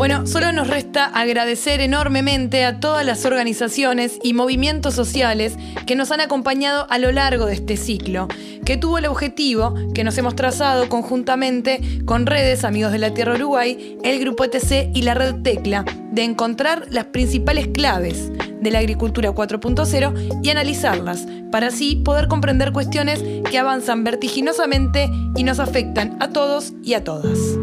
Bueno, 0.01 0.25
solo 0.25 0.51
nos 0.51 0.67
resta 0.67 1.05
agradecer 1.05 1.79
enormemente 1.79 2.65
a 2.65 2.79
todas 2.79 3.05
las 3.05 3.23
organizaciones 3.23 4.17
y 4.23 4.33
movimientos 4.33 4.95
sociales 4.95 5.57
que 5.85 5.95
nos 5.95 6.09
han 6.09 6.21
acompañado 6.21 6.87
a 6.89 6.97
lo 6.97 7.11
largo 7.11 7.45
de 7.45 7.53
este 7.53 7.77
ciclo, 7.77 8.27
que 8.65 8.77
tuvo 8.77 8.97
el 8.97 9.05
objetivo 9.05 9.75
que 9.93 10.03
nos 10.03 10.17
hemos 10.17 10.35
trazado 10.35 10.89
conjuntamente 10.89 12.01
con 12.03 12.25
redes 12.25 12.63
Amigos 12.63 12.91
de 12.93 12.97
la 12.97 13.13
Tierra 13.13 13.35
Uruguay, 13.35 13.99
el 14.03 14.19
Grupo 14.19 14.43
ETC 14.43 14.89
y 14.95 15.03
la 15.03 15.13
Red 15.13 15.43
Tecla, 15.43 15.85
de 16.11 16.23
encontrar 16.23 16.87
las 16.89 17.05
principales 17.05 17.67
claves 17.67 18.31
de 18.59 18.71
la 18.71 18.79
agricultura 18.79 19.35
4.0 19.35 20.39
y 20.43 20.49
analizarlas, 20.49 21.27
para 21.51 21.67
así 21.67 21.97
poder 21.97 22.27
comprender 22.27 22.71
cuestiones 22.71 23.23
que 23.51 23.59
avanzan 23.59 24.03
vertiginosamente 24.03 25.11
y 25.35 25.43
nos 25.43 25.59
afectan 25.59 26.17
a 26.19 26.29
todos 26.29 26.73
y 26.83 26.95
a 26.95 27.03
todas. 27.03 27.60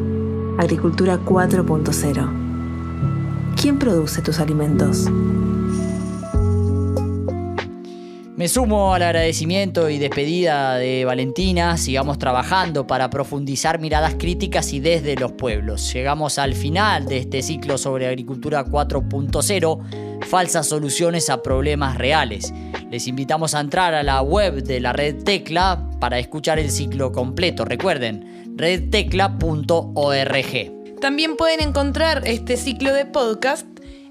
Agricultura 0.59 1.19
4.0. 1.25 3.55
¿Quién 3.55 3.79
produce 3.79 4.21
tus 4.23 4.41
alimentos? 4.41 5.07
Me 8.35 8.49
sumo 8.49 8.93
al 8.93 9.05
agradecimiento 9.05 9.89
y 9.89 9.99
despedida 9.99 10.75
de 10.75 11.05
Valentina. 11.05 11.77
Sigamos 11.77 12.19
trabajando 12.19 12.89
para 12.89 13.09
profundizar 13.09 13.79
miradas 13.79 14.17
críticas 14.19 14.73
y 14.73 14.81
desde 14.81 15.15
los 15.15 15.31
pueblos. 15.31 15.93
Llegamos 15.93 16.41
al 16.41 16.55
final 16.55 17.07
de 17.07 17.19
este 17.19 17.41
ciclo 17.43 17.79
sobre 17.79 18.09
agricultura 18.09 18.65
4.0, 18.65 20.25
falsas 20.27 20.67
soluciones 20.67 21.31
a 21.31 21.41
problemas 21.41 21.97
reales. 21.97 22.53
Les 22.91 23.07
invitamos 23.07 23.55
a 23.55 23.61
entrar 23.61 23.95
a 23.95 24.03
la 24.03 24.23
web 24.23 24.65
de 24.65 24.81
la 24.81 24.93
red 24.93 25.23
Tecla 25.23 25.89
para 26.01 26.19
escuchar 26.19 26.59
el 26.59 26.73
ciclo 26.73 27.13
completo. 27.13 27.65
Recuerden, 27.65 28.38
redtecla.org. 28.59 31.01
También 31.01 31.37
pueden 31.37 31.61
encontrar 31.61 32.23
este 32.27 32.57
ciclo 32.57 32.93
de 32.93 33.07
podcast 33.07 33.67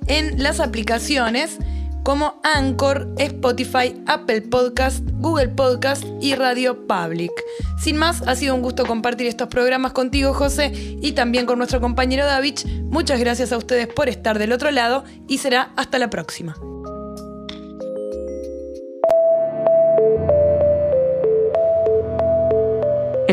en 0.08 0.42
las 0.42 0.60
aplicaciones 0.60 1.58
como 2.04 2.40
Anchor, 2.44 3.14
Spotify, 3.18 4.02
Apple 4.06 4.44
Podcast, 4.44 5.04
Google 5.16 5.50
Podcast 5.50 6.06
y 6.22 6.36
Radio 6.36 6.88
Public. 6.88 7.32
Sin 7.78 7.98
más, 7.98 8.24
ha 8.26 8.36
sido 8.36 8.56
un 8.56 8.62
gusto 8.62 8.86
compartir 8.86 9.28
estos 9.28 9.50
programas 9.50 9.92
contigo, 9.92 10.34
José, 10.34 10.72
y 10.74 11.12
también 11.12 11.46
con 11.46 11.58
nuestro 11.58 11.82
compañero 11.82 12.26
David. 12.26 12.60
Muchas 12.84 13.20
gracias 13.20 13.52
a 13.52 13.58
ustedes 13.58 13.88
por 13.88 14.08
estar 14.08 14.40
del 14.40 14.54
otro 14.54 14.72
lado 14.72 15.04
y 15.28 15.40
será 15.40 15.74
hasta 15.76 16.00
la 16.00 16.10
próxima. 16.10 16.56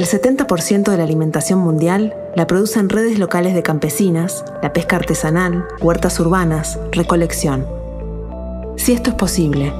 El 0.04 0.10
70% 0.10 0.90
de 0.90 0.98
la 0.98 1.02
alimentación 1.02 1.60
mundial 1.60 2.14
la 2.36 2.46
producen 2.46 2.90
redes 2.90 3.18
locales 3.18 3.54
de 3.54 3.62
campesinas, 3.62 4.44
la 4.62 4.70
pesca 4.74 4.96
artesanal, 4.96 5.66
huertas 5.80 6.20
urbanas, 6.20 6.78
recolección. 6.92 7.64
Si 8.76 8.92
esto 8.92 9.08
es 9.08 9.16
posible, 9.16 9.72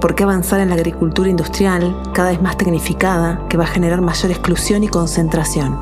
¿por 0.00 0.14
qué 0.14 0.22
avanzar 0.22 0.60
en 0.60 0.70
la 0.70 0.76
agricultura 0.76 1.28
industrial, 1.28 1.94
cada 2.14 2.30
vez 2.30 2.40
más 2.40 2.56
tecnificada, 2.56 3.46
que 3.50 3.58
va 3.58 3.64
a 3.64 3.66
generar 3.66 4.00
mayor 4.00 4.30
exclusión 4.30 4.82
y 4.82 4.88
concentración? 4.88 5.78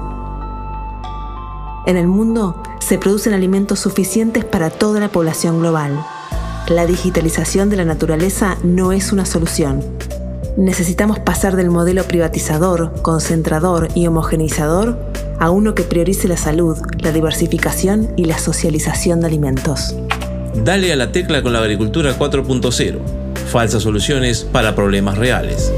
En 1.87 1.97
el 1.97 2.09
mundo 2.09 2.61
se 2.81 2.99
producen 2.99 3.33
alimentos 3.33 3.79
suficientes 3.79 4.45
para 4.45 4.71
toda 4.71 4.99
la 4.99 5.11
población 5.11 5.61
global. 5.61 6.05
La 6.67 6.85
digitalización 6.85 7.71
de 7.71 7.77
la 7.77 7.85
naturaleza 7.85 8.57
no 8.65 8.91
es 8.91 9.13
una 9.13 9.25
solución, 9.25 9.85
necesitamos 10.57 11.19
pasar 11.19 11.57
del 11.57 11.71
modelo 11.71 12.05
privatizador, 12.05 12.93
concentrador 13.03 13.89
y 13.95 14.07
homogeneizador 14.07 14.99
a 15.39 15.51
uno 15.51 15.75
que 15.75 15.83
priorice 15.83 16.29
la 16.29 16.37
salud, 16.37 16.79
la 17.01 17.13
diversificación 17.13 18.13
y 18.17 18.27
la 18.27 18.39
socialización 18.39 19.21
de 19.21 19.27
alimentos. 19.27 19.95
Dale 20.55 20.93
a 20.93 20.97
la 20.97 21.11
tecla 21.11 21.43
con 21.43 21.53
la 21.53 21.59
agricultura 21.59 22.17
4.0. 22.17 22.99
Falsas 23.51 23.83
soluciones 23.83 24.45
para 24.45 24.75
problemas 24.75 25.19
reales. 25.19 25.73